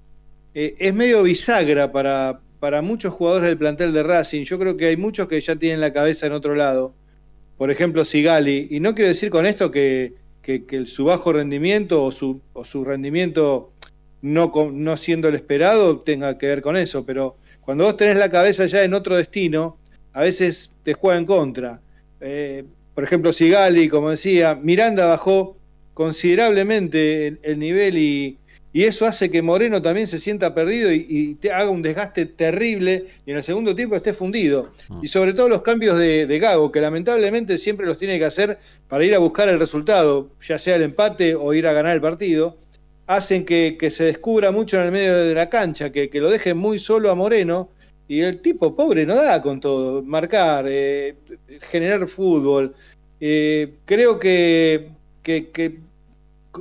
eh, 0.55 0.74
es 0.79 0.95
medio 0.95 1.22
bisagra 1.22 1.93
para, 1.93 2.41
para 2.61 2.81
muchos 2.81 3.12
jugadores 3.12 3.49
del 3.49 3.59
plantel 3.59 3.93
de 3.93 4.03
Racing. 4.03 4.45
Yo 4.45 4.59
creo 4.59 4.79
que 4.79 4.87
hay 4.87 4.97
muchos 4.97 5.29
que 5.29 5.39
ya 5.39 5.55
tienen 5.57 5.83
la 5.83 5.93
cabeza 5.93 6.27
en 6.27 6.33
otro 6.33 6.55
lado. 6.55 6.95
Por 7.59 7.70
ejemplo, 7.70 8.07
Sigali. 8.07 8.68
Y 8.70 8.81
no 8.81 8.95
quiero 8.95 9.11
decir 9.11 9.29
con 9.29 9.45
esto 9.45 9.70
que, 9.70 10.14
que, 10.41 10.64
que 10.64 10.87
su 10.87 11.05
bajo 11.05 11.35
rendimiento 11.35 12.03
o 12.03 12.11
su, 12.11 12.41
o 12.55 12.64
su 12.64 12.87
rendimiento 12.87 13.70
no, 14.22 14.51
no 14.72 14.97
siendo 14.97 15.29
el 15.29 15.35
esperado 15.35 15.99
tenga 16.01 16.39
que 16.39 16.47
ver 16.47 16.62
con 16.62 16.79
eso. 16.79 17.05
Pero 17.05 17.37
cuando 17.61 17.85
vos 17.85 17.99
tenés 17.99 18.16
la 18.16 18.31
cabeza 18.31 18.64
ya 18.64 18.83
en 18.83 18.95
otro 18.95 19.14
destino, 19.14 19.77
a 20.16 20.22
veces 20.22 20.70
te 20.82 20.94
juega 20.94 21.18
en 21.18 21.26
contra. 21.26 21.78
Eh, 22.22 22.64
por 22.94 23.04
ejemplo, 23.04 23.34
Sigali, 23.34 23.90
como 23.90 24.08
decía, 24.08 24.54
Miranda 24.54 25.04
bajó 25.04 25.58
considerablemente 25.92 27.26
el, 27.26 27.40
el 27.42 27.58
nivel 27.58 27.98
y, 27.98 28.38
y 28.72 28.84
eso 28.84 29.04
hace 29.04 29.30
que 29.30 29.42
Moreno 29.42 29.82
también 29.82 30.06
se 30.06 30.18
sienta 30.18 30.54
perdido 30.54 30.90
y, 30.90 31.06
y, 31.06 31.34
te 31.34 31.52
haga 31.52 31.68
un 31.68 31.82
desgaste 31.82 32.24
terrible 32.24 33.04
y 33.26 33.32
en 33.32 33.36
el 33.36 33.42
segundo 33.42 33.76
tiempo 33.76 33.94
esté 33.94 34.14
fundido. 34.14 34.72
Mm. 34.88 35.00
Y 35.02 35.08
sobre 35.08 35.34
todo 35.34 35.50
los 35.50 35.60
cambios 35.60 35.98
de, 35.98 36.26
de, 36.26 36.38
Gago, 36.38 36.72
que 36.72 36.80
lamentablemente 36.80 37.58
siempre 37.58 37.84
los 37.84 37.98
tiene 37.98 38.18
que 38.18 38.24
hacer 38.24 38.58
para 38.88 39.04
ir 39.04 39.14
a 39.14 39.18
buscar 39.18 39.50
el 39.50 39.58
resultado, 39.58 40.30
ya 40.40 40.58
sea 40.58 40.76
el 40.76 40.82
empate 40.82 41.34
o 41.34 41.52
ir 41.52 41.66
a 41.66 41.74
ganar 41.74 41.94
el 41.94 42.00
partido, 42.00 42.56
hacen 43.06 43.44
que, 43.44 43.76
que 43.78 43.90
se 43.90 44.04
descubra 44.04 44.50
mucho 44.50 44.78
en 44.78 44.86
el 44.86 44.92
medio 44.92 45.14
de 45.14 45.34
la 45.34 45.50
cancha, 45.50 45.92
que, 45.92 46.08
que, 46.08 46.20
lo 46.20 46.30
dejen 46.30 46.56
muy 46.56 46.78
solo 46.78 47.10
a 47.10 47.14
Moreno. 47.14 47.68
Y 48.09 48.20
el 48.20 48.40
tipo 48.40 48.76
pobre 48.76 49.04
no 49.04 49.16
da 49.16 49.42
con 49.42 49.61
todo, 49.61 50.02
marcar, 50.02 50.66
eh, 50.68 51.16
generar 51.62 52.09
fútbol. 52.09 52.74
Eh, 53.20 53.74
creo 53.84 54.18
que, 54.18 54.90
que, 55.22 55.50
que 55.50 55.78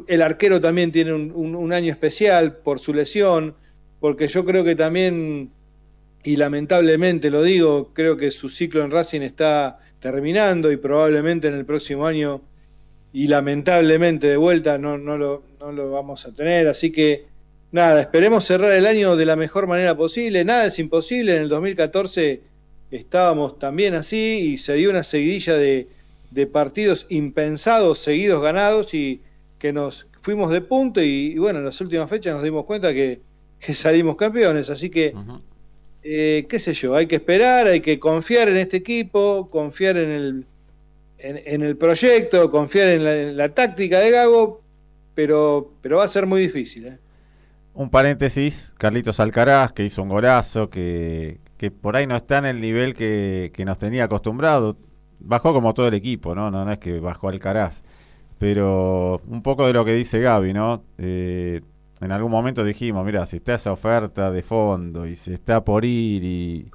el 0.08 0.22
arquero 0.22 0.60
también 0.60 0.92
tiene 0.92 1.14
un, 1.14 1.32
un, 1.36 1.56
un, 1.56 1.74
año 1.74 1.92
especial 1.92 2.58
por 2.58 2.80
su 2.80 2.94
lesión, 2.94 3.56
porque 4.00 4.28
yo 4.28 4.44
creo 4.46 4.64
que 4.64 4.76
también, 4.76 5.52
y 6.24 6.36
lamentablemente 6.36 7.30
lo 7.30 7.44
digo, 7.44 7.92
creo 7.94 8.18
que 8.18 8.32
su 8.32 8.50
ciclo 8.50 8.84
en 8.84 8.92
Racing 8.92 9.22
está 9.22 9.80
terminando 10.00 10.72
y 10.72 10.78
probablemente 10.78 11.48
en 11.48 11.54
el 11.54 11.66
próximo 11.66 12.06
año, 12.08 12.42
y 13.14 13.28
lamentablemente 13.28 14.28
de 14.28 14.38
vuelta, 14.38 14.78
no, 14.78 14.98
no, 14.98 15.18
lo, 15.18 15.44
no 15.60 15.72
lo 15.72 15.92
vamos 15.92 16.26
a 16.26 16.34
tener. 16.34 16.68
Así 16.68 16.92
que 16.92 17.26
nada, 17.72 18.02
esperemos 18.02 18.46
cerrar 18.46 18.72
el 18.72 18.86
año 18.86 19.16
de 19.16 19.26
la 19.26 19.36
mejor 19.36 19.68
manera 19.68 19.96
posible. 19.96 20.44
Nada 20.46 20.68
es 20.68 20.80
imposible. 20.80 21.36
En 21.36 21.44
el 21.44 21.50
2014 21.50 22.42
estábamos 22.92 23.60
también 23.60 23.94
así 23.94 24.54
y 24.54 24.58
se 24.58 24.74
dio 24.76 24.90
una 24.90 25.04
seguidilla 25.04 25.56
de, 25.56 25.88
de 26.32 26.48
partidos 26.48 27.06
impensados, 27.10 28.00
seguidos 28.00 28.42
ganados 28.42 28.94
y 28.94 29.22
que 29.60 29.74
nos 29.74 30.08
fuimos 30.22 30.52
de 30.52 30.62
punto 30.62 31.02
y, 31.02 31.34
y, 31.34 31.38
bueno, 31.38 31.60
en 31.60 31.66
las 31.66 31.80
últimas 31.82 32.10
fechas 32.10 32.34
nos 32.34 32.44
dimos 32.44 32.66
cuenta 32.66 32.94
que, 32.94 33.22
que 33.60 33.74
salimos 33.74 34.16
campeones, 34.16 34.70
así 34.70 34.90
que, 34.90 35.14
uh 35.16 35.20
-huh. 35.20 35.42
eh, 36.04 36.46
qué 36.50 36.60
sé 36.60 36.74
yo, 36.74 36.96
hay 36.96 37.08
que 37.08 37.16
esperar, 37.16 37.68
hay 37.68 37.82
que 37.82 38.00
confiar 38.00 38.50
en 38.50 38.58
este 38.58 38.78
equipo, 38.78 39.48
confiar 39.50 39.98
en 39.98 40.10
el, 40.12 40.46
en, 41.20 41.42
en 41.46 41.62
el 41.64 41.78
proyecto, 41.78 42.50
confiar 42.50 42.88
en 42.90 43.04
la, 43.04 43.16
en 43.16 43.38
la, 43.38 43.50
táctica 43.50 44.00
de 44.00 44.12
Gago, 44.12 44.62
pero, 45.14 45.72
pero 45.82 45.98
va 45.98 46.06
a 46.06 46.08
ser 46.10 46.26
muy 46.26 46.42
difícil. 46.42 46.88
¿eh? 46.88 46.98
Un 47.76 47.90
paréntesis, 47.90 48.74
Carlitos 48.78 49.20
Alcaraz, 49.20 49.72
que 49.74 49.86
hizo 49.86 50.02
un 50.02 50.10
golazo, 50.10 50.70
que, 50.70 51.40
que 51.58 51.70
por 51.70 51.96
ahí 51.96 52.08
no 52.08 52.16
está 52.16 52.40
en 52.40 52.46
el 52.46 52.60
nivel 52.60 52.96
que, 52.96 53.52
que 53.54 53.66
nos 53.66 53.78
tenía 53.78 54.06
acostumbrado, 54.06 54.78
bajó 55.20 55.54
como 55.54 55.74
todo 55.74 55.88
el 55.88 55.94
equipo, 55.94 56.34
¿no? 56.34 56.50
No, 56.50 56.66
no 56.66 56.72
es 56.72 56.80
que 56.80 57.00
bajó 57.00 57.30
Alcaraz 57.30 57.84
pero 58.38 59.22
un 59.28 59.42
poco 59.42 59.66
de 59.68 59.74
lo 59.74 59.86
que 59.86 59.94
dice 59.94 60.20
Gaby, 60.20 60.54
¿no? 60.54 60.84
Eh, 60.98 61.62
en 62.02 62.12
algún 62.12 62.32
momento 62.32 62.64
dijimos, 62.64 63.06
mira, 63.06 63.26
si 63.26 63.38
está 63.38 63.56
esa 63.56 63.72
oferta 63.72 64.32
de 64.32 64.42
fondo 64.42 65.06
y 65.06 65.16
se 65.16 65.34
está 65.34 65.64
por 65.64 65.86
ir 65.86 66.24
y, 66.24 66.72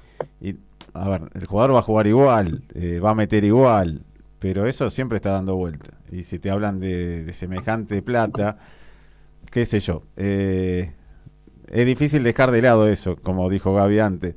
a 0.93 1.07
ver, 1.09 1.21
el 1.33 1.45
jugador 1.45 1.75
va 1.75 1.79
a 1.79 1.83
jugar 1.83 2.07
igual, 2.07 2.63
eh, 2.73 2.99
va 2.99 3.11
a 3.11 3.15
meter 3.15 3.43
igual, 3.43 4.01
pero 4.39 4.65
eso 4.65 4.89
siempre 4.89 5.17
está 5.17 5.31
dando 5.31 5.55
vuelta. 5.55 5.91
Y 6.11 6.23
si 6.23 6.39
te 6.39 6.49
hablan 6.49 6.79
de 6.79 7.31
semejante 7.33 8.01
plata, 8.01 8.57
qué 9.49 9.65
sé 9.65 9.79
yo, 9.79 10.03
eh, 10.17 10.91
es 11.71 11.85
difícil 11.85 12.23
dejar 12.23 12.51
de 12.51 12.61
lado 12.61 12.87
eso, 12.87 13.15
como 13.15 13.49
dijo 13.49 13.73
Gaby 13.73 13.99
antes. 13.99 14.35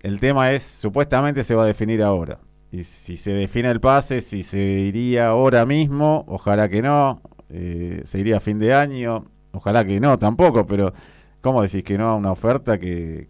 El 0.00 0.20
tema 0.20 0.52
es, 0.52 0.62
supuestamente 0.62 1.44
se 1.44 1.54
va 1.54 1.64
a 1.64 1.66
definir 1.66 2.02
ahora. 2.02 2.38
Y 2.72 2.84
si 2.84 3.16
se 3.16 3.32
define 3.32 3.70
el 3.70 3.80
pase, 3.80 4.20
si 4.20 4.44
se 4.44 4.58
iría 4.58 5.28
ahora 5.28 5.66
mismo, 5.66 6.24
ojalá 6.28 6.68
que 6.68 6.80
no, 6.80 7.20
eh, 7.48 8.02
se 8.04 8.20
iría 8.20 8.36
a 8.36 8.40
fin 8.40 8.60
de 8.60 8.72
año, 8.72 9.26
ojalá 9.52 9.84
que 9.84 9.98
no 9.98 10.18
tampoco, 10.18 10.64
pero 10.66 10.92
¿cómo 11.40 11.62
decís 11.62 11.82
que 11.82 11.98
no 11.98 12.10
a 12.10 12.14
una 12.14 12.30
oferta 12.30 12.78
que, 12.78 13.28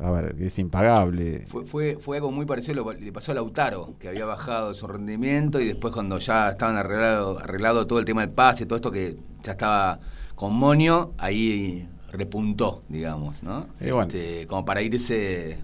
a 0.00 0.10
ver, 0.12 0.36
es 0.40 0.60
impagable? 0.60 1.44
Fue, 1.48 1.96
fue, 1.96 2.16
algo 2.16 2.30
muy 2.30 2.46
parecido, 2.46 2.84
lo, 2.84 2.92
le 2.92 3.12
pasó 3.12 3.32
a 3.32 3.34
Lautaro, 3.34 3.94
que 3.98 4.08
había 4.08 4.24
bajado 4.24 4.72
su 4.74 4.86
rendimiento 4.86 5.60
y 5.60 5.66
después 5.66 5.92
cuando 5.92 6.20
ya 6.20 6.50
estaban 6.50 6.76
arreglado, 6.76 7.40
arreglado 7.40 7.88
todo 7.88 7.98
el 7.98 8.04
tema 8.04 8.20
del 8.20 8.30
pase, 8.30 8.64
todo 8.66 8.76
esto 8.76 8.92
que 8.92 9.16
ya 9.42 9.52
estaba 9.52 9.98
con 10.38 10.54
Monio, 10.56 11.12
ahí 11.18 11.88
repuntó, 12.12 12.82
digamos, 12.88 13.42
¿no? 13.42 13.66
Bueno. 13.80 14.02
Este, 14.02 14.46
como 14.46 14.64
para 14.64 14.80
irse 14.82 15.14
de 15.14 15.58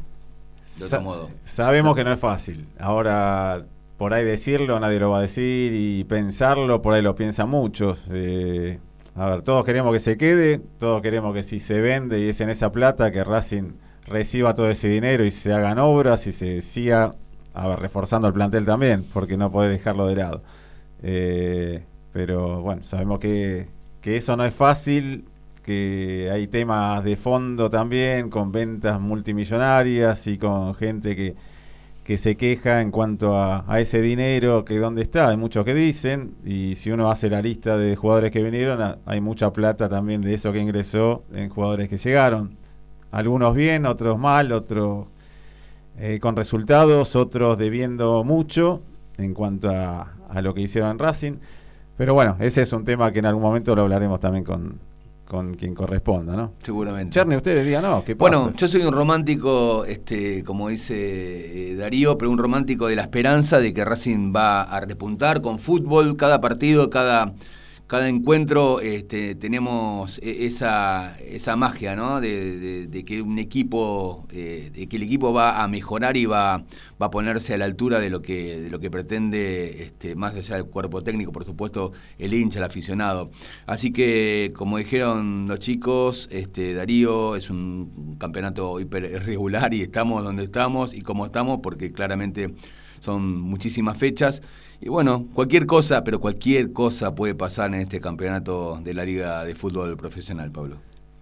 Sa- 0.66 0.86
otro 0.86 1.00
modo. 1.02 1.30
Sabemos 1.44 1.94
que 1.94 2.02
no 2.02 2.12
es 2.12 2.18
fácil. 2.18 2.66
Ahora, 2.78 3.66
por 3.96 4.12
ahí 4.12 4.24
decirlo, 4.24 4.80
nadie 4.80 4.98
lo 4.98 5.10
va 5.10 5.18
a 5.18 5.22
decir 5.22 5.72
y 5.72 6.02
pensarlo, 6.04 6.82
por 6.82 6.94
ahí 6.94 7.02
lo 7.02 7.14
piensan 7.14 7.48
muchos. 7.48 8.04
Eh, 8.10 8.80
a 9.14 9.26
ver, 9.26 9.42
todos 9.42 9.64
queremos 9.64 9.92
que 9.92 10.00
se 10.00 10.16
quede, 10.16 10.60
todos 10.80 11.00
queremos 11.02 11.32
que 11.34 11.44
si 11.44 11.60
se 11.60 11.80
vende 11.80 12.18
y 12.18 12.28
es 12.28 12.40
en 12.40 12.50
esa 12.50 12.72
plata, 12.72 13.12
que 13.12 13.22
Racing 13.22 13.74
reciba 14.06 14.54
todo 14.56 14.68
ese 14.68 14.88
dinero 14.88 15.24
y 15.24 15.30
se 15.30 15.52
hagan 15.54 15.78
obras 15.78 16.26
y 16.26 16.32
se 16.32 16.60
siga 16.62 17.14
a 17.54 17.68
ver, 17.68 17.78
reforzando 17.78 18.26
el 18.26 18.34
plantel 18.34 18.64
también, 18.66 19.06
porque 19.14 19.36
no 19.36 19.52
puede 19.52 19.70
dejarlo 19.70 20.08
de 20.08 20.16
lado. 20.16 20.42
Eh, 21.02 21.84
pero 22.12 22.60
bueno, 22.62 22.82
sabemos 22.82 23.20
que, 23.20 23.68
que 24.04 24.18
eso 24.18 24.36
no 24.36 24.44
es 24.44 24.52
fácil, 24.52 25.24
que 25.62 26.28
hay 26.30 26.46
temas 26.46 27.02
de 27.02 27.16
fondo 27.16 27.70
también, 27.70 28.28
con 28.28 28.52
ventas 28.52 29.00
multimillonarias 29.00 30.26
y 30.26 30.36
con 30.36 30.74
gente 30.74 31.16
que, 31.16 31.34
que 32.04 32.18
se 32.18 32.36
queja 32.36 32.82
en 32.82 32.90
cuanto 32.90 33.34
a, 33.34 33.64
a 33.66 33.80
ese 33.80 34.02
dinero, 34.02 34.62
que 34.66 34.76
dónde 34.76 35.00
está, 35.00 35.30
hay 35.30 35.38
muchos 35.38 35.64
que 35.64 35.72
dicen, 35.72 36.34
y 36.44 36.74
si 36.74 36.90
uno 36.90 37.10
hace 37.10 37.30
la 37.30 37.40
lista 37.40 37.78
de 37.78 37.96
jugadores 37.96 38.30
que 38.30 38.42
vinieron, 38.42 38.98
hay 39.06 39.22
mucha 39.22 39.54
plata 39.54 39.88
también 39.88 40.20
de 40.20 40.34
eso 40.34 40.52
que 40.52 40.58
ingresó 40.58 41.24
en 41.32 41.48
jugadores 41.48 41.88
que 41.88 41.96
llegaron. 41.96 42.58
Algunos 43.10 43.54
bien, 43.54 43.86
otros 43.86 44.18
mal, 44.18 44.52
otros 44.52 45.06
eh, 45.98 46.18
con 46.20 46.36
resultados, 46.36 47.16
otros 47.16 47.56
debiendo 47.56 48.22
mucho 48.22 48.82
en 49.16 49.32
cuanto 49.32 49.70
a, 49.70 50.12
a 50.28 50.42
lo 50.42 50.52
que 50.52 50.60
hicieron 50.60 50.90
en 50.90 50.98
Racing. 50.98 51.36
Pero 51.96 52.14
bueno, 52.14 52.36
ese 52.40 52.62
es 52.62 52.72
un 52.72 52.84
tema 52.84 53.12
que 53.12 53.20
en 53.20 53.26
algún 53.26 53.42
momento 53.42 53.74
lo 53.76 53.82
hablaremos 53.82 54.18
también 54.18 54.44
con, 54.44 54.80
con 55.24 55.54
quien 55.54 55.74
corresponda, 55.74 56.34
¿no? 56.34 56.52
Seguramente. 56.62 57.14
Cherny, 57.14 57.36
ustedes 57.36 57.64
digan, 57.64 57.82
no, 57.82 58.04
¿qué 58.04 58.16
pasa? 58.16 58.36
Bueno, 58.36 58.56
yo 58.56 58.68
soy 58.68 58.82
un 58.82 58.92
romántico, 58.92 59.84
este, 59.84 60.42
como 60.44 60.68
dice 60.68 61.70
eh, 61.70 61.76
Darío, 61.76 62.18
pero 62.18 62.30
un 62.30 62.38
romántico 62.38 62.88
de 62.88 62.96
la 62.96 63.02
esperanza 63.02 63.60
de 63.60 63.72
que 63.72 63.84
Racing 63.84 64.32
va 64.34 64.62
a 64.62 64.80
repuntar 64.80 65.40
con 65.40 65.58
fútbol, 65.58 66.16
cada 66.16 66.40
partido, 66.40 66.90
cada, 66.90 67.34
cada 67.94 68.08
encuentro, 68.08 68.80
este, 68.80 69.36
tenemos 69.36 70.18
e- 70.18 70.46
esa, 70.46 71.16
esa 71.18 71.54
magia, 71.54 71.94
¿no? 71.94 72.20
De, 72.20 73.04
que 73.06 73.22
un 73.22 73.38
equipo, 73.38 74.26
eh, 74.32 74.72
de 74.74 74.88
que 74.88 74.96
el 74.96 75.04
equipo 75.04 75.32
va 75.32 75.62
a 75.62 75.68
mejorar 75.68 76.16
y 76.16 76.26
va, 76.26 76.64
va 77.00 77.06
a 77.06 77.10
ponerse 77.10 77.54
a 77.54 77.58
la 77.58 77.66
altura 77.66 78.00
de 78.00 78.10
lo 78.10 78.20
que, 78.20 78.62
de 78.62 78.68
lo 78.68 78.80
que 78.80 78.90
pretende, 78.90 79.84
este, 79.84 80.16
más 80.16 80.34
allá 80.34 80.56
del 80.56 80.64
cuerpo 80.64 81.02
técnico, 81.02 81.30
por 81.30 81.44
supuesto, 81.44 81.92
el 82.18 82.34
hincha, 82.34 82.58
el 82.58 82.64
aficionado. 82.64 83.30
Así 83.64 83.92
que, 83.92 84.52
como 84.56 84.78
dijeron 84.78 85.46
los 85.46 85.60
chicos, 85.60 86.28
este, 86.32 86.74
Darío 86.74 87.36
es 87.36 87.48
un 87.48 88.16
campeonato 88.18 88.80
hiper 88.80 89.04
irregular 89.04 89.72
y 89.72 89.82
estamos 89.82 90.24
donde 90.24 90.42
estamos 90.42 90.94
y 90.94 91.02
como 91.02 91.26
estamos, 91.26 91.60
porque 91.62 91.90
claramente 91.90 92.54
son 92.98 93.40
muchísimas 93.40 93.96
fechas. 93.98 94.42
Y 94.84 94.90
bueno, 94.90 95.28
cualquier 95.32 95.64
cosa, 95.64 96.04
pero 96.04 96.20
cualquier 96.20 96.70
cosa 96.74 97.14
puede 97.14 97.34
pasar 97.34 97.72
en 97.72 97.80
este 97.80 98.02
campeonato 98.02 98.78
de 98.84 98.92
la 98.92 99.02
Liga 99.02 99.42
de 99.42 99.54
Fútbol 99.54 99.96
Profesional, 99.96 100.50
Pablo. 100.50 100.76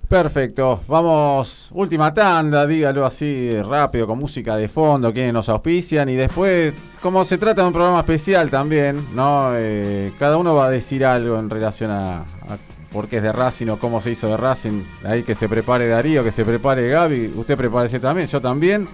Perfecto, 0.09 0.81
vamos, 0.89 1.71
última 1.73 2.13
tanda, 2.13 2.67
dígalo 2.67 3.07
así 3.07 3.53
rápido, 3.63 4.09
con 4.09 4.19
música 4.19 4.57
de 4.57 4.67
fondo, 4.67 5.13
quienes 5.13 5.33
nos 5.33 5.49
auspician 5.49 6.09
y 6.09 6.17
después, 6.17 6.75
como 7.01 7.25
se 7.25 7.39
trata 7.39 7.63
de 7.63 7.69
un 7.69 7.73
programa 7.73 8.01
especial 8.01 8.51
también, 8.51 9.01
¿no? 9.15 9.53
Eh, 9.55 10.11
cada 10.19 10.39
uno 10.39 10.57
va 10.57 10.67
a 10.67 10.71
decir 10.71 11.05
algo 11.05 11.39
en 11.39 11.49
relación 11.49 11.93
a, 11.93 12.23
a 12.23 12.59
por 12.93 13.07
qué 13.07 13.19
es 13.19 13.23
de 13.23 13.31
Racing 13.31 13.69
o 13.69 13.79
cómo 13.79 14.01
se 14.01 14.11
hizo 14.11 14.27
de 14.27 14.39
Racing, 14.39 14.83
ahí 15.05 15.23
que 15.23 15.37
se 15.37 15.49
prepare 15.49 15.87
Darío, 15.87 16.25
que 16.25 16.33
se 16.33 16.45
prepare 16.45 16.89
Gaby, 16.89 17.35
usted 17.37 17.57
prepárese 17.57 18.01
también, 18.01 18.27
yo 18.27 18.41
también. 18.41 18.89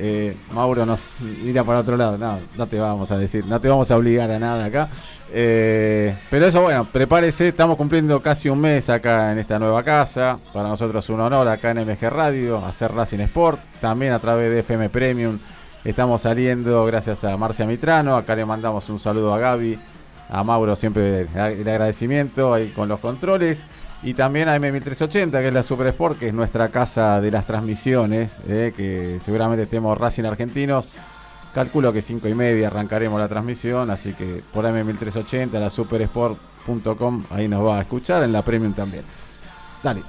Eh, 0.00 0.36
Mauro 0.52 0.86
nos 0.86 1.02
mira 1.42 1.64
para 1.64 1.80
otro 1.80 1.96
lado, 1.96 2.16
no, 2.16 2.38
no 2.56 2.66
te 2.68 2.78
vamos 2.78 3.10
a 3.10 3.18
decir, 3.18 3.44
no 3.44 3.60
te 3.60 3.68
vamos 3.68 3.90
a 3.90 3.96
obligar 3.96 4.30
a 4.30 4.38
nada 4.38 4.64
acá. 4.66 4.88
Eh, 5.32 6.16
pero 6.30 6.46
eso, 6.46 6.62
bueno, 6.62 6.86
prepárese, 6.90 7.48
estamos 7.48 7.76
cumpliendo 7.76 8.22
casi 8.22 8.48
un 8.48 8.60
mes 8.60 8.88
acá 8.88 9.32
en 9.32 9.38
esta 9.38 9.58
nueva 9.58 9.82
casa. 9.82 10.38
Para 10.52 10.68
nosotros 10.68 11.04
es 11.04 11.10
un 11.10 11.20
honor 11.20 11.48
acá 11.48 11.72
en 11.72 11.78
MG 11.78 12.10
Radio, 12.10 12.64
hacer 12.64 12.92
Racing 12.94 13.18
Sport, 13.20 13.58
también 13.80 14.12
a 14.12 14.20
través 14.20 14.52
de 14.52 14.60
FM 14.60 14.88
Premium. 14.88 15.38
Estamos 15.84 16.22
saliendo 16.22 16.84
gracias 16.86 17.24
a 17.24 17.36
Marcia 17.36 17.66
Mitrano, 17.66 18.16
acá 18.16 18.36
le 18.36 18.46
mandamos 18.46 18.88
un 18.90 19.00
saludo 19.00 19.34
a 19.34 19.38
Gaby, 19.38 19.78
a 20.28 20.44
Mauro 20.44 20.76
siempre 20.76 21.22
el 21.34 21.68
agradecimiento 21.68 22.54
ahí 22.54 22.68
con 22.68 22.88
los 22.88 23.00
controles. 23.00 23.62
Y 24.02 24.14
también 24.14 24.48
a 24.48 24.56
M1380, 24.56 25.30
que 25.32 25.48
es 25.48 25.54
la 25.54 25.62
Super 25.62 25.88
Sport, 25.88 26.18
que 26.18 26.28
es 26.28 26.34
nuestra 26.34 26.68
casa 26.68 27.20
de 27.20 27.32
las 27.32 27.46
transmisiones, 27.46 28.30
eh, 28.46 28.72
que 28.76 29.18
seguramente 29.20 29.64
estemos 29.64 29.98
Racing 29.98 30.24
Argentinos. 30.24 30.88
Calculo 31.52 31.92
que 31.92 32.02
5 32.02 32.28
y 32.28 32.34
media 32.34 32.68
arrancaremos 32.68 33.18
la 33.18 33.26
transmisión, 33.26 33.90
así 33.90 34.12
que 34.12 34.42
por 34.52 34.64
M1380, 34.64 35.58
la 35.58 35.70
supersport.com, 35.70 37.24
ahí 37.30 37.48
nos 37.48 37.66
va 37.66 37.78
a 37.78 37.80
escuchar, 37.80 38.22
en 38.22 38.32
la 38.32 38.42
Premium 38.42 38.72
también. 38.72 39.02
Dale. 39.82 40.02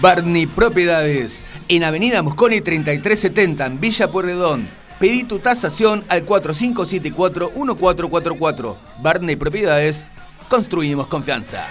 Barney 0.00 0.46
Propiedades, 0.46 1.44
en 1.68 1.84
Avenida 1.84 2.22
Mosconi 2.22 2.60
3370, 2.60 3.66
en 3.66 3.80
Villa 3.80 4.10
Pueyrredón. 4.10 4.85
Pedí 4.98 5.24
tu 5.24 5.38
tasación 5.38 6.02
al 6.08 6.24
4574-1444. 6.24 8.76
Barney 9.02 9.36
Propiedades, 9.36 10.08
construimos 10.48 11.06
confianza. 11.06 11.66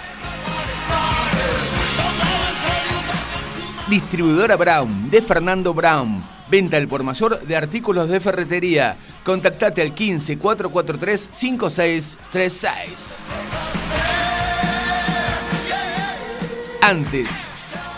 Distribuidora 3.88 4.54
Brown, 4.56 5.10
de 5.10 5.20
Fernando 5.22 5.74
Brown. 5.74 6.24
Venta 6.48 6.76
al 6.76 6.86
por 6.86 7.02
mayor 7.02 7.40
de 7.40 7.56
artículos 7.56 8.08
de 8.08 8.20
ferretería. 8.20 8.96
Contactate 9.24 9.82
al 9.82 9.92
15 9.94 10.38
443 10.38 11.28
5636. 11.32 13.24
Antes 16.80 17.26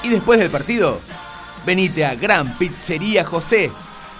y 0.02 0.08
después 0.08 0.38
del 0.38 0.48
partido, 0.50 0.98
venite 1.66 2.06
a 2.06 2.14
Gran 2.14 2.56
Pizzería 2.56 3.22
José. 3.24 3.70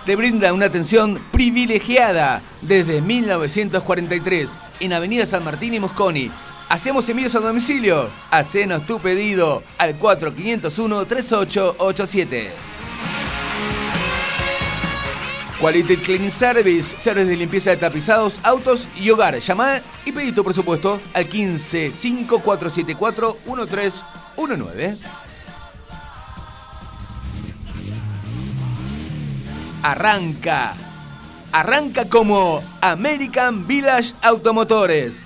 Te 0.09 0.17
brinda 0.17 0.53
una 0.55 0.65
atención 0.65 1.21
privilegiada 1.33 2.41
desde 2.63 3.03
1943 3.03 4.57
en 4.81 4.95
Avenida 4.95 5.27
San 5.27 5.45
Martín 5.45 5.75
y 5.75 5.81
Mosconi. 5.81 6.31
Hacemos 6.71 7.07
envíos 7.11 7.35
a 7.35 7.41
domicilio. 7.41 8.09
Hacenos 8.31 8.87
tu 8.87 8.99
pedido 9.01 9.63
al 9.77 10.01
4501-3887. 10.01 12.49
Quality 15.61 15.97
Cleaning 15.99 16.31
Service, 16.31 16.99
service 16.99 17.29
de 17.29 17.37
limpieza 17.37 17.73
de 17.73 17.77
tapizados, 17.77 18.41
autos 18.43 18.89
y 18.97 19.11
hogar. 19.11 19.39
Llama 19.39 19.83
y 20.07 20.13
pedí 20.13 20.33
tu 20.33 20.43
presupuesto 20.43 21.03
al 21.13 21.29
15 21.29 21.93
5474 21.93 23.37
1319. 23.45 24.97
Arranca. 29.91 30.75
Arranca 31.51 32.05
como 32.11 32.63
American 32.83 33.67
Village 33.67 34.13
Automotores. 34.21 35.23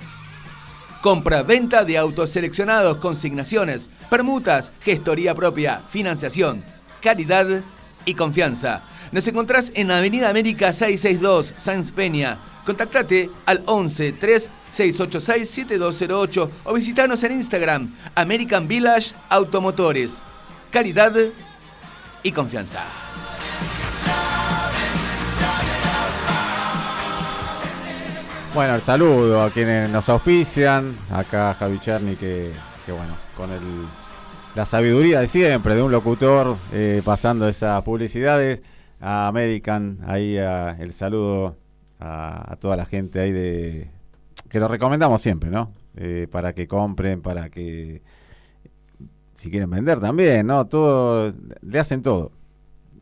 Compra-venta 1.01 1.83
de 1.83 1.97
autos 1.97 2.29
seleccionados, 2.29 2.95
consignaciones, 2.95 3.89
permutas, 4.09 4.71
gestoría 4.79 5.35
propia, 5.35 5.81
financiación, 5.89 6.63
calidad 7.01 7.61
y 8.05 8.13
confianza. 8.13 8.83
Nos 9.11 9.27
encontrás 9.27 9.69
en 9.75 9.91
Avenida 9.91 10.29
América 10.29 10.71
662, 10.71 11.55
Sáenz 11.57 11.91
Peña. 11.91 12.39
Contactate 12.65 13.29
al 13.45 13.63
11 13.65 14.13
3 14.13 14.49
686-7208 14.73 16.49
o 16.63 16.73
visitanos 16.73 17.21
en 17.25 17.33
Instagram, 17.33 17.93
American 18.15 18.69
Village 18.69 19.13
Automotores. 19.27 20.21
Calidad 20.71 21.13
y 22.23 22.31
confianza. 22.31 23.02
Bueno, 28.53 28.75
el 28.75 28.81
saludo 28.81 29.41
a 29.41 29.49
quienes 29.49 29.89
nos 29.89 30.07
auspician. 30.09 30.95
Acá 31.11 31.55
Javi 31.55 31.79
Cherny, 31.79 32.15
que, 32.15 32.51
que 32.85 32.91
bueno, 32.91 33.13
con 33.35 33.51
el, 33.51 33.61
la 34.55 34.65
sabiduría 34.65 35.19
de 35.21 35.27
siempre 35.27 35.73
de 35.75 35.81
un 35.81 35.91
locutor, 35.91 36.55
eh, 36.71 37.01
pasando 37.03 37.47
esas 37.47 37.81
publicidades. 37.83 38.61
A 39.05 39.27
American, 39.27 39.97
ahí 40.07 40.37
a- 40.37 40.77
el 40.79 40.93
saludo 40.93 41.57
a, 41.99 42.53
a 42.53 42.55
toda 42.55 42.77
la 42.77 42.85
gente 42.85 43.19
ahí 43.19 43.33
de. 43.33 43.89
que 44.49 44.61
lo 44.61 44.69
recomendamos 44.69 45.21
siempre, 45.21 45.49
¿no? 45.49 45.73
Eh, 45.97 46.27
para 46.31 46.53
que 46.53 46.67
compren, 46.69 47.21
para 47.21 47.49
que. 47.49 48.01
si 49.35 49.49
quieren 49.51 49.69
vender 49.69 49.99
también, 49.99 50.47
¿no? 50.47 50.65
Todo. 50.67 51.33
le 51.61 51.79
hacen 51.79 52.01
todo. 52.01 52.31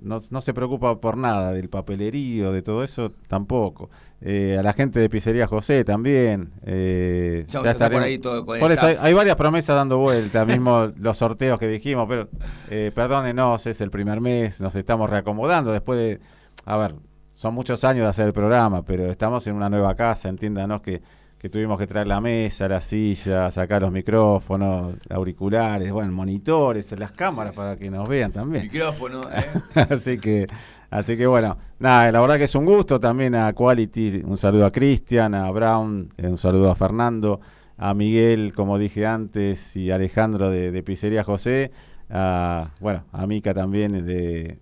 No, 0.01 0.19
no 0.31 0.41
se 0.41 0.53
preocupa 0.53 0.99
por 0.99 1.15
nada 1.15 1.53
del 1.53 1.69
papelerío, 1.69 2.51
de 2.51 2.61
todo 2.61 2.83
eso, 2.83 3.11
tampoco. 3.27 3.89
Eh, 4.19 4.57
a 4.59 4.63
la 4.63 4.73
gente 4.73 4.99
de 4.99 5.09
Pizzería 5.09 5.47
José 5.47 5.83
también. 5.83 6.51
eh, 6.63 7.45
Ya, 7.49 7.63
ya 7.63 7.71
está 7.71 7.89
por 7.89 8.01
ahí 8.01 8.17
todo 8.17 8.45
con 8.45 8.59
Por 8.59 8.71
eso 8.71 8.87
hay 8.99 9.13
varias 9.13 9.35
promesas 9.35 9.75
dando 9.75 9.97
vuelta, 9.99 10.45
mismo 10.45 10.89
los 10.99 11.17
sorteos 11.17 11.57
que 11.59 11.67
dijimos, 11.67 12.05
pero 12.09 12.29
eh, 12.69 12.91
perdónenos, 12.93 13.65
es 13.67 13.79
el 13.81 13.91
primer 13.91 14.21
mes, 14.21 14.59
nos 14.59 14.75
estamos 14.75 15.09
reacomodando 15.09 15.71
después 15.71 15.97
de, 15.99 16.19
a 16.65 16.77
ver, 16.77 16.95
son 17.33 17.53
muchos 17.53 17.83
años 17.83 18.03
de 18.03 18.09
hacer 18.09 18.27
el 18.27 18.33
programa, 18.33 18.83
pero 18.83 19.05
estamos 19.05 19.45
en 19.47 19.55
una 19.55 19.69
nueva 19.69 19.95
casa, 19.95 20.29
entiéndanos 20.29 20.81
que, 20.81 21.01
que 21.41 21.49
tuvimos 21.49 21.79
que 21.79 21.87
traer 21.87 22.05
la 22.05 22.21
mesa, 22.21 22.67
la 22.67 22.79
silla, 22.79 23.49
sacar 23.49 23.81
los 23.81 23.91
micrófonos, 23.91 24.93
auriculares, 25.09 25.91
bueno, 25.91 26.11
monitores, 26.11 26.91
las 26.99 27.13
cámaras 27.13 27.55
para 27.55 27.75
que 27.77 27.89
nos 27.89 28.07
vean 28.07 28.31
también. 28.31 28.65
Micrófono, 28.65 29.21
¿eh? 29.33 29.87
así 29.89 30.19
que 30.19 30.45
así 30.91 31.17
que 31.17 31.25
bueno 31.25 31.57
nada 31.79 32.11
la 32.11 32.21
verdad 32.21 32.37
que 32.37 32.43
es 32.43 32.53
un 32.53 32.65
gusto 32.65 32.99
también 32.99 33.33
a 33.33 33.53
Quality 33.53 34.21
un 34.23 34.37
saludo 34.37 34.67
a 34.67 34.71
Cristian 34.71 35.33
a 35.33 35.49
Brown 35.49 36.13
eh, 36.15 36.27
un 36.27 36.37
saludo 36.37 36.69
a 36.69 36.75
Fernando 36.75 37.41
a 37.75 37.95
Miguel 37.95 38.53
como 38.53 38.77
dije 38.77 39.07
antes 39.07 39.75
y 39.75 39.89
a 39.89 39.95
Alejandro 39.95 40.51
de, 40.51 40.71
de 40.71 40.83
Pizzería 40.83 41.23
José 41.23 41.71
a 42.11 42.71
bueno 42.81 43.05
a 43.13 43.25
Mica 43.25 43.53
también 43.53 44.05
de, 44.05 44.59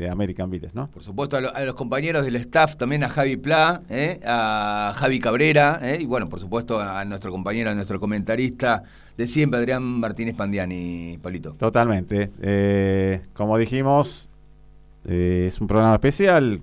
de 0.00 0.08
American 0.10 0.50
Village 0.50 0.74
no 0.74 0.88
Por 0.88 1.02
supuesto, 1.02 1.36
a, 1.36 1.40
lo- 1.40 1.54
a 1.54 1.60
los 1.62 1.74
compañeros 1.74 2.24
del 2.24 2.36
staff, 2.36 2.76
también 2.76 3.04
a 3.04 3.08
Javi 3.08 3.36
Pla, 3.36 3.82
¿eh? 3.90 4.20
a 4.24 4.92
Javi 4.96 5.20
Cabrera, 5.20 5.78
¿eh? 5.82 5.98
y 6.00 6.06
bueno, 6.06 6.28
por 6.28 6.40
supuesto 6.40 6.80
a 6.80 7.04
nuestro 7.04 7.30
compañero, 7.30 7.70
a 7.70 7.74
nuestro 7.74 8.00
comentarista 8.00 8.82
de 9.16 9.26
siempre, 9.26 9.58
Adrián 9.60 9.82
Martínez 9.82 10.34
Pandiani, 10.34 11.18
Pablito. 11.22 11.52
Totalmente. 11.52 12.30
Eh, 12.40 13.20
como 13.34 13.58
dijimos, 13.58 14.28
eh, 15.04 15.44
es 15.48 15.60
un 15.60 15.66
programa 15.66 15.94
especial. 15.94 16.60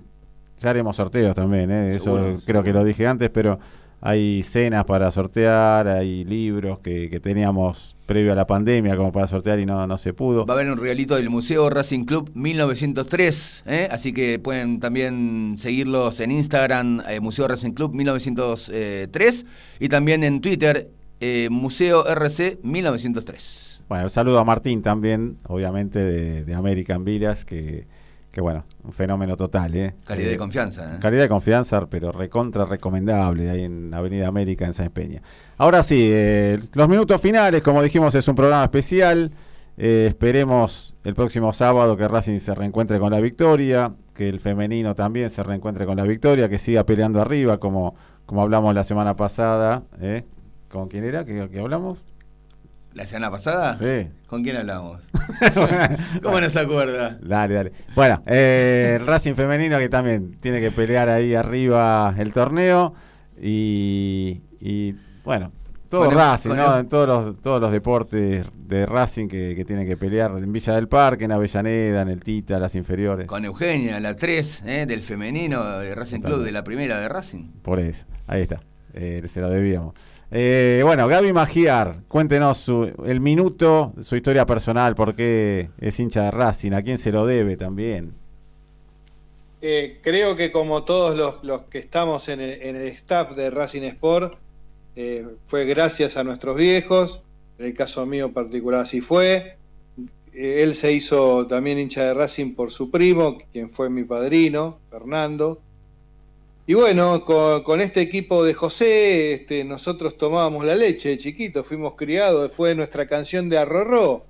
Ya 0.58 0.70
haremos 0.70 0.96
sorteos 0.96 1.36
también, 1.36 1.70
¿eh? 1.70 1.90
eso 1.94 2.04
Seguro, 2.18 2.40
creo 2.44 2.62
que 2.64 2.72
lo 2.72 2.82
dije 2.82 3.06
antes, 3.06 3.30
pero 3.30 3.60
hay 4.00 4.42
cenas 4.42 4.84
para 4.84 5.10
sortear, 5.10 5.88
hay 5.88 6.24
libros 6.24 6.78
que, 6.78 7.10
que 7.10 7.20
teníamos 7.20 7.96
previo 8.06 8.32
a 8.32 8.34
la 8.34 8.46
pandemia 8.46 8.96
como 8.96 9.12
para 9.12 9.26
sortear 9.26 9.58
y 9.58 9.66
no, 9.66 9.86
no 9.86 9.98
se 9.98 10.14
pudo. 10.14 10.46
Va 10.46 10.54
a 10.54 10.56
haber 10.56 10.72
un 10.72 10.78
regalito 10.78 11.16
del 11.16 11.28
Museo 11.30 11.68
Racing 11.68 12.04
Club 12.04 12.30
1903, 12.34 13.64
¿eh? 13.66 13.88
así 13.90 14.12
que 14.12 14.38
pueden 14.38 14.80
también 14.80 15.54
seguirlos 15.58 16.20
en 16.20 16.30
Instagram, 16.30 17.02
eh, 17.08 17.20
Museo 17.20 17.48
Racing 17.48 17.72
Club 17.72 17.94
1903, 17.94 19.46
y 19.80 19.88
también 19.88 20.24
en 20.24 20.40
Twitter, 20.40 20.88
eh, 21.20 21.48
Museo 21.50 22.06
RC 22.06 22.60
1903. 22.62 23.82
Bueno, 23.88 24.04
un 24.04 24.10
saludo 24.10 24.38
a 24.38 24.44
Martín 24.44 24.82
también, 24.82 25.38
obviamente, 25.46 25.98
de, 25.98 26.44
de 26.44 26.54
American 26.54 27.04
Village, 27.04 27.44
que, 27.44 27.86
que 28.38 28.42
bueno, 28.42 28.64
un 28.84 28.92
fenómeno 28.92 29.36
total, 29.36 29.74
¿eh? 29.74 29.94
Calidad 30.04 30.28
Eh, 30.28 30.30
de 30.30 30.38
confianza. 30.38 30.94
¿eh? 30.94 30.98
Calidad 31.00 31.22
de 31.22 31.28
confianza, 31.28 31.84
pero 31.90 32.12
recontra 32.12 32.66
recomendable 32.66 33.50
ahí 33.50 33.64
en 33.64 33.92
Avenida 33.92 34.28
América 34.28 34.64
en 34.64 34.74
Sáenz 34.74 34.92
Peña. 34.92 35.22
Ahora 35.56 35.82
sí, 35.82 36.08
eh, 36.12 36.60
los 36.74 36.88
minutos 36.88 37.20
finales, 37.20 37.62
como 37.62 37.82
dijimos, 37.82 38.14
es 38.14 38.28
un 38.28 38.36
programa 38.36 38.62
especial. 38.62 39.32
Eh, 39.76 40.04
esperemos 40.06 40.94
el 41.02 41.14
próximo 41.16 41.52
sábado 41.52 41.96
que 41.96 42.06
Racing 42.06 42.38
se 42.38 42.54
reencuentre 42.54 43.00
con 43.00 43.10
la 43.10 43.18
victoria, 43.20 43.92
que 44.14 44.28
el 44.28 44.38
femenino 44.38 44.94
también 44.94 45.30
se 45.30 45.42
reencuentre 45.42 45.84
con 45.84 45.96
la 45.96 46.04
victoria, 46.04 46.48
que 46.48 46.58
siga 46.58 46.84
peleando 46.84 47.20
arriba, 47.20 47.58
como, 47.58 47.96
como 48.24 48.42
hablamos 48.42 48.72
la 48.72 48.84
semana 48.84 49.16
pasada. 49.16 49.82
¿eh? 50.00 50.22
¿Con 50.70 50.86
quién 50.86 51.02
era 51.02 51.24
que, 51.24 51.48
que 51.50 51.58
hablamos? 51.58 52.04
¿La 52.94 53.06
semana 53.06 53.30
pasada? 53.30 53.74
Sí. 53.76 54.08
¿Con 54.26 54.42
quién 54.42 54.56
hablamos? 54.56 55.00
¿Cómo 56.22 56.40
no 56.40 56.48
se 56.48 56.60
acuerda? 56.60 57.18
Dale, 57.20 57.54
dale. 57.54 57.72
Bueno, 57.94 58.22
eh, 58.26 58.96
el 59.00 59.06
Racing 59.06 59.34
femenino 59.34 59.78
que 59.78 59.88
también 59.88 60.38
tiene 60.40 60.60
que 60.60 60.70
pelear 60.70 61.08
ahí 61.08 61.34
arriba 61.34 62.14
el 62.18 62.32
torneo 62.32 62.94
y, 63.40 64.42
y, 64.60 64.94
bueno, 65.24 65.52
todo 65.88 66.10
Racing, 66.10 66.50
¿no? 66.50 66.78
En 66.78 66.88
todos 66.88 67.08
los, 67.08 67.40
todos 67.40 67.60
los 67.60 67.72
deportes 67.72 68.46
de 68.54 68.86
Racing 68.86 69.28
que, 69.28 69.54
que 69.54 69.64
tienen 69.64 69.86
que 69.86 69.96
pelear 69.96 70.32
en 70.36 70.52
Villa 70.52 70.74
del 70.74 70.88
Parque, 70.88 71.24
en 71.24 71.32
Avellaneda, 71.32 72.02
en 72.02 72.08
el 72.08 72.22
Tita, 72.22 72.58
las 72.58 72.74
inferiores. 72.74 73.26
Con 73.26 73.44
Eugenia, 73.44 73.98
la 73.98 74.14
3 74.14 74.62
¿eh? 74.66 74.86
del 74.86 75.02
femenino 75.02 75.78
de 75.78 75.94
Racing 75.94 76.20
Club, 76.20 76.42
de 76.42 76.52
la 76.52 76.62
primera 76.64 77.00
de 77.00 77.08
Racing. 77.08 77.52
Por 77.62 77.80
eso, 77.80 78.04
ahí 78.26 78.42
está, 78.42 78.60
eh, 78.92 79.22
se 79.26 79.40
lo 79.40 79.48
debíamos. 79.48 79.94
Eh, 80.30 80.82
bueno, 80.84 81.08
Gaby 81.08 81.32
Magiar, 81.32 82.02
cuéntenos 82.06 82.70
el 83.06 83.20
minuto, 83.20 83.94
su 84.02 84.16
historia 84.16 84.44
personal, 84.44 84.94
por 84.94 85.14
qué 85.14 85.70
es 85.80 85.98
hincha 85.98 86.24
de 86.24 86.30
Racing, 86.30 86.72
a 86.72 86.82
quién 86.82 86.98
se 86.98 87.12
lo 87.12 87.24
debe 87.24 87.56
también. 87.56 88.12
Eh, 89.60 89.98
creo 90.02 90.36
que 90.36 90.52
como 90.52 90.84
todos 90.84 91.42
los, 91.42 91.62
que 91.62 91.78
estamos 91.78 92.28
en 92.28 92.40
el, 92.40 92.62
en 92.62 92.76
staff 92.88 93.34
de 93.34 93.50
Racing 93.50 93.82
Sport, 93.82 94.38
eh, 94.94 95.26
fue 95.46 95.64
gracias 95.64 96.16
a 96.16 96.24
nuestros 96.24 96.56
viejos, 96.56 97.22
en 97.58 97.66
el 97.66 97.74
caso 97.74 98.06
mío 98.06 98.32
particular 98.32 98.82
así 98.82 99.00
fue. 99.00 99.56
Eh, 100.32 100.62
él 100.62 100.74
se 100.74 100.92
hizo 100.92 101.46
también 101.46 101.78
hincha 101.78 102.04
de 102.04 102.14
Racing 102.14 102.54
por 102.54 102.70
su 102.70 102.90
primo, 102.90 103.38
quien 103.52 103.70
fue 103.70 103.90
mi 103.90 104.04
padrino, 104.04 104.78
Fernando. 104.90 105.60
Y 106.68 106.74
bueno, 106.74 107.24
con, 107.24 107.62
con 107.62 107.80
este 107.80 108.02
equipo 108.02 108.44
de 108.44 108.52
José, 108.52 109.32
este, 109.32 109.64
nosotros 109.64 110.18
tomábamos 110.18 110.66
la 110.66 110.74
leche 110.74 111.08
de 111.08 111.16
chiquito, 111.16 111.64
fuimos 111.64 111.94
criados, 111.94 112.52
fue 112.52 112.74
nuestra 112.74 113.06
canción 113.06 113.48
de 113.48 113.56
Arrorró. 113.56 114.26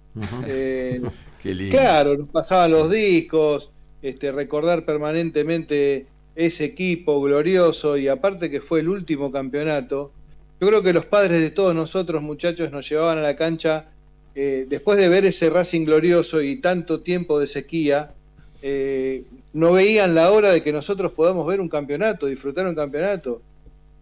Eh, 0.47 1.03
Qué 1.43 1.53
lindo. 1.53 1.77
Claro, 1.77 2.17
nos 2.17 2.29
pasaban 2.29 2.71
los 2.71 2.93
discos, 2.93 3.73
este, 4.03 4.31
recordar 4.31 4.85
permanentemente 4.85 6.07
ese 6.37 6.67
equipo 6.67 7.21
glorioso 7.21 7.97
y 7.97 8.07
aparte 8.07 8.49
que 8.49 8.61
fue 8.61 8.79
el 8.81 8.89
último 8.89 9.33
campeonato. 9.33 10.13
Yo 10.61 10.69
creo 10.69 10.83
que 10.85 10.93
los 10.93 11.07
padres 11.07 11.41
de 11.41 11.51
todos 11.51 11.75
nosotros, 11.75 12.23
muchachos, 12.23 12.71
nos 12.71 12.89
llevaban 12.89 13.19
a 13.19 13.23
la 13.23 13.35
cancha 13.35 13.87
eh, 14.37 14.65
después 14.69 14.97
de 14.97 15.09
ver 15.09 15.25
ese 15.25 15.51
Racing 15.51 15.85
glorioso 15.85 16.41
y 16.41 16.61
tanto 16.61 17.01
tiempo 17.01 17.41
de 17.41 17.49
sequía. 17.49 18.15
Eh, 18.63 19.25
no 19.53 19.73
veían 19.73 20.15
la 20.15 20.31
hora 20.31 20.51
de 20.51 20.63
que 20.63 20.73
nosotros 20.73 21.13
podamos 21.13 21.47
ver 21.47 21.61
un 21.61 21.69
campeonato, 21.69 22.27
disfrutar 22.27 22.67
un 22.67 22.75
campeonato. 22.75 23.41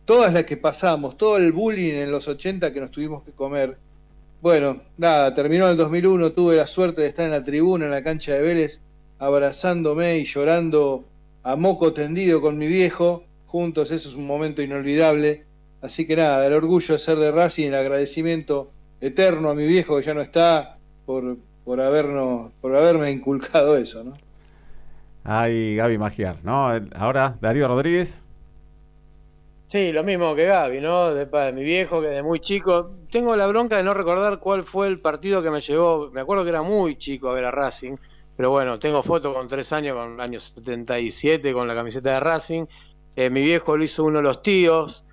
Todas 0.05 0.33
las 0.33 0.45
que 0.45 0.57
pasamos, 0.57 1.17
todo 1.17 1.37
el 1.37 1.53
bullying 1.53 1.95
en 1.95 2.11
los 2.11 2.29
80 2.29 2.73
que 2.73 2.81
nos 2.81 2.91
tuvimos 2.91 3.23
que 3.25 3.33
comer, 3.33 3.77
bueno, 4.41 4.81
nada, 4.99 5.35
terminó 5.35 5.69
el 5.69 5.77
2001, 5.77 6.33
tuve 6.33 6.57
la 6.57 6.67
suerte 6.67 7.03
de 7.03 7.09
estar 7.09 7.25
en 7.25 7.33
la 7.33 7.43
tribuna, 7.43 7.87
en 7.87 7.91
la 7.91 8.05
cancha 8.05 8.35
de 8.35 8.43
Vélez, 8.43 8.81
abrazándome 9.19 10.19
y 10.19 10.25
llorando 10.25 11.05
a 11.43 11.57
moco 11.57 11.93
tendido 11.93 12.41
con 12.41 12.59
mi 12.59 12.67
viejo, 12.67 13.25
juntos, 13.47 13.91
eso 13.91 14.09
es 14.09 14.15
un 14.15 14.27
momento 14.27 14.63
inolvidable. 14.63 15.45
Así 15.81 16.07
que 16.07 16.17
nada, 16.17 16.47
el 16.47 16.53
orgullo 16.53 16.95
de 16.95 16.99
ser 16.99 17.19
de 17.19 17.33
Racing, 17.33 17.69
el 17.69 17.75
agradecimiento 17.75 18.71
eterno 19.01 19.51
a 19.51 19.55
mi 19.55 19.67
viejo 19.67 19.97
que 19.97 20.05
ya 20.05 20.15
no 20.15 20.21
está 20.21 20.79
por, 21.05 21.37
por, 21.65 21.81
habernos, 21.81 22.53
por 22.61 22.75
haberme 22.77 23.11
inculcado 23.11 23.77
eso, 23.77 24.05
¿no? 24.05 24.26
Ay, 25.29 25.75
Gaby 25.75 25.99
Magiar, 25.99 26.37
¿no? 26.45 26.69
Ahora, 26.95 27.37
Darío 27.41 27.67
Rodríguez. 27.67 28.23
Sí, 29.67 29.91
lo 29.91 30.05
mismo 30.05 30.37
que 30.37 30.45
Gaby, 30.45 30.81
¿no? 30.81 31.13
De, 31.13 31.53
mi 31.53 31.65
viejo, 31.65 32.01
que 32.01 32.07
de 32.07 32.23
muy 32.23 32.39
chico. 32.39 32.93
Tengo 33.11 33.35
la 33.35 33.49
bronca 33.49 33.77
de 33.77 33.83
no 33.83 33.93
recordar 33.93 34.39
cuál 34.39 34.65
fue 34.65 34.87
el 34.87 35.01
partido 35.01 35.43
que 35.43 35.51
me 35.51 35.61
llevó. 35.61 36.11
Me 36.13 36.21
acuerdo 36.21 36.45
que 36.45 36.51
era 36.51 36.63
muy 36.63 36.97
chico 36.97 37.29
a 37.29 37.35
ver 37.35 37.45
a 37.45 37.51
Racing. 37.51 37.97
Pero 38.37 38.51
bueno, 38.51 38.79
tengo 38.79 39.03
fotos 39.03 39.35
con 39.35 39.49
tres 39.49 39.73
años, 39.73 39.97
con 39.97 40.15
el 40.15 40.21
año 40.21 40.39
77, 40.39 41.53
con 41.53 41.67
la 41.67 41.75
camiseta 41.75 42.13
de 42.13 42.21
Racing. 42.21 42.67
Eh, 43.17 43.29
mi 43.29 43.43
viejo 43.43 43.77
lo 43.77 43.83
hizo 43.83 44.05
uno 44.05 44.19
de 44.19 44.25
los 44.25 44.43
tíos, 44.43 45.05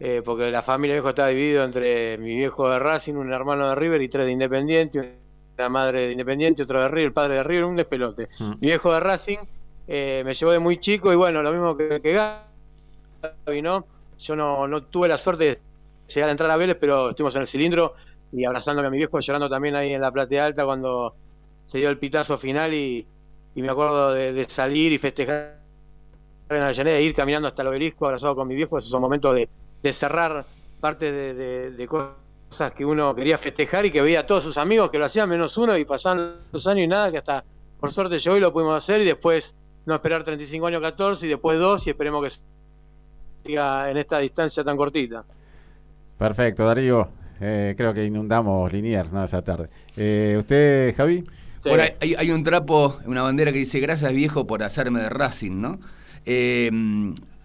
eh, 0.00 0.22
porque 0.24 0.50
la 0.50 0.62
familia 0.62 0.94
viejo 0.94 1.10
estaba 1.10 1.28
dividido 1.28 1.64
entre 1.64 2.16
mi 2.16 2.36
viejo 2.36 2.70
de 2.70 2.78
Racing, 2.78 3.14
un 3.14 3.30
hermano 3.34 3.68
de 3.68 3.74
River 3.74 4.00
y 4.00 4.08
tres 4.08 4.24
de 4.24 4.32
Independiente. 4.32 5.18
Una 5.58 5.68
madre 5.68 6.06
de 6.06 6.12
Independiente, 6.12 6.62
otro 6.62 6.80
de 6.80 6.88
River, 6.88 7.04
el 7.04 7.12
padre 7.12 7.34
de 7.34 7.42
River, 7.42 7.64
un 7.64 7.76
despelote. 7.76 8.28
Mm. 8.38 8.50
Mi 8.60 8.68
viejo 8.68 8.94
de 8.94 9.00
Racing 9.00 9.38
eh, 9.88 10.22
me 10.24 10.34
llevó 10.34 10.52
de 10.52 10.58
muy 10.58 10.78
chico 10.78 11.12
y 11.12 11.16
bueno, 11.16 11.42
lo 11.42 11.50
mismo 11.50 11.76
que, 11.76 12.00
que 12.00 12.12
Gaby, 12.12 13.62
¿no? 13.62 13.86
Yo 14.18 14.36
no, 14.36 14.66
no 14.68 14.84
tuve 14.84 15.08
la 15.08 15.16
suerte 15.18 15.44
de 15.44 15.58
llegar 16.14 16.28
a 16.28 16.32
entrar 16.32 16.50
a 16.50 16.56
Vélez, 16.56 16.76
pero 16.80 17.10
estuvimos 17.10 17.34
en 17.36 17.42
el 17.42 17.46
cilindro 17.46 17.94
y 18.32 18.44
abrazándome 18.44 18.88
a 18.88 18.90
mi 18.90 18.98
viejo, 18.98 19.18
llorando 19.20 19.48
también 19.48 19.74
ahí 19.76 19.92
en 19.94 20.00
la 20.00 20.10
platea 20.12 20.44
alta 20.44 20.64
cuando 20.64 21.14
se 21.66 21.78
dio 21.78 21.88
el 21.90 21.98
pitazo 21.98 22.38
final 22.38 22.74
y, 22.74 23.06
me 23.54 23.68
acuerdo 23.70 24.12
de, 24.12 24.44
salir 24.44 24.92
y 24.92 24.98
festejar 24.98 25.58
en 26.48 26.62
Avellaneda, 26.62 26.96
e 26.96 27.02
ir 27.02 27.14
caminando 27.14 27.48
hasta 27.48 27.62
el 27.62 27.68
obelisco 27.68 28.06
abrazado 28.06 28.34
con 28.36 28.46
mi 28.48 28.54
viejo, 28.54 28.78
esos 28.78 28.90
son 28.90 29.00
momentos 29.02 29.34
de, 29.82 29.92
cerrar 29.92 30.44
parte 30.80 31.10
de, 31.10 31.34
de- 31.34 31.70
de 31.72 31.86
cosas 31.88 32.72
que 32.76 32.84
uno 32.84 33.14
quería 33.14 33.36
festejar 33.38 33.84
y 33.86 33.90
que 33.90 34.00
veía 34.00 34.20
a 34.20 34.26
todos 34.26 34.44
sus 34.44 34.56
amigos 34.58 34.90
que 34.90 34.98
lo 34.98 35.04
hacían 35.06 35.28
menos 35.28 35.56
uno 35.58 35.76
y 35.76 35.84
pasaban 35.84 36.36
los 36.52 36.66
años 36.66 36.84
y 36.84 36.88
nada, 36.88 37.10
que 37.10 37.18
hasta 37.18 37.44
por 37.80 37.90
suerte 37.92 38.18
llegó 38.18 38.36
y 38.36 38.40
lo 38.40 38.52
pudimos 38.52 38.76
hacer 38.76 39.00
y 39.00 39.04
después 39.04 39.54
no 39.88 39.94
esperar 39.94 40.22
35 40.22 40.66
años 40.66 40.82
14 40.82 41.26
y 41.26 41.30
después 41.30 41.58
dos 41.58 41.86
y 41.86 41.90
esperemos 41.90 42.22
que 42.22 42.40
siga 43.44 43.90
en 43.90 43.96
esta 43.96 44.18
distancia 44.18 44.62
tan 44.62 44.76
cortita. 44.76 45.24
Perfecto, 46.18 46.66
Darío. 46.66 47.08
Eh, 47.40 47.74
creo 47.76 47.94
que 47.94 48.04
inundamos 48.04 48.70
Liniers 48.70 49.10
¿no? 49.10 49.24
esa 49.24 49.42
tarde. 49.42 49.70
Eh, 49.96 50.36
¿Usted, 50.38 50.94
Javi? 50.94 51.24
Sí. 51.60 51.70
Bueno, 51.70 51.84
hay, 52.00 52.14
hay 52.14 52.30
un 52.30 52.44
trapo, 52.44 52.98
una 53.06 53.22
bandera 53.22 53.50
que 53.50 53.58
dice 53.58 53.80
gracias 53.80 54.12
viejo 54.12 54.46
por 54.46 54.62
hacerme 54.62 55.00
de 55.00 55.08
Racing, 55.08 55.60
¿no? 55.60 55.78
Eh, 56.26 56.70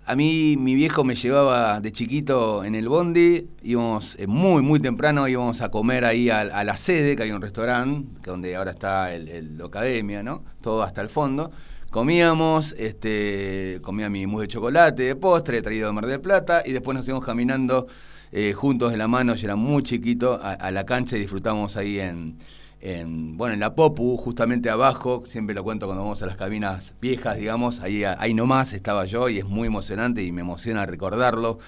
a 0.06 0.16
mí 0.18 0.58
mi 0.60 0.76
viejo 0.76 1.06
me 1.06 1.16
llevaba 1.16 1.80
de 1.80 1.94
chiquito 1.94 2.66
en 2.66 2.76
el 2.76 2.90
bondi, 2.90 3.48
íbamos 3.64 4.18
eh, 4.20 4.28
muy, 4.28 4.62
muy 4.62 4.82
temprano, 4.82 5.30
íbamos 5.30 5.62
a 5.62 5.72
comer 5.72 6.04
ahí 6.04 6.30
a, 6.30 6.42
a 6.42 6.64
la 6.66 6.76
sede, 6.76 7.16
que 7.16 7.24
hay 7.24 7.32
un 7.32 7.42
restaurante, 7.42 8.20
que 8.22 8.30
donde 8.30 8.54
ahora 8.58 8.72
está 8.72 9.14
el, 9.14 9.30
el 9.30 9.62
Academia, 9.62 10.22
¿no? 10.22 10.44
Todo 10.60 10.84
hasta 10.84 11.02
el 11.02 11.10
fondo. 11.10 11.52
Comíamos, 11.94 12.74
este, 12.80 13.78
comía 13.84 14.10
mi 14.10 14.26
mousse 14.26 14.42
de 14.42 14.48
chocolate 14.48 15.04
de 15.04 15.16
postre, 15.16 15.62
traído 15.62 15.86
de 15.86 15.94
Mar 15.94 16.08
del 16.08 16.20
Plata, 16.20 16.64
y 16.66 16.72
después 16.72 16.98
nos 16.98 17.08
íbamos 17.08 17.24
caminando 17.24 17.86
eh, 18.32 18.54
juntos 18.54 18.90
de 18.90 18.98
la 18.98 19.08
mano, 19.08 19.36
yo 19.36 19.46
era 19.46 19.56
muy 19.56 19.84
chiquito, 19.84 20.40
a, 20.42 20.72
la 20.72 20.88
cancha 20.88 21.18
y 21.18 21.20
disfrutamos 21.20 21.78
ahí 21.78 22.00
en, 22.00 22.40
en, 22.82 23.38
bueno, 23.38 23.54
en 23.54 23.60
la 23.60 23.76
Popu, 23.76 24.18
justamente 24.18 24.72
abajo, 24.72 25.22
siempre 25.28 25.54
lo 25.54 25.64
cuento 25.64 25.86
cuando 25.86 26.02
vamos 26.02 26.24
a 26.24 26.26
las 26.26 26.36
cabinas 26.36 26.96
viejas, 27.00 27.38
digamos, 27.38 27.80
ahí, 27.80 28.04
ahí 28.04 28.34
nomás 28.34 28.74
estaba 28.74 29.06
yo 29.06 29.30
y 29.30 29.38
es 29.38 29.46
muy 29.46 29.68
emocionante 29.68 30.24
y 30.24 30.32
me 30.32 30.42
emociona 30.42 30.88
recordarlo. 30.88 31.60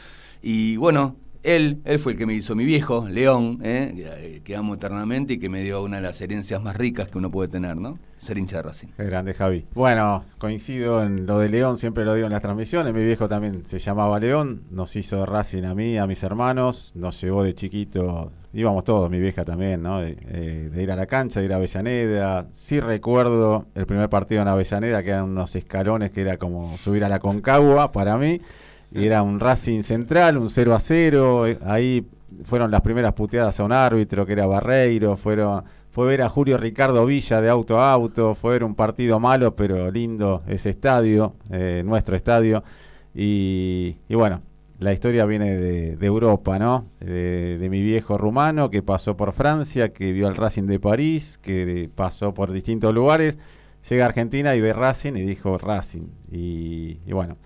Y 0.41 0.75
bueno, 0.77 1.17
él, 1.45 1.81
él 1.85 1.99
fue 1.99 2.13
el 2.13 2.17
que 2.17 2.25
me 2.25 2.33
hizo 2.33 2.55
mi 2.55 2.65
viejo, 2.65 3.07
León, 3.07 3.59
¿eh? 3.63 3.93
que- 3.95 4.41
que 4.43 4.55
amo 4.55 4.75
eternamente 4.75 5.33
y 5.33 5.37
que 5.39 5.49
me 5.49 5.61
dio 5.61 5.83
una 5.83 5.97
de 5.97 6.03
las 6.03 6.19
herencias 6.21 6.61
más 6.61 6.75
ricas 6.77 7.09
que 7.09 7.17
uno 7.17 7.31
puede 7.31 7.49
tener, 7.49 7.75
¿no? 7.77 7.97
Ser 8.17 8.37
hincha 8.37 8.57
de 8.57 8.63
Racing. 8.63 8.87
Grande, 8.97 9.33
Javi. 9.33 9.65
Bueno, 9.75 10.23
coincido 10.37 11.03
en 11.03 11.25
lo 11.25 11.39
de 11.39 11.49
León, 11.49 11.77
siempre 11.77 12.05
lo 12.05 12.13
digo 12.15 12.25
en 12.27 12.33
las 12.33 12.41
transmisiones. 12.41 12.93
Mi 12.93 13.03
viejo 13.03 13.27
también 13.27 13.63
se 13.65 13.77
llamaba 13.79 14.19
León, 14.19 14.63
nos 14.71 14.95
hizo 14.95 15.25
Racing 15.25 15.63
a 15.63 15.75
mí, 15.75 15.97
a 15.97 16.07
mis 16.07 16.23
hermanos, 16.23 16.91
nos 16.95 17.19
llevó 17.21 17.43
de 17.43 17.53
chiquito, 17.53 18.31
íbamos 18.53 18.83
todos, 18.83 19.09
mi 19.11 19.19
vieja 19.19 19.43
también, 19.43 19.83
¿no? 19.83 19.99
De, 19.99 20.17
eh, 20.27 20.69
de 20.73 20.83
ir 20.83 20.91
a 20.91 20.95
la 20.95 21.05
cancha, 21.05 21.39
de 21.39 21.45
ir 21.47 21.53
a 21.53 21.57
Avellaneda. 21.57 22.47
Sí 22.53 22.79
recuerdo 22.79 23.67
el 23.75 23.85
primer 23.85 24.09
partido 24.09 24.41
en 24.41 24.47
Avellaneda, 24.47 25.03
que 25.03 25.09
eran 25.09 25.25
unos 25.25 25.55
escalones 25.55 26.11
que 26.11 26.21
era 26.21 26.37
como 26.37 26.77
subir 26.77 27.03
a 27.03 27.09
la 27.09 27.19
Concagua 27.19 27.91
para 27.91 28.17
mí. 28.17 28.41
Y 28.95 29.05
era 29.05 29.21
un 29.21 29.39
Racing 29.39 29.81
central, 29.81 30.37
un 30.37 30.49
0 30.49 30.73
a 30.73 30.79
0. 30.79 31.47
eh, 31.47 31.59
Ahí 31.65 32.07
fueron 32.43 32.71
las 32.71 32.81
primeras 32.81 33.13
puteadas 33.13 33.59
a 33.59 33.63
un 33.63 33.71
árbitro 33.71 34.25
que 34.25 34.33
era 34.33 34.45
Barreiro. 34.47 35.17
Fueron, 35.17 35.63
fue 35.89 36.07
ver 36.07 36.21
a 36.21 36.29
Julio 36.29 36.57
Ricardo 36.57 37.05
Villa 37.05 37.41
de 37.41 37.49
auto 37.49 37.79
a 37.79 37.91
auto. 37.91 38.35
Fue 38.35 38.53
ver 38.53 38.63
un 38.63 38.75
partido 38.75 39.19
malo, 39.19 39.55
pero 39.55 39.91
lindo 39.91 40.43
ese 40.47 40.69
estadio, 40.69 41.35
eh, 41.51 41.83
nuestro 41.85 42.15
estadio. 42.15 42.63
Y, 43.13 43.97
y 44.07 44.15
bueno, 44.15 44.41
la 44.79 44.91
historia 44.91 45.25
viene 45.25 45.55
de, 45.55 45.95
de 45.95 46.05
Europa, 46.05 46.59
¿no? 46.59 46.85
De, 46.99 47.65
mi 47.69 47.81
viejo 47.81 48.17
rumano 48.17 48.69
que 48.69 48.83
pasó 48.83 49.15
por 49.15 49.31
Francia, 49.31 49.93
que 49.93 50.11
vio 50.11 50.27
al 50.27 50.35
Racing 50.35 50.63
de 50.63 50.79
París, 50.79 51.39
que 51.41 51.89
pasó 51.95 52.33
por 52.33 52.51
distintos 52.51 52.93
lugares. 52.93 53.37
Llega 53.89 54.03
a 54.05 54.07
Argentina 54.07 54.55
y 54.55 54.61
ve 54.61 54.73
Racing 54.73 55.13
y 55.13 55.21
dijo 55.21 55.57
Racing. 55.57 56.07
Y, 56.31 56.97
bueno, 57.11 57.37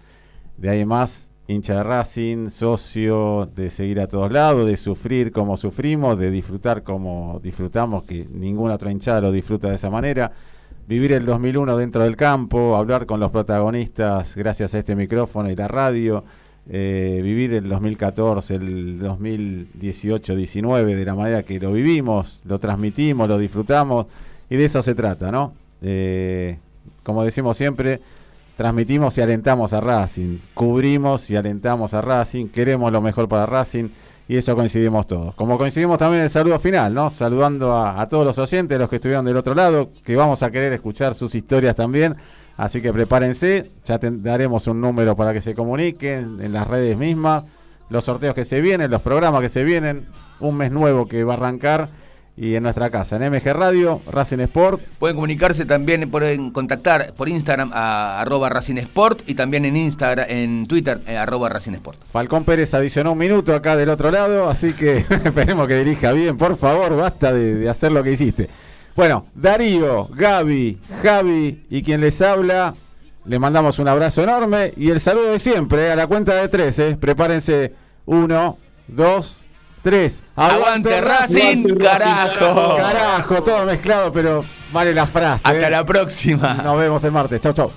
de 0.58 0.70
ahí 0.70 0.86
más, 0.86 1.32
hincha 1.50 1.78
de 1.78 1.84
Racing, 1.84 2.50
socio 2.52 3.50
de 3.56 3.72
seguir 3.72 4.00
a 4.00 4.08
todos 4.08 4.32
lados, 4.32 4.68
de 4.68 4.78
sufrir 4.78 5.32
como 5.32 5.58
sufrimos, 5.58 6.18
de 6.20 6.30
disfrutar 6.30 6.84
como 6.84 7.39
disfrutamos, 7.41 8.04
que 8.04 8.28
ninguna 8.32 8.76
otra 8.76 8.91
hinchada 8.91 9.22
lo 9.22 9.32
disfruta 9.32 9.68
de 9.70 9.76
esa 9.76 9.89
manera. 9.89 10.32
Vivir 10.88 11.12
el 11.12 11.26
2001 11.26 11.76
dentro 11.78 12.04
del 12.04 12.16
campo, 12.16 12.76
hablar 12.76 13.08
con 13.08 13.20
los 13.20 13.32
protagonistas 13.32 14.36
gracias 14.36 14.76
a 14.76 14.80
este 14.80 14.95
micrófono 14.95 15.50
y 15.50 15.56
la 15.56 15.68
radio. 15.68 16.24
eh, 16.72 17.22
vivir 17.24 17.54
el 17.54 17.68
2014, 17.68 18.56
el 18.56 19.00
2018-19 19.02 20.86
de 20.95 21.06
la 21.06 21.16
manera 21.16 21.41
que 21.41 21.60
lo 21.60 21.74
vivimos, 21.74 22.41
lo 22.45 22.60
transmitimos, 22.60 23.28
lo 23.28 23.39
disfrutamos 23.39 24.06
y 24.52 24.56
de 24.56 24.66
eso 24.66 24.84
se 24.84 24.93
trata, 24.93 25.32
¿no? 25.32 25.54
Eh, 25.82 26.60
como 27.02 27.24
decimos 27.24 27.58
siempre, 27.58 28.02
transmitimos 28.60 29.18
y 29.18 29.22
alentamos 29.22 29.72
a 29.72 29.80
Racing, 29.80 30.38
cubrimos 30.53 31.30
y 31.30 31.38
alentamos 31.38 31.93
a 31.93 32.01
Racing, 32.01 32.49
queremos 32.49 32.91
lo 32.91 33.01
mejor 33.01 33.30
para 33.30 33.45
Racing 33.45 33.88
y 34.28 34.36
eso 34.36 34.53
coincidimos 34.53 35.07
todos. 35.07 35.34
Como 35.36 35.57
coincidimos 35.57 35.97
también 35.97 36.24
el 36.24 36.30
saludo 36.30 36.60
final, 36.60 36.93
¿no? 36.93 37.10
Saludando 37.10 37.74
a, 37.74 38.05
todos 38.10 38.26
los 38.26 38.38
oyentes, 38.38 38.78
los 38.78 38.89
que 38.89 38.97
estuvieron 38.97 39.24
del 39.24 39.38
otro 39.38 39.55
lado, 39.55 39.91
que 40.03 40.18
vamos 40.18 40.43
a 40.43 40.51
querer 40.51 40.74
escuchar 40.74 41.16
sus 41.16 41.36
historias 41.36 41.74
también. 41.74 42.18
Así 42.57 42.82
que 42.82 42.91
prepárense, 42.91 43.72
ya 43.86 43.97
daremos 43.97 44.68
un 44.68 44.82
número 44.82 45.16
para 45.16 45.32
que 45.32 45.39
se 45.39 45.55
comuniquen 45.55 46.41
en 46.41 46.51
las 46.51 46.68
redes 46.68 46.97
mismas, 46.97 47.45
los 47.88 48.03
sorteos 48.03 48.36
que 48.36 48.43
se 48.43 48.60
vienen, 48.60 48.91
los 48.91 49.01
programas 49.01 49.39
que 49.39 49.47
se 49.47 49.64
vienen, 49.64 50.05
un 50.41 50.57
mes 50.57 50.70
nuevo 50.70 51.07
que 51.07 51.24
va 51.24 51.36
a 51.36 51.38
arrancar 51.38 51.88
y 52.39 52.55
en 52.55 52.63
nuestra 52.63 52.89
casa, 52.89 53.17
en 53.17 53.33
MG 53.33 53.51
Radio, 53.51 54.01
Racing 54.09 54.39
Sport, 54.39 54.81
Pueden 54.97 55.17
comunicarse 55.17 55.65
también, 55.65 56.09
pueden 56.09 56.51
contactar 56.51 57.13
por 57.13 57.27
Instagram 57.27 57.71
a 57.73 58.21
arroba 58.21 58.47
Racing 58.47 58.77
Sport 58.77 59.27
y 59.27 59.35
también 59.35 59.65
en 59.65 59.75
Instagram, 59.75 60.25
en 60.29 60.65
Twitter, 60.65 61.01
eh, 61.05 61.17
arroba 61.17 61.49
Racing 61.49 61.73
Sport. 61.73 61.99
Falcón 62.09 62.45
Pérez 62.45 62.73
adicionó 62.73 63.11
un 63.11 63.17
minuto 63.17 63.53
acá 63.53 63.75
del 63.75 63.89
otro 63.89 64.09
lado, 64.09 64.49
así 64.49 64.71
que 64.71 64.99
esperemos 65.25 65.67
que 65.67 65.83
dirija 65.83 66.13
bien, 66.13 66.37
por 66.37 66.55
favor, 66.55 66.95
basta 66.95 67.33
de, 67.33 67.55
de 67.55 67.67
hacer 67.67 67.91
lo 67.91 68.01
que 68.03 68.13
hiciste. 68.13 68.49
Bueno, 68.95 69.25
Darío, 69.35 70.07
Gaby, 70.07 70.79
Javi 71.03 71.65
y 71.69 71.83
quien 71.83 71.99
les 71.99 72.21
habla, 72.21 72.73
le 73.25 73.37
mandamos 73.37 73.79
un 73.79 73.89
abrazo 73.89 74.23
enorme 74.23 74.73
y 74.77 74.91
el 74.91 75.01
saludo 75.01 75.33
de 75.33 75.39
siempre, 75.39 75.87
eh, 75.87 75.91
a 75.91 75.95
la 75.97 76.07
cuenta 76.07 76.35
de 76.35 76.47
tres, 76.47 76.79
eh. 76.79 76.97
prepárense, 76.97 77.73
uno, 78.05 78.57
dos, 78.87 79.41
tres. 79.82 80.23
¡Aguante 80.36 81.01
Racing, 81.01 81.65
Racing, 81.65 81.77
carajo! 81.77 82.75
Carajo, 82.77 83.43
todo 83.43 83.65
mezclado, 83.65 84.11
pero 84.11 84.43
vale 84.71 84.93
la 84.93 85.05
frase. 85.05 85.47
Hasta 85.47 85.67
eh. 85.67 85.71
la 85.71 85.86
próxima. 85.86 86.53
Nos 86.53 86.77
vemos 86.77 87.03
el 87.03 87.11
martes, 87.11 87.41
chau, 87.41 87.53
chau. 87.53 87.71